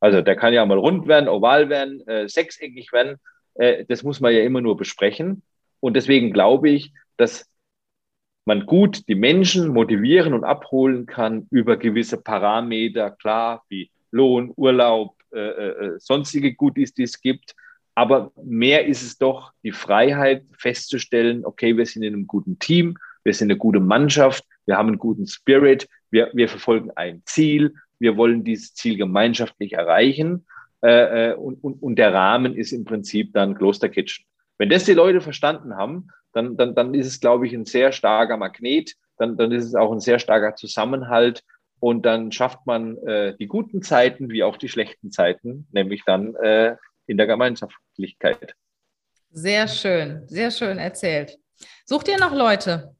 Also 0.00 0.20
der 0.20 0.36
kann 0.36 0.52
ja 0.52 0.64
mal 0.66 0.78
rund 0.78 1.06
werden, 1.06 1.28
oval 1.28 1.68
werden, 1.68 2.06
äh, 2.06 2.28
sechseckig 2.28 2.92
werden. 2.92 3.18
Äh, 3.54 3.84
das 3.86 4.02
muss 4.02 4.20
man 4.20 4.32
ja 4.32 4.42
immer 4.42 4.60
nur 4.60 4.76
besprechen. 4.76 5.42
Und 5.80 5.94
deswegen 5.94 6.32
glaube 6.32 6.70
ich, 6.70 6.92
dass 7.16 7.48
man 8.44 8.66
gut 8.66 9.08
die 9.08 9.14
Menschen 9.14 9.68
motivieren 9.68 10.34
und 10.34 10.44
abholen 10.44 11.06
kann 11.06 11.46
über 11.50 11.76
gewisse 11.76 12.20
Parameter, 12.20 13.10
klar, 13.10 13.64
wie 13.68 13.90
Lohn, 14.10 14.52
Urlaub, 14.56 15.14
äh, 15.32 15.68
äh, 15.68 15.98
sonstige 15.98 16.54
Goodies, 16.54 16.94
die 16.94 17.04
es 17.04 17.20
gibt. 17.20 17.54
Aber 17.94 18.32
mehr 18.42 18.86
ist 18.86 19.02
es 19.02 19.18
doch 19.18 19.52
die 19.62 19.72
Freiheit 19.72 20.44
festzustellen, 20.56 21.44
okay, 21.44 21.76
wir 21.76 21.86
sind 21.86 22.02
in 22.02 22.14
einem 22.14 22.26
guten 22.26 22.58
Team, 22.58 22.96
wir 23.24 23.34
sind 23.34 23.50
eine 23.50 23.58
gute 23.58 23.80
Mannschaft, 23.80 24.44
wir 24.66 24.76
haben 24.76 24.88
einen 24.88 24.98
guten 24.98 25.26
Spirit, 25.26 25.88
wir, 26.10 26.30
wir 26.32 26.48
verfolgen 26.48 26.90
ein 26.96 27.22
Ziel, 27.26 27.74
wir 27.98 28.16
wollen 28.16 28.44
dieses 28.44 28.74
Ziel 28.74 28.96
gemeinschaftlich 28.96 29.74
erreichen 29.74 30.46
äh, 30.82 31.30
äh 31.30 31.34
und, 31.34 31.62
und, 31.62 31.82
und 31.82 31.96
der 31.96 32.12
Rahmen 32.12 32.54
ist 32.54 32.72
im 32.72 32.84
Prinzip 32.84 33.32
dann 33.34 33.54
Kloster 33.54 33.88
Kitchen. 33.88 34.24
Wenn 34.58 34.70
das 34.70 34.84
die 34.84 34.94
Leute 34.94 35.20
verstanden 35.20 35.76
haben, 35.76 36.08
dann, 36.32 36.56
dann, 36.56 36.74
dann 36.74 36.94
ist 36.94 37.06
es, 37.06 37.20
glaube 37.20 37.46
ich, 37.46 37.52
ein 37.52 37.66
sehr 37.66 37.92
starker 37.92 38.36
Magnet, 38.36 38.94
dann, 39.18 39.36
dann 39.36 39.52
ist 39.52 39.64
es 39.64 39.74
auch 39.74 39.92
ein 39.92 40.00
sehr 40.00 40.18
starker 40.18 40.56
Zusammenhalt 40.56 41.42
und 41.82 42.06
dann 42.06 42.30
schafft 42.30 42.64
man 42.64 42.96
äh, 42.98 43.36
die 43.36 43.48
guten 43.48 43.82
Zeiten 43.82 44.30
wie 44.30 44.44
auch 44.44 44.56
die 44.56 44.68
schlechten 44.68 45.10
Zeiten, 45.10 45.66
nämlich 45.72 46.04
dann 46.06 46.36
äh, 46.36 46.76
in 47.06 47.16
der 47.16 47.26
Gemeinschaftlichkeit. 47.26 48.54
Sehr 49.32 49.66
schön, 49.66 50.22
sehr 50.28 50.52
schön 50.52 50.78
erzählt. 50.78 51.40
Sucht 51.84 52.06
ihr 52.06 52.20
noch 52.20 52.32
Leute? 52.32 52.94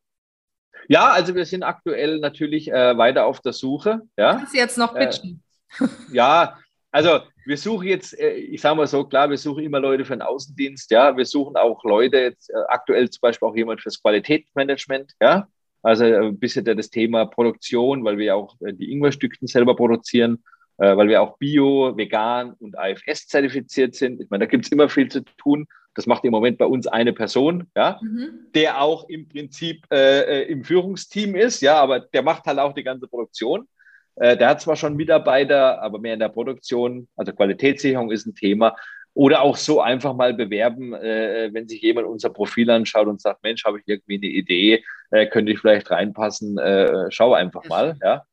Ja, 0.88 1.12
also 1.12 1.36
wir 1.36 1.46
sind 1.46 1.62
aktuell 1.62 2.18
natürlich 2.18 2.72
äh, 2.72 2.98
weiter 2.98 3.26
auf 3.26 3.40
der 3.40 3.52
Suche. 3.52 4.00
Ja. 4.16 4.34
Kannst 4.34 4.52
du 4.52 4.58
jetzt 4.58 4.76
noch 4.76 4.96
äh, 4.96 5.06
pitchen? 5.06 5.44
Ja, 6.12 6.58
also 6.90 7.20
wir 7.46 7.58
suchen 7.58 7.86
jetzt, 7.86 8.18
äh, 8.18 8.32
ich 8.32 8.60
sage 8.60 8.74
mal 8.74 8.88
so, 8.88 9.04
klar, 9.04 9.30
wir 9.30 9.38
suchen 9.38 9.62
immer 9.62 9.78
Leute 9.78 10.04
für 10.04 10.14
den 10.16 10.22
Außendienst, 10.22 10.90
ja, 10.90 11.16
wir 11.16 11.24
suchen 11.24 11.56
auch 11.56 11.84
Leute, 11.84 12.18
jetzt, 12.18 12.50
äh, 12.50 12.54
aktuell 12.66 13.08
zum 13.10 13.20
Beispiel 13.20 13.46
auch 13.46 13.54
jemand 13.54 13.80
fürs 13.80 14.02
Qualitätsmanagement, 14.02 15.12
ja, 15.20 15.46
also 15.82 16.04
ein 16.04 16.22
äh, 16.22 16.32
bisschen 16.32 16.64
das 16.64 16.90
Thema 16.90 17.26
Produktion, 17.26 18.04
weil 18.04 18.18
wir 18.18 18.36
auch 18.36 18.56
die 18.60 18.90
Ingwerstückchen 18.92 19.48
selber 19.48 19.76
produzieren, 19.76 20.42
weil 20.78 21.08
wir 21.08 21.22
auch 21.22 21.38
Bio, 21.38 21.96
Vegan 21.96 22.54
und 22.58 22.76
AFS 22.76 23.28
zertifiziert 23.28 23.94
sind. 23.94 24.20
Ich 24.20 24.30
meine, 24.30 24.46
da 24.46 24.50
gibt 24.50 24.64
es 24.64 24.72
immer 24.72 24.88
viel 24.88 25.08
zu 25.08 25.20
tun. 25.36 25.66
Das 25.94 26.06
macht 26.06 26.24
im 26.24 26.30
Moment 26.30 26.58
bei 26.58 26.64
uns 26.64 26.86
eine 26.86 27.12
Person, 27.12 27.66
ja, 27.76 28.00
mhm. 28.02 28.46
der 28.54 28.80
auch 28.80 29.08
im 29.08 29.28
Prinzip 29.28 29.84
äh, 29.92 30.42
äh, 30.42 30.50
im 30.50 30.64
Führungsteam 30.64 31.34
ist, 31.34 31.60
ja, 31.60 31.76
aber 31.76 32.00
der 32.00 32.22
macht 32.22 32.46
halt 32.46 32.58
auch 32.58 32.72
die 32.72 32.82
ganze 32.82 33.06
Produktion. 33.06 33.68
Äh, 34.16 34.36
der 34.36 34.48
hat 34.48 34.62
zwar 34.62 34.76
schon 34.76 34.96
Mitarbeiter, 34.96 35.82
aber 35.82 35.98
mehr 35.98 36.14
in 36.14 36.20
der 36.20 36.30
Produktion. 36.30 37.08
Also 37.16 37.32
Qualitätssicherung 37.32 38.10
ist 38.10 38.26
ein 38.26 38.34
Thema. 38.34 38.74
Oder 39.14 39.42
auch 39.42 39.56
so 39.56 39.80
einfach 39.80 40.14
mal 40.14 40.32
bewerben, 40.32 40.94
äh, 40.94 41.50
wenn 41.52 41.68
sich 41.68 41.82
jemand 41.82 42.06
unser 42.06 42.30
Profil 42.30 42.70
anschaut 42.70 43.06
und 43.08 43.20
sagt, 43.20 43.42
Mensch, 43.42 43.64
habe 43.64 43.78
ich 43.78 43.84
irgendwie 43.86 44.16
eine 44.16 44.26
Idee, 44.26 44.84
äh, 45.10 45.26
könnte 45.26 45.52
ich 45.52 45.58
vielleicht 45.58 45.90
reinpassen, 45.90 46.58
äh, 46.58 47.10
schau 47.10 47.34
einfach 47.34 47.64
mal, 47.68 47.96
ja. 48.02 48.24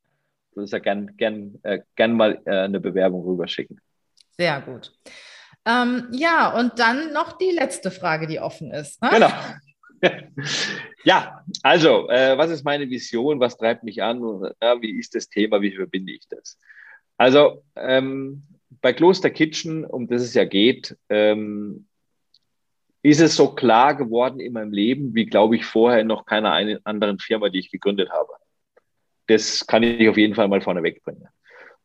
Das 0.55 0.65
ist 0.65 0.71
ja 0.71 0.79
gern, 0.79 1.15
gern, 1.17 1.59
äh, 1.63 1.79
gern 1.95 2.13
mal 2.13 2.41
äh, 2.45 2.51
eine 2.51 2.79
Bewerbung 2.79 3.23
rüberschicken. 3.23 3.79
Sehr 4.37 4.61
gut. 4.61 4.91
Ähm, 5.65 6.07
ja, 6.11 6.57
und 6.57 6.79
dann 6.79 7.13
noch 7.13 7.33
die 7.37 7.51
letzte 7.51 7.91
Frage, 7.91 8.27
die 8.27 8.39
offen 8.39 8.71
ist. 8.71 9.01
Ne? 9.01 9.09
Genau. 9.13 9.29
ja, 11.03 11.43
also, 11.61 12.09
äh, 12.09 12.37
was 12.37 12.49
ist 12.49 12.63
meine 12.63 12.89
Vision? 12.89 13.39
Was 13.39 13.57
treibt 13.57 13.83
mich 13.83 14.01
an? 14.01 14.21
Und, 14.21 14.51
ja, 14.61 14.81
wie 14.81 14.97
ist 14.97 15.13
das 15.13 15.29
Thema? 15.29 15.61
Wie 15.61 15.75
verbinde 15.75 16.13
ich 16.13 16.27
das? 16.29 16.57
Also, 17.17 17.63
ähm, 17.75 18.43
bei 18.81 18.93
Kloster 18.93 19.29
Kitchen, 19.29 19.85
um 19.85 20.07
das 20.07 20.21
es 20.21 20.33
ja 20.33 20.45
geht, 20.45 20.97
ähm, 21.09 21.87
ist 23.01 23.21
es 23.21 23.35
so 23.35 23.53
klar 23.55 23.95
geworden 23.95 24.39
in 24.39 24.53
meinem 24.53 24.71
Leben, 24.71 25.15
wie 25.15 25.25
glaube 25.25 25.55
ich 25.55 25.65
vorher 25.65 26.03
noch 26.03 26.25
keiner 26.25 26.51
anderen 26.83 27.19
Firma, 27.19 27.49
die 27.49 27.59
ich 27.59 27.71
gegründet 27.71 28.09
habe. 28.09 28.31
Das 29.27 29.65
kann 29.65 29.83
ich 29.83 30.09
auf 30.09 30.17
jeden 30.17 30.35
Fall 30.35 30.47
mal 30.47 30.61
vorne 30.61 30.83
wegbringen. 30.83 31.27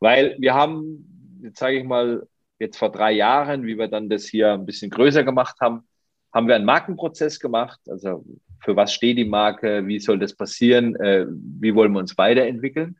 Weil 0.01 0.37
wir 0.39 0.55
haben, 0.55 1.41
jetzt 1.43 1.59
sage 1.59 1.79
ich 1.79 1.85
mal, 1.85 2.27
jetzt 2.59 2.79
vor 2.79 2.91
drei 2.91 3.13
Jahren, 3.13 3.65
wie 3.65 3.79
wir 3.79 3.89
dann 3.89 4.09
das 4.09 4.27
hier 4.27 4.53
ein 4.53 4.67
bisschen 4.67 4.91
größer 4.91 5.25
gemacht 5.25 5.57
haben, 5.61 5.87
haben 6.33 6.49
wir 6.49 6.57
einen 6.57 6.65
Markenprozess 6.65 7.39
gemacht. 7.39 7.81
Also 7.89 8.25
für 8.61 8.75
was 8.75 8.93
steht 8.93 9.19
die 9.19 9.25
Marke, 9.25 9.87
wie 9.87 10.01
soll 10.01 10.19
das 10.19 10.35
passieren, 10.35 10.97
äh, 10.97 11.27
wie 11.29 11.75
wollen 11.75 11.93
wir 11.93 12.01
uns 12.01 12.19
weiterentwickeln. 12.19 12.97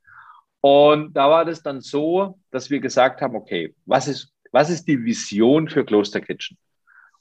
Und 0.65 1.13
da 1.13 1.29
war 1.29 1.45
das 1.45 1.63
dann 1.63 1.83
so, 1.83 2.39
dass 2.51 2.71
wir 2.71 2.81
gesagt 2.81 3.21
haben, 3.21 3.37
okay, 3.37 3.75
was 3.85 4.09
ist, 4.09 4.33
was 4.51 4.71
ist 4.71 4.89
die 4.89 5.05
Vision 5.05 5.69
für 5.69 5.85
Kloster 5.85 6.23
Kitchen? 6.23 6.57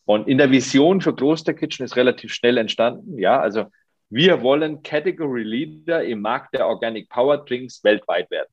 Und 0.06 0.30
in 0.30 0.38
der 0.38 0.50
Vision 0.50 1.02
für 1.02 1.14
Kloster 1.14 1.54
Kitchen 1.54 1.84
ist 1.84 1.98
relativ 1.98 2.32
schnell 2.34 2.58
entstanden, 2.58 3.20
ja, 3.20 3.38
also 3.42 3.66
wir 4.10 4.42
wollen 4.42 4.82
Category 4.82 5.44
Leader 5.44 6.06
im 6.06 6.22
Markt 6.22 6.54
der 6.54 6.66
Organic 6.66 7.10
Power 7.10 7.44
Drinks 7.44 7.84
weltweit 7.84 8.32
werden. 8.32 8.48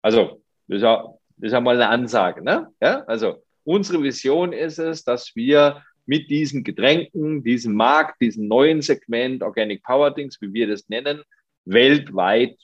Also, 0.00 0.40
das 0.68 0.76
ist 0.76 1.52
ja, 1.52 1.60
mal 1.60 1.74
eine 1.74 1.88
Ansage, 1.88 2.44
ne? 2.44 2.68
Ja, 2.80 3.02
also 3.06 3.42
unsere 3.64 4.00
Vision 4.00 4.52
ist 4.52 4.78
es, 4.78 5.02
dass 5.02 5.34
wir 5.34 5.82
mit 6.06 6.30
diesen 6.30 6.62
Getränken, 6.62 7.42
diesem 7.42 7.74
Markt, 7.74 8.20
diesem 8.20 8.46
neuen 8.46 8.80
Segment 8.80 9.42
Organic 9.42 9.82
Power 9.82 10.12
Drinks, 10.12 10.40
wie 10.40 10.52
wir 10.52 10.68
das 10.68 10.88
nennen, 10.88 11.24
weltweit 11.64 12.56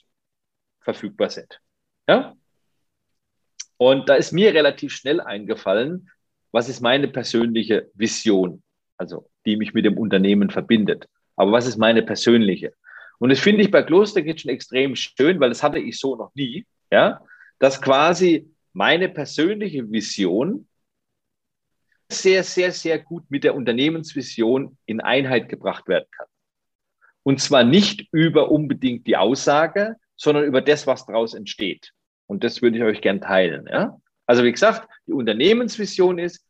verfügbar 0.87 1.29
sind. 1.29 1.59
Ja? 2.07 2.33
Und 3.75 4.07
da 4.07 4.15
ist 4.15 4.31
mir 4.31 4.53
relativ 4.53 4.93
schnell 4.93 5.19
eingefallen, 5.19 6.09
was 6.51 6.69
ist 6.69 6.79
meine 6.79 7.09
persönliche 7.09 7.91
Vision, 7.93 8.63
also 8.95 9.29
die 9.45 9.57
mich 9.57 9.73
mit 9.73 9.83
dem 9.83 9.97
Unternehmen 9.97 10.49
verbindet. 10.49 11.09
Aber 11.35 11.51
was 11.51 11.67
ist 11.67 11.77
meine 11.77 12.03
persönliche? 12.03 12.73
Und 13.19 13.31
das 13.31 13.39
finde 13.39 13.63
ich 13.63 13.69
bei 13.69 13.83
Kloster 13.83 14.21
Kitchen 14.21 14.49
extrem 14.49 14.95
schön, 14.95 15.41
weil 15.41 15.49
das 15.49 15.61
hatte 15.61 15.79
ich 15.79 15.99
so 15.99 16.15
noch 16.15 16.33
nie, 16.35 16.65
ja, 16.89 17.19
dass 17.59 17.81
quasi 17.81 18.49
meine 18.71 19.09
persönliche 19.09 19.91
Vision 19.91 20.69
sehr, 22.09 22.45
sehr, 22.45 22.71
sehr 22.71 22.97
gut 22.99 23.29
mit 23.29 23.43
der 23.43 23.55
Unternehmensvision 23.55 24.77
in 24.85 25.01
Einheit 25.01 25.49
gebracht 25.49 25.89
werden 25.89 26.07
kann. 26.11 26.27
Und 27.23 27.41
zwar 27.41 27.65
nicht 27.65 28.07
über 28.13 28.49
unbedingt 28.51 29.05
die 29.05 29.17
Aussage, 29.17 29.97
sondern 30.17 30.43
über 30.43 30.61
das, 30.61 30.87
was 30.87 31.05
daraus 31.05 31.33
entsteht. 31.33 31.93
Und 32.25 32.43
das 32.43 32.61
würde 32.61 32.77
ich 32.77 32.83
euch 32.83 33.01
gern 33.01 33.21
teilen. 33.21 33.67
Ja? 33.71 33.97
Also 34.25 34.43
wie 34.43 34.51
gesagt, 34.51 34.87
die 35.05 35.13
Unternehmensvision 35.13 36.19
ist 36.19 36.45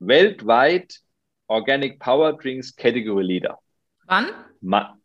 weltweit 0.00 0.98
Organic 1.46 2.00
Power 2.00 2.32
Drinks 2.32 2.74
Category 2.74 3.24
Leader. 3.24 3.58
Wann? 4.06 4.26
Ma 4.60 4.96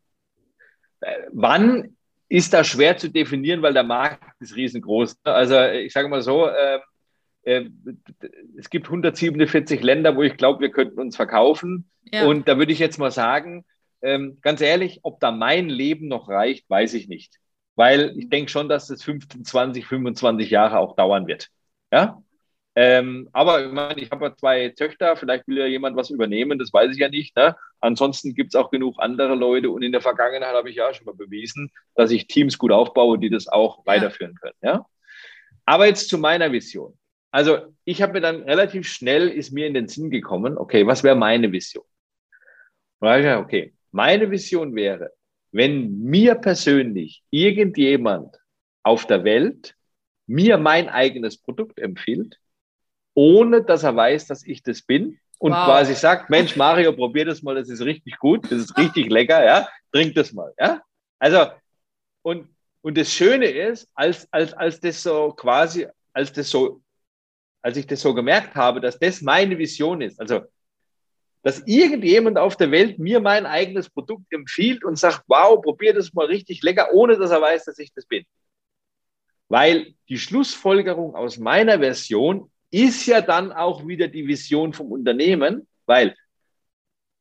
äh, 1.02 1.28
wann 1.32 1.96
ist 2.28 2.54
da 2.54 2.64
schwer 2.64 2.98
zu 2.98 3.10
definieren, 3.10 3.62
weil 3.62 3.74
der 3.74 3.84
Markt 3.84 4.24
ist 4.42 4.56
riesengroß. 4.56 5.18
Also 5.26 5.62
ich 5.62 5.94
sage 5.94 6.08
mal 6.08 6.22
so, 6.22 6.48
äh, 6.48 6.80
äh, 7.44 7.70
es 8.58 8.70
gibt 8.70 8.88
147 8.88 9.84
Länder, 9.84 10.16
wo 10.16 10.24
ich 10.24 10.38
glaube, 10.38 10.62
wir 10.62 10.72
könnten 10.72 11.00
uns 11.00 11.16
verkaufen. 11.16 11.90
Ja. 12.12 12.26
Und 12.26 12.48
da 12.48 12.58
würde 12.58 12.72
ich 12.72 12.80
jetzt 12.80 12.98
mal 12.98 13.12
sagen, 13.12 13.66
ähm, 14.02 14.40
ganz 14.42 14.62
ehrlich, 14.62 15.00
ob 15.04 15.20
da 15.20 15.32
mein 15.32 15.70
Leben 15.70 16.08
noch 16.08 16.30
reicht, 16.30 16.70
weiß 16.70 16.96
ich 16.96 17.08
nicht 17.08 17.40
weil 17.76 18.14
ich 18.18 18.30
denke 18.30 18.50
schon, 18.50 18.70
dass 18.70 18.90
es 18.90 19.04
15, 19.04 19.46
20, 19.46 19.86
25 19.86 20.50
Jahre 20.50 20.80
auch 20.80 20.96
dauern 20.96 21.28
wird. 21.28 21.50
Ja? 21.92 22.22
Ähm, 22.78 23.30
aber 23.32 23.66
ich 23.66 23.72
meine, 23.72 24.02
ich 24.02 24.12
habe 24.12 24.26
ja 24.26 24.36
zwei 24.36 24.70
Töchter, 24.70 25.16
vielleicht 25.16 25.48
will 25.48 25.58
ja 25.58 25.66
jemand 25.66 25.96
was 25.96 26.10
übernehmen, 26.10 26.60
das 26.60 26.74
weiß 26.74 26.92
ich 26.92 26.98
ja 26.98 27.10
nicht. 27.10 27.36
Ne? 27.38 27.56
Ansonsten 27.80 28.34
gibt 28.34 28.54
es 28.54 28.60
auch 28.60 28.70
genug 28.70 28.96
andere 28.98 29.36
Leute 29.36 29.70
und 29.70 29.82
in 29.82 29.94
der 29.94 30.02
Vergangenheit 30.02 30.54
habe 30.54 30.70
ich 30.70 30.76
ja 30.76 30.94
schon 30.94 31.06
mal 31.06 31.16
bewiesen, 31.16 31.72
dass 31.96 32.12
ich 32.12 32.28
Teams 32.28 32.58
gut 32.58 32.72
aufbaue, 32.72 33.18
die 33.18 33.30
das 33.30 33.48
auch 33.48 33.80
ja. 33.80 33.86
weiterführen 33.86 34.36
können. 34.36 34.56
Ja? 34.62 34.86
Aber 35.66 35.86
jetzt 35.86 36.10
zu 36.10 36.18
meiner 36.18 36.52
Vision. 36.52 36.98
Also 37.32 37.60
ich 37.84 38.02
habe 38.02 38.14
mir 38.14 38.22
dann 38.22 38.44
relativ 38.44 38.88
schnell, 38.88 39.30
ist 39.30 39.52
mir 39.52 39.68
in 39.68 39.74
den 39.74 39.88
Sinn 39.88 40.10
gekommen, 40.10 40.58
okay, 40.58 40.88
was 40.88 41.04
wäre 41.04 41.16
meine 41.16 41.52
Vision? 41.52 41.84
Und 43.00 43.08
da 43.08 43.12
habe 43.12 43.20
ich 43.20 43.26
gesagt, 43.26 43.46
okay, 43.46 43.74
meine 43.92 44.32
Vision 44.32 44.76
wäre, 44.76 45.12
wenn 45.56 46.02
mir 46.02 46.36
persönlich 46.36 47.24
irgendjemand 47.30 48.38
auf 48.84 49.08
der 49.08 49.24
Welt 49.24 49.74
mir 50.28 50.58
mein 50.58 50.90
eigenes 50.90 51.38
Produkt 51.38 51.80
empfiehlt, 51.80 52.40
ohne 53.14 53.64
dass 53.64 53.84
er 53.84 53.96
weiß, 53.96 54.28
dass 54.28 54.46
ich 54.46 54.64
das 54.64 54.82
bin 54.82 55.18
und 55.40 55.54
wow. 55.54 55.66
quasi 55.66 55.94
sagt, 55.94 56.30
Mensch, 56.30 56.58
Mario, 56.58 56.92
probier 56.92 57.24
das 57.24 57.42
mal, 57.42 57.56
das 57.56 57.70
ist 57.70 57.82
richtig 57.82 58.18
gut, 58.18 58.44
das 58.52 58.60
ist 58.60 58.78
richtig 58.78 59.10
lecker, 59.10 59.46
ja, 59.46 59.66
trink 59.94 60.14
das 60.16 60.34
mal, 60.34 60.54
ja. 60.60 60.82
Also, 61.20 61.46
und, 62.22 62.50
und 62.82 62.98
das 62.98 63.14
Schöne 63.14 63.46
ist, 63.46 63.90
als, 63.94 64.28
als, 64.34 64.52
als 64.54 64.82
das 64.82 65.02
so 65.02 65.32
quasi, 65.32 65.88
als 66.12 66.34
das 66.34 66.50
so, 66.50 66.82
als 67.62 67.78
ich 67.78 67.88
das 67.88 68.02
so 68.02 68.14
gemerkt 68.14 68.56
habe, 68.56 68.82
dass 68.82 69.00
das 69.00 69.22
meine 69.22 69.58
Vision 69.58 70.02
ist, 70.02 70.20
also 70.20 70.42
dass 71.46 71.62
irgendjemand 71.68 72.40
auf 72.40 72.58
der 72.58 72.72
Welt 72.72 72.98
mir 72.98 73.20
mein 73.20 73.46
eigenes 73.46 73.88
Produkt 73.88 74.34
empfiehlt 74.34 74.84
und 74.84 74.98
sagt, 74.98 75.26
wow, 75.28 75.62
probier 75.62 75.94
das 75.94 76.12
mal 76.12 76.26
richtig 76.26 76.64
lecker, 76.64 76.90
ohne 76.92 77.20
dass 77.20 77.30
er 77.30 77.40
weiß, 77.40 77.66
dass 77.66 77.78
ich 77.78 77.94
das 77.94 78.08
bin. 78.08 78.26
Weil 79.48 79.94
die 80.10 80.18
Schlussfolgerung 80.18 81.14
aus 81.14 81.38
meiner 81.38 81.78
Version 81.78 82.52
ist 82.72 83.06
ja 83.06 83.22
dann 83.22 83.52
auch 83.52 83.86
wieder 83.86 84.08
die 84.08 84.28
Vision 84.28 84.74
vom 84.74 84.92
Unternehmen, 84.92 85.68
weil 85.86 86.16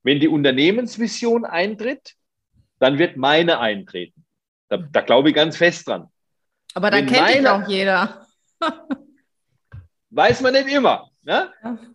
wenn 0.05 0.21
die 0.21 0.29
Unternehmensvision 0.29 1.45
eintritt, 1.45 2.15
dann 2.79 2.99
wird 2.99 3.19
meine 3.19 3.61
eintreten. 3.61 4.25
Da, 4.71 4.79
da 4.79 5.03
glaube 5.03 5.29
ich 5.29 5.35
ganz 5.35 5.59
fest 5.59 5.87
dran. 5.87 6.09
Aber 6.73 6.91
da 6.91 7.03
kennt 7.03 7.11
meine, 7.11 7.53
auch 7.57 7.69
jeder. 7.69 8.27
weiß 10.09 10.41
man 10.41 10.55
nicht 10.55 10.69
immer. 10.69 11.11
Ne? 11.25 11.51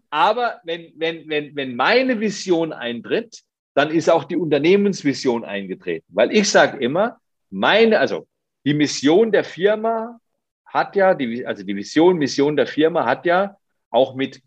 Aber 0.10 0.60
wenn, 0.64 0.92
wenn, 0.96 1.30
wenn, 1.30 1.56
wenn 1.56 1.76
meine 1.76 2.20
Vision 2.20 2.74
eintritt, 2.74 3.42
dann 3.76 3.92
ist 3.92 4.10
auch 4.10 4.24
die 4.24 4.36
Unternehmensvision 4.36 5.46
eingetreten. 5.46 6.06
Weil 6.10 6.36
ich 6.36 6.50
sage 6.50 6.78
immer, 6.84 7.20
meine, 7.50 8.00
also 8.00 8.28
die 8.66 8.74
Mission 8.74 9.32
der 9.32 9.44
Firma 9.44 10.20
hat 10.66 10.96
ja, 10.96 11.14
die, 11.14 11.46
also 11.46 11.64
die 11.64 11.76
Vision, 11.76 12.18
Mission 12.18 12.56
der 12.56 12.68
Firma 12.68 13.06
hat 13.06 13.26
ja 13.26 13.56
auch 13.90 14.16
mit 14.16 14.42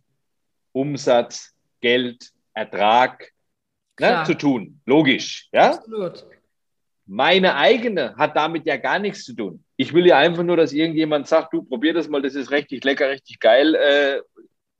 Umsatz, 0.72 1.54
Geld, 1.80 2.30
Ertrag 2.54 3.30
ne, 3.98 4.22
zu 4.26 4.34
tun. 4.34 4.80
Logisch. 4.86 5.48
Ja? 5.52 5.74
Absolut. 5.74 6.26
Meine 7.06 7.56
eigene 7.56 8.14
hat 8.16 8.36
damit 8.36 8.66
ja 8.66 8.76
gar 8.76 8.98
nichts 8.98 9.24
zu 9.24 9.34
tun. 9.34 9.64
Ich 9.76 9.92
will 9.92 10.06
ja 10.06 10.18
einfach 10.18 10.44
nur, 10.44 10.56
dass 10.56 10.72
irgendjemand 10.72 11.26
sagt, 11.26 11.52
du 11.52 11.62
probier 11.62 11.92
das 11.94 12.08
mal, 12.08 12.22
das 12.22 12.34
ist 12.34 12.50
richtig 12.50 12.84
lecker, 12.84 13.10
richtig 13.10 13.40
geil. 13.40 13.74
Äh, 13.74 14.20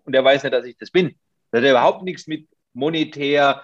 und 0.05 0.15
er 0.15 0.25
weiß 0.25 0.43
nicht, 0.43 0.53
dass 0.53 0.67
ich 0.67 0.77
das 0.77 0.91
bin. 0.91 1.15
Das 1.51 1.63
hat 1.63 1.69
überhaupt 1.69 2.03
nichts 2.03 2.27
mit 2.27 2.49
monetär, 2.73 3.63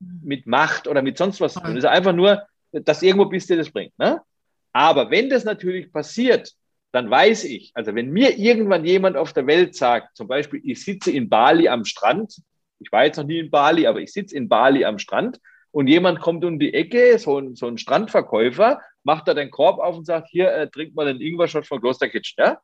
mit 0.00 0.46
Macht 0.46 0.88
oder 0.88 1.02
mit 1.02 1.16
sonst 1.16 1.40
was 1.40 1.54
zu 1.54 1.60
tun. 1.60 1.74
Das 1.74 1.84
ist 1.84 1.90
einfach 1.90 2.12
nur, 2.12 2.42
dass 2.72 3.02
irgendwo 3.02 3.26
bist, 3.26 3.50
der 3.50 3.56
das 3.56 3.70
bringt. 3.70 3.96
Ne? 3.98 4.20
Aber 4.72 5.10
wenn 5.10 5.30
das 5.30 5.44
natürlich 5.44 5.92
passiert, 5.92 6.52
dann 6.92 7.08
weiß 7.08 7.44
ich, 7.44 7.70
also 7.74 7.94
wenn 7.94 8.10
mir 8.10 8.36
irgendwann 8.36 8.84
jemand 8.84 9.16
auf 9.16 9.32
der 9.32 9.46
Welt 9.46 9.76
sagt, 9.76 10.16
zum 10.16 10.26
Beispiel, 10.26 10.60
ich 10.64 10.84
sitze 10.84 11.12
in 11.12 11.28
Bali 11.28 11.68
am 11.68 11.84
Strand, 11.84 12.34
ich 12.80 12.90
war 12.90 13.04
jetzt 13.04 13.16
noch 13.16 13.24
nie 13.24 13.38
in 13.38 13.50
Bali, 13.50 13.86
aber 13.86 14.00
ich 14.00 14.12
sitze 14.12 14.36
in 14.36 14.48
Bali 14.48 14.84
am 14.84 14.98
Strand 14.98 15.38
und 15.70 15.86
jemand 15.86 16.20
kommt 16.20 16.44
um 16.44 16.58
die 16.58 16.74
Ecke, 16.74 17.16
so 17.18 17.38
ein, 17.38 17.54
so 17.54 17.68
ein 17.68 17.78
Strandverkäufer, 17.78 18.80
macht 19.04 19.28
da 19.28 19.34
den 19.34 19.52
Korb 19.52 19.78
auf 19.78 19.96
und 19.96 20.04
sagt, 20.04 20.28
hier, 20.30 20.52
äh, 20.52 20.68
trink 20.68 20.94
mal 20.96 21.06
einen 21.06 21.20
Ingwer-Shot 21.20 21.66
von 21.66 21.80
Kloster 21.80 22.08
Kitchen. 22.08 22.34
Ja? 22.38 22.60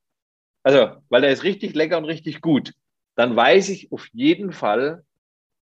Also, 0.65 0.97
weil 1.09 1.21
der 1.21 1.31
ist 1.31 1.45
richtig 1.45 1.77
lecker 1.77 1.99
und 1.99 2.05
richtig 2.05 2.41
gut 2.41 2.73
dann 3.17 3.35
weiß 3.35 3.71
ich 3.71 3.91
auf 3.91 4.07
jeden 4.13 4.53
Fall, 4.53 5.03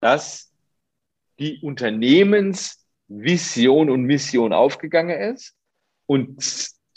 dass 0.00 0.52
die 1.38 1.60
Unternehmensvision 1.60 3.90
und 3.90 4.04
Mission 4.04 4.52
aufgegangen 4.52 5.18
ist 5.34 5.56
und 6.06 6.40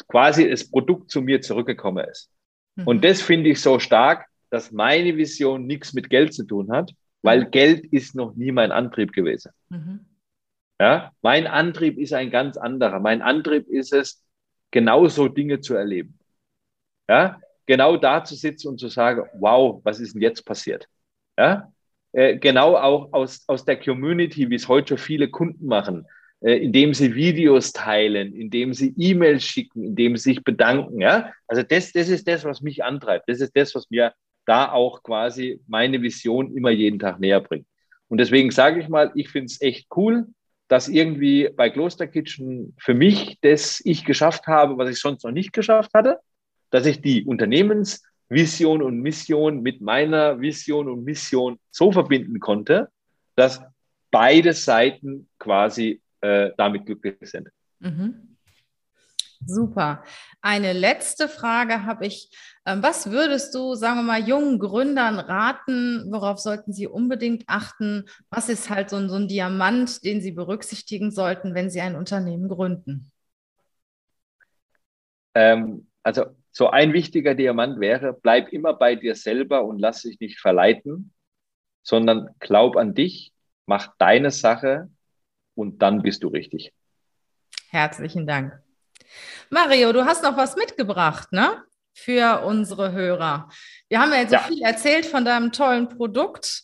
quasi 0.07 0.49
das 0.49 0.69
Produkt 0.69 1.09
zu 1.09 1.21
mir 1.21 1.41
zurückgekommen 1.41 2.07
ist. 2.07 2.29
Mhm. 2.75 2.87
Und 2.87 3.03
das 3.03 3.21
finde 3.21 3.49
ich 3.49 3.59
so 3.61 3.79
stark, 3.79 4.27
dass 4.49 4.71
meine 4.71 5.17
Vision 5.17 5.65
nichts 5.65 5.93
mit 5.93 6.09
Geld 6.09 6.33
zu 6.33 6.43
tun 6.43 6.71
hat, 6.71 6.93
weil. 7.21 7.45
Geld 7.45 7.85
ist 7.85 8.15
noch 8.15 8.35
nie 8.35 8.51
mein 8.51 8.71
Antrieb 8.71 9.13
gewesen. 9.13 9.51
Mhm. 9.69 10.05
Ja, 10.79 11.11
mein 11.21 11.47
Antrieb 11.47 11.99
ist 11.99 12.13
ein 12.13 12.31
ganz 12.31 12.57
anderer. 12.57 12.99
Mein 12.99 13.21
Antrieb 13.21 13.67
ist 13.67 13.93
es, 13.93 14.23
genauso 14.71 15.27
Dinge 15.27 15.59
zu 15.59 15.75
erleben. 15.75 16.17
Ja, 17.07 17.39
genau 17.65 17.97
da 17.97 18.23
zu 18.23 18.35
sitzen 18.35 18.69
und 18.69 18.79
zu 18.79 18.87
sagen, 18.87 19.23
wow, 19.39 19.81
was 19.83 19.99
ist 19.99 20.13
denn 20.13 20.21
jetzt 20.21 20.45
passiert? 20.45 20.87
Ja? 21.37 21.71
Äh, 22.13 22.37
genau 22.37 22.75
auch 22.75 23.13
aus, 23.13 23.43
aus 23.47 23.65
der 23.65 23.79
Community, 23.79 24.49
wie 24.49 24.55
es 24.55 24.67
heute 24.67 24.89
schon 24.89 24.97
viele 24.97 25.29
Kunden 25.29 25.65
machen, 25.65 26.05
äh, 26.41 26.57
indem 26.57 26.93
sie 26.93 27.15
Videos 27.15 27.71
teilen, 27.71 28.33
indem 28.33 28.73
sie 28.73 28.93
E-Mails 28.97 29.43
schicken, 29.43 29.83
indem 29.83 30.17
sie 30.17 30.33
sich 30.33 30.43
bedanken. 30.43 30.99
Ja? 30.99 31.31
Also 31.47 31.63
das, 31.63 31.91
das 31.91 32.09
ist 32.09 32.27
das, 32.27 32.43
was 32.43 32.61
mich 32.61 32.83
antreibt. 32.83 33.29
Das 33.29 33.39
ist 33.39 33.55
das, 33.55 33.73
was 33.75 33.89
mir 33.89 34.13
da 34.45 34.71
auch 34.71 35.03
quasi 35.03 35.61
meine 35.67 36.01
Vision 36.01 36.55
immer 36.55 36.71
jeden 36.71 36.99
Tag 36.99 37.19
näher 37.19 37.41
bringt. 37.41 37.67
Und 38.07 38.17
deswegen 38.17 38.51
sage 38.51 38.81
ich 38.81 38.89
mal, 38.89 39.11
ich 39.15 39.29
finde 39.29 39.45
es 39.45 39.61
echt 39.61 39.87
cool, 39.95 40.27
dass 40.67 40.87
irgendwie 40.87 41.49
bei 41.55 41.69
Kloster 41.69 42.07
Kitchen 42.07 42.75
für 42.77 42.93
mich 42.93 43.37
das 43.41 43.81
ich 43.83 44.05
geschafft 44.05 44.47
habe, 44.47 44.77
was 44.77 44.89
ich 44.89 44.99
sonst 44.99 45.23
noch 45.23 45.31
nicht 45.31 45.53
geschafft 45.53 45.91
hatte, 45.93 46.19
dass 46.71 46.85
ich 46.85 47.01
die 47.01 47.23
Unternehmensvision 47.25 48.81
und 48.81 48.99
Mission 49.01 49.61
mit 49.61 49.81
meiner 49.81 50.39
Vision 50.39 50.89
und 50.89 51.03
Mission 51.03 51.59
so 51.69 51.91
verbinden 51.91 52.39
konnte, 52.39 52.89
dass 53.35 53.61
beide 54.09 54.53
Seiten 54.53 55.29
quasi 55.37 56.01
äh, 56.21 56.51
damit 56.57 56.85
glücklich 56.85 57.17
sind. 57.21 57.49
Mhm. 57.79 58.37
Super. 59.45 60.03
Eine 60.41 60.73
letzte 60.73 61.27
Frage 61.27 61.85
habe 61.85 62.05
ich. 62.05 62.29
Ähm, 62.65 62.83
was 62.83 63.09
würdest 63.09 63.55
du, 63.55 63.73
sagen 63.73 63.97
wir 63.97 64.03
mal, 64.03 64.21
jungen 64.21 64.59
Gründern 64.59 65.17
raten? 65.17 66.11
Worauf 66.11 66.37
sollten 66.39 66.73
sie 66.73 66.85
unbedingt 66.85 67.45
achten? 67.47 68.05
Was 68.29 68.49
ist 68.49 68.69
halt 68.69 68.91
so 68.91 68.97
ein, 68.97 69.09
so 69.09 69.15
ein 69.15 69.27
Diamant, 69.27 70.03
den 70.03 70.21
sie 70.21 70.31
berücksichtigen 70.31 71.09
sollten, 71.09 71.55
wenn 71.55 71.71
sie 71.71 71.81
ein 71.81 71.95
Unternehmen 71.95 72.49
gründen? 72.49 73.11
Ähm, 75.33 75.87
also 76.03 76.25
so 76.51 76.69
ein 76.69 76.93
wichtiger 76.93 77.33
Diamant 77.33 77.79
wäre, 77.79 78.13
bleib 78.13 78.49
immer 78.49 78.73
bei 78.73 78.95
dir 78.95 79.15
selber 79.15 79.63
und 79.63 79.79
lass 79.79 80.01
dich 80.01 80.19
nicht 80.19 80.39
verleiten, 80.39 81.13
sondern 81.83 82.29
glaub 82.39 82.75
an 82.75 82.93
dich, 82.93 83.31
mach 83.65 83.93
deine 83.97 84.31
Sache 84.31 84.89
und 85.55 85.81
dann 85.81 86.01
bist 86.01 86.23
du 86.23 86.27
richtig. 86.27 86.73
Herzlichen 87.69 88.27
Dank. 88.27 88.61
Mario, 89.49 89.93
du 89.93 90.05
hast 90.05 90.23
noch 90.23 90.37
was 90.37 90.55
mitgebracht, 90.55 91.31
ne? 91.31 91.63
Für 91.93 92.43
unsere 92.45 92.93
Hörer. 92.93 93.49
Wir 93.89 93.99
haben 93.99 94.11
ja 94.11 94.19
jetzt 94.19 94.31
ja. 94.31 94.39
so 94.39 94.53
viel 94.53 94.61
erzählt 94.61 95.05
von 95.05 95.25
deinem 95.25 95.51
tollen 95.51 95.89
Produkt 95.89 96.63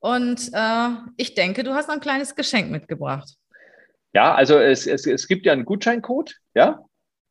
und 0.00 0.50
äh, 0.52 0.88
ich 1.16 1.34
denke, 1.34 1.64
du 1.64 1.74
hast 1.74 1.88
ein 1.88 2.00
kleines 2.00 2.34
Geschenk 2.34 2.70
mitgebracht. 2.70 3.36
Ja, 4.12 4.34
also 4.34 4.58
es, 4.58 4.86
es, 4.86 5.06
es 5.06 5.26
gibt 5.28 5.46
ja 5.46 5.52
einen 5.52 5.64
Gutscheincode, 5.64 6.36
ja. 6.54 6.84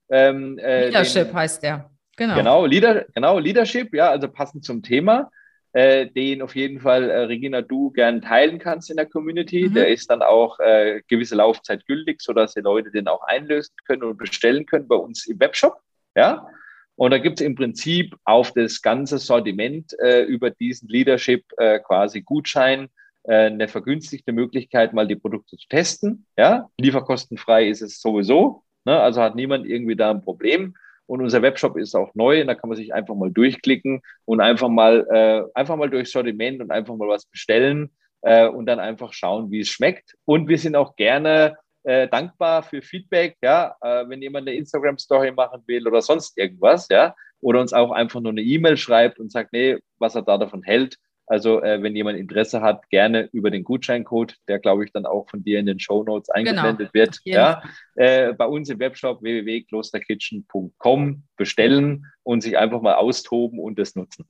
Ähm, 0.10 0.58
äh, 0.60 0.88
Leadership 0.88 1.28
den, 1.28 1.34
heißt 1.34 1.64
der. 1.64 1.90
Genau. 2.18 2.36
Genau, 2.36 2.66
Leader, 2.66 3.06
genau, 3.14 3.40
Leadership, 3.40 3.94
ja, 3.94 4.10
also 4.10 4.28
passend 4.28 4.64
zum 4.64 4.82
Thema 4.84 5.30
äh, 5.76 6.08
den 6.08 6.42
auf 6.42 6.56
jeden 6.56 6.80
Fall, 6.80 7.10
äh, 7.10 7.24
Regina, 7.26 7.62
du 7.62 7.92
gern 7.92 8.22
teilen 8.22 8.60
kannst 8.60 8.90
in 8.90 8.96
der 8.96 9.08
Community. 9.08 9.68
Mhm. 9.68 9.74
Der 9.74 9.90
ist 9.90 10.10
dann 10.10 10.22
auch 10.22 10.58
äh, 10.62 11.02
gewisse 11.10 11.36
Laufzeit 11.36 11.86
gültig, 11.86 12.22
sodass 12.22 12.54
die 12.54 12.62
Leute 12.62 12.92
den 12.92 13.10
auch 13.10 13.24
einlösen 13.24 13.76
können 13.86 14.04
und 14.04 14.18
bestellen 14.18 14.66
können 14.66 14.88
bei 14.88 14.96
uns 14.96 15.28
im 15.28 15.38
Webshop. 15.38 15.76
Ja. 16.16 16.48
Und 16.96 17.12
da 17.12 17.18
gibt 17.18 17.42
es 17.42 17.46
im 17.46 17.56
Prinzip 17.56 18.16
auf 18.24 18.54
das 18.54 18.82
ganze 18.82 19.18
Sortiment 19.18 19.92
äh, 20.00 20.22
über 20.24 20.50
diesen 20.50 20.88
Leadership 20.88 21.44
äh, 21.58 21.80
quasi 21.80 22.22
Gutschein, 22.22 22.88
äh, 23.24 23.48
eine 23.48 23.68
vergünstigte 23.68 24.32
Möglichkeit, 24.32 24.94
mal 24.94 25.08
die 25.08 25.18
Produkte 25.18 25.58
zu 25.58 25.68
testen. 25.68 26.26
Ja, 26.38 26.70
lieferkostenfrei 26.80 27.68
ist 27.68 27.82
es 27.82 28.00
sowieso. 28.00 28.64
Ne? 28.86 28.98
Also 28.98 29.22
hat 29.22 29.36
niemand 29.36 29.66
irgendwie 29.66 29.98
da 29.98 30.12
ein 30.12 30.24
Problem. 30.24 30.76
Und 31.08 31.22
unser 31.22 31.42
Webshop 31.42 31.78
ist 31.78 31.96
auch 31.96 32.14
neu. 32.16 32.44
da 32.46 32.56
kann 32.56 32.70
man 32.70 32.78
sich 32.78 32.94
einfach 32.94 33.16
mal 33.16 33.32
durchklicken 33.32 34.02
und 34.26 34.42
einfach 34.42 34.70
mal, 34.70 35.06
äh, 35.12 35.44
einfach 35.54 35.76
mal 35.76 35.90
durchs 35.90 36.12
Sortiment 36.12 36.62
und 36.62 36.72
einfach 36.72 36.96
mal 36.96 37.08
was 37.08 37.26
bestellen 37.26 37.92
äh, 38.22 38.48
und 38.48 38.66
dann 38.66 38.80
einfach 38.80 39.14
schauen, 39.14 39.52
wie 39.52 39.60
es 39.60 39.70
schmeckt. 39.70 40.16
Und 40.26 40.50
wir 40.50 40.58
sind 40.58 40.76
auch 40.76 40.96
gerne 40.96 41.58
äh, 41.84 42.08
dankbar 42.08 42.64
für 42.64 42.82
Feedback, 42.82 43.38
ja, 43.44 43.76
äh, 43.82 44.10
wenn 44.10 44.22
jemand 44.22 44.48
eine 44.48 44.58
Instagram-Story 44.58 45.32
machen 45.32 45.62
will 45.68 45.88
oder 45.88 46.02
sonst 46.02 46.38
irgendwas, 46.38 46.88
ja, 46.90 47.16
oder 47.42 47.62
uns 47.62 47.74
auch 47.74 47.92
einfach 47.92 48.22
nur 48.22 48.32
eine 48.32 48.42
E-Mail 48.42 48.78
schreibt 48.78 49.20
und 49.20 49.32
sagt, 49.32 49.54
nee, 49.54 49.78
was 50.00 50.16
er 50.16 50.24
da 50.24 50.38
davon 50.38 50.64
hält, 50.64 50.98
also 51.28 51.62
äh, 51.62 51.82
wenn 51.82 51.96
jemand 51.96 52.18
Interesse 52.18 52.62
hat, 52.62 52.90
gerne 52.90 53.30
über 53.32 53.50
den 53.50 53.64
Gutscheincode, 53.64 54.36
der 54.48 54.60
glaube 54.60 54.86
ich 54.86 54.92
dann 54.92 55.06
auch 55.06 55.30
von 55.30 55.44
dir 55.44 55.60
in 55.60 55.66
den 55.66 55.80
Show 55.80 56.04
Notes 56.04 56.30
genau. 56.34 56.62
eingeblendet 56.62 56.94
genau. 56.94 57.06
wird, 57.06 57.20
ja, 57.24 57.64
äh, 57.96 58.34
bei 58.34 58.46
uns 58.46 58.70
im 58.70 58.80
Webshop 58.80 59.22
www.klosterkitchen.com 59.22 61.24
bestellen 61.36 62.06
und 62.24 62.42
sich 62.42 62.58
einfach 62.58 62.82
mal 62.82 62.96
austoben 62.96 63.60
und 63.60 63.80
das 63.80 63.96
nutzen. 63.96 64.26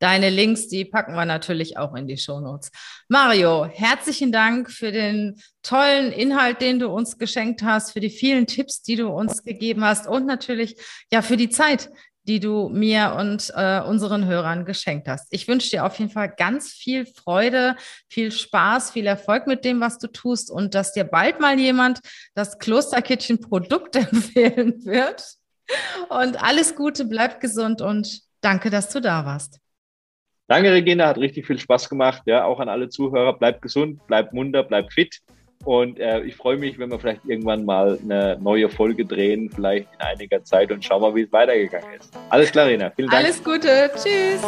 Deine 0.00 0.30
Links, 0.30 0.68
die 0.68 0.84
packen 0.84 1.14
wir 1.14 1.24
natürlich 1.24 1.76
auch 1.76 1.92
in 1.96 2.06
die 2.06 2.16
Show 2.16 2.38
Notes. 2.38 2.70
Mario, 3.08 3.64
herzlichen 3.64 4.30
Dank 4.30 4.70
für 4.70 4.92
den 4.92 5.40
tollen 5.64 6.12
Inhalt, 6.12 6.60
den 6.60 6.78
du 6.78 6.88
uns 6.88 7.18
geschenkt 7.18 7.64
hast, 7.64 7.92
für 7.92 8.00
die 8.00 8.10
vielen 8.10 8.46
Tipps, 8.46 8.82
die 8.82 8.94
du 8.94 9.08
uns 9.08 9.42
gegeben 9.42 9.84
hast 9.84 10.06
und 10.06 10.24
natürlich 10.24 10.76
ja 11.10 11.20
für 11.20 11.36
die 11.36 11.50
Zeit, 11.50 11.90
die 12.28 12.40
du 12.40 12.68
mir 12.68 13.16
und 13.18 13.50
äh, 13.56 13.80
unseren 13.80 14.26
Hörern 14.26 14.66
geschenkt 14.66 15.08
hast. 15.08 15.28
Ich 15.30 15.48
wünsche 15.48 15.70
dir 15.70 15.86
auf 15.86 15.98
jeden 15.98 16.10
Fall 16.10 16.28
ganz 16.28 16.72
viel 16.72 17.06
Freude, 17.06 17.74
viel 18.08 18.30
Spaß, 18.30 18.90
viel 18.90 19.06
Erfolg 19.06 19.46
mit 19.46 19.64
dem, 19.64 19.80
was 19.80 19.98
du 19.98 20.08
tust 20.08 20.50
und 20.50 20.74
dass 20.74 20.92
dir 20.92 21.04
bald 21.04 21.40
mal 21.40 21.58
jemand 21.58 22.00
das 22.34 22.58
Klosterkitchen 22.58 23.40
Produkt 23.40 23.96
empfehlen 23.96 24.84
wird. 24.84 25.24
Und 26.10 26.42
alles 26.42 26.76
Gute, 26.76 27.06
bleib 27.06 27.40
gesund 27.40 27.80
und 27.80 28.20
danke, 28.42 28.68
dass 28.68 28.90
du 28.90 29.00
da 29.00 29.24
warst. 29.24 29.58
Danke, 30.48 30.72
Regina, 30.72 31.08
hat 31.08 31.18
richtig 31.18 31.46
viel 31.46 31.58
Spaß 31.58 31.88
gemacht. 31.88 32.22
Ja, 32.26 32.44
auch 32.44 32.60
an 32.60 32.68
alle 32.68 32.88
Zuhörer, 32.88 33.38
bleib 33.38 33.60
gesund, 33.62 34.00
bleib 34.06 34.32
munter, 34.32 34.62
bleib 34.64 34.92
fit. 34.92 35.20
Und 35.64 35.98
äh, 35.98 36.20
ich 36.22 36.36
freue 36.36 36.56
mich, 36.56 36.78
wenn 36.78 36.90
wir 36.90 36.98
vielleicht 36.98 37.24
irgendwann 37.26 37.64
mal 37.64 37.98
eine 38.02 38.38
neue 38.40 38.68
Folge 38.68 39.04
drehen, 39.04 39.50
vielleicht 39.50 39.88
in 39.94 40.00
einiger 40.00 40.42
Zeit 40.44 40.70
und 40.70 40.84
schauen 40.84 41.02
mal, 41.02 41.14
wie 41.14 41.22
es 41.22 41.32
weitergegangen 41.32 41.94
ist. 41.98 42.16
Alles 42.30 42.50
klar, 42.52 42.66
Rena. 42.66 42.90
Vielen 42.94 43.10
Dank. 43.10 43.24
Alles 43.24 43.42
Gute. 43.42 43.90
Tschüss. 43.94 44.40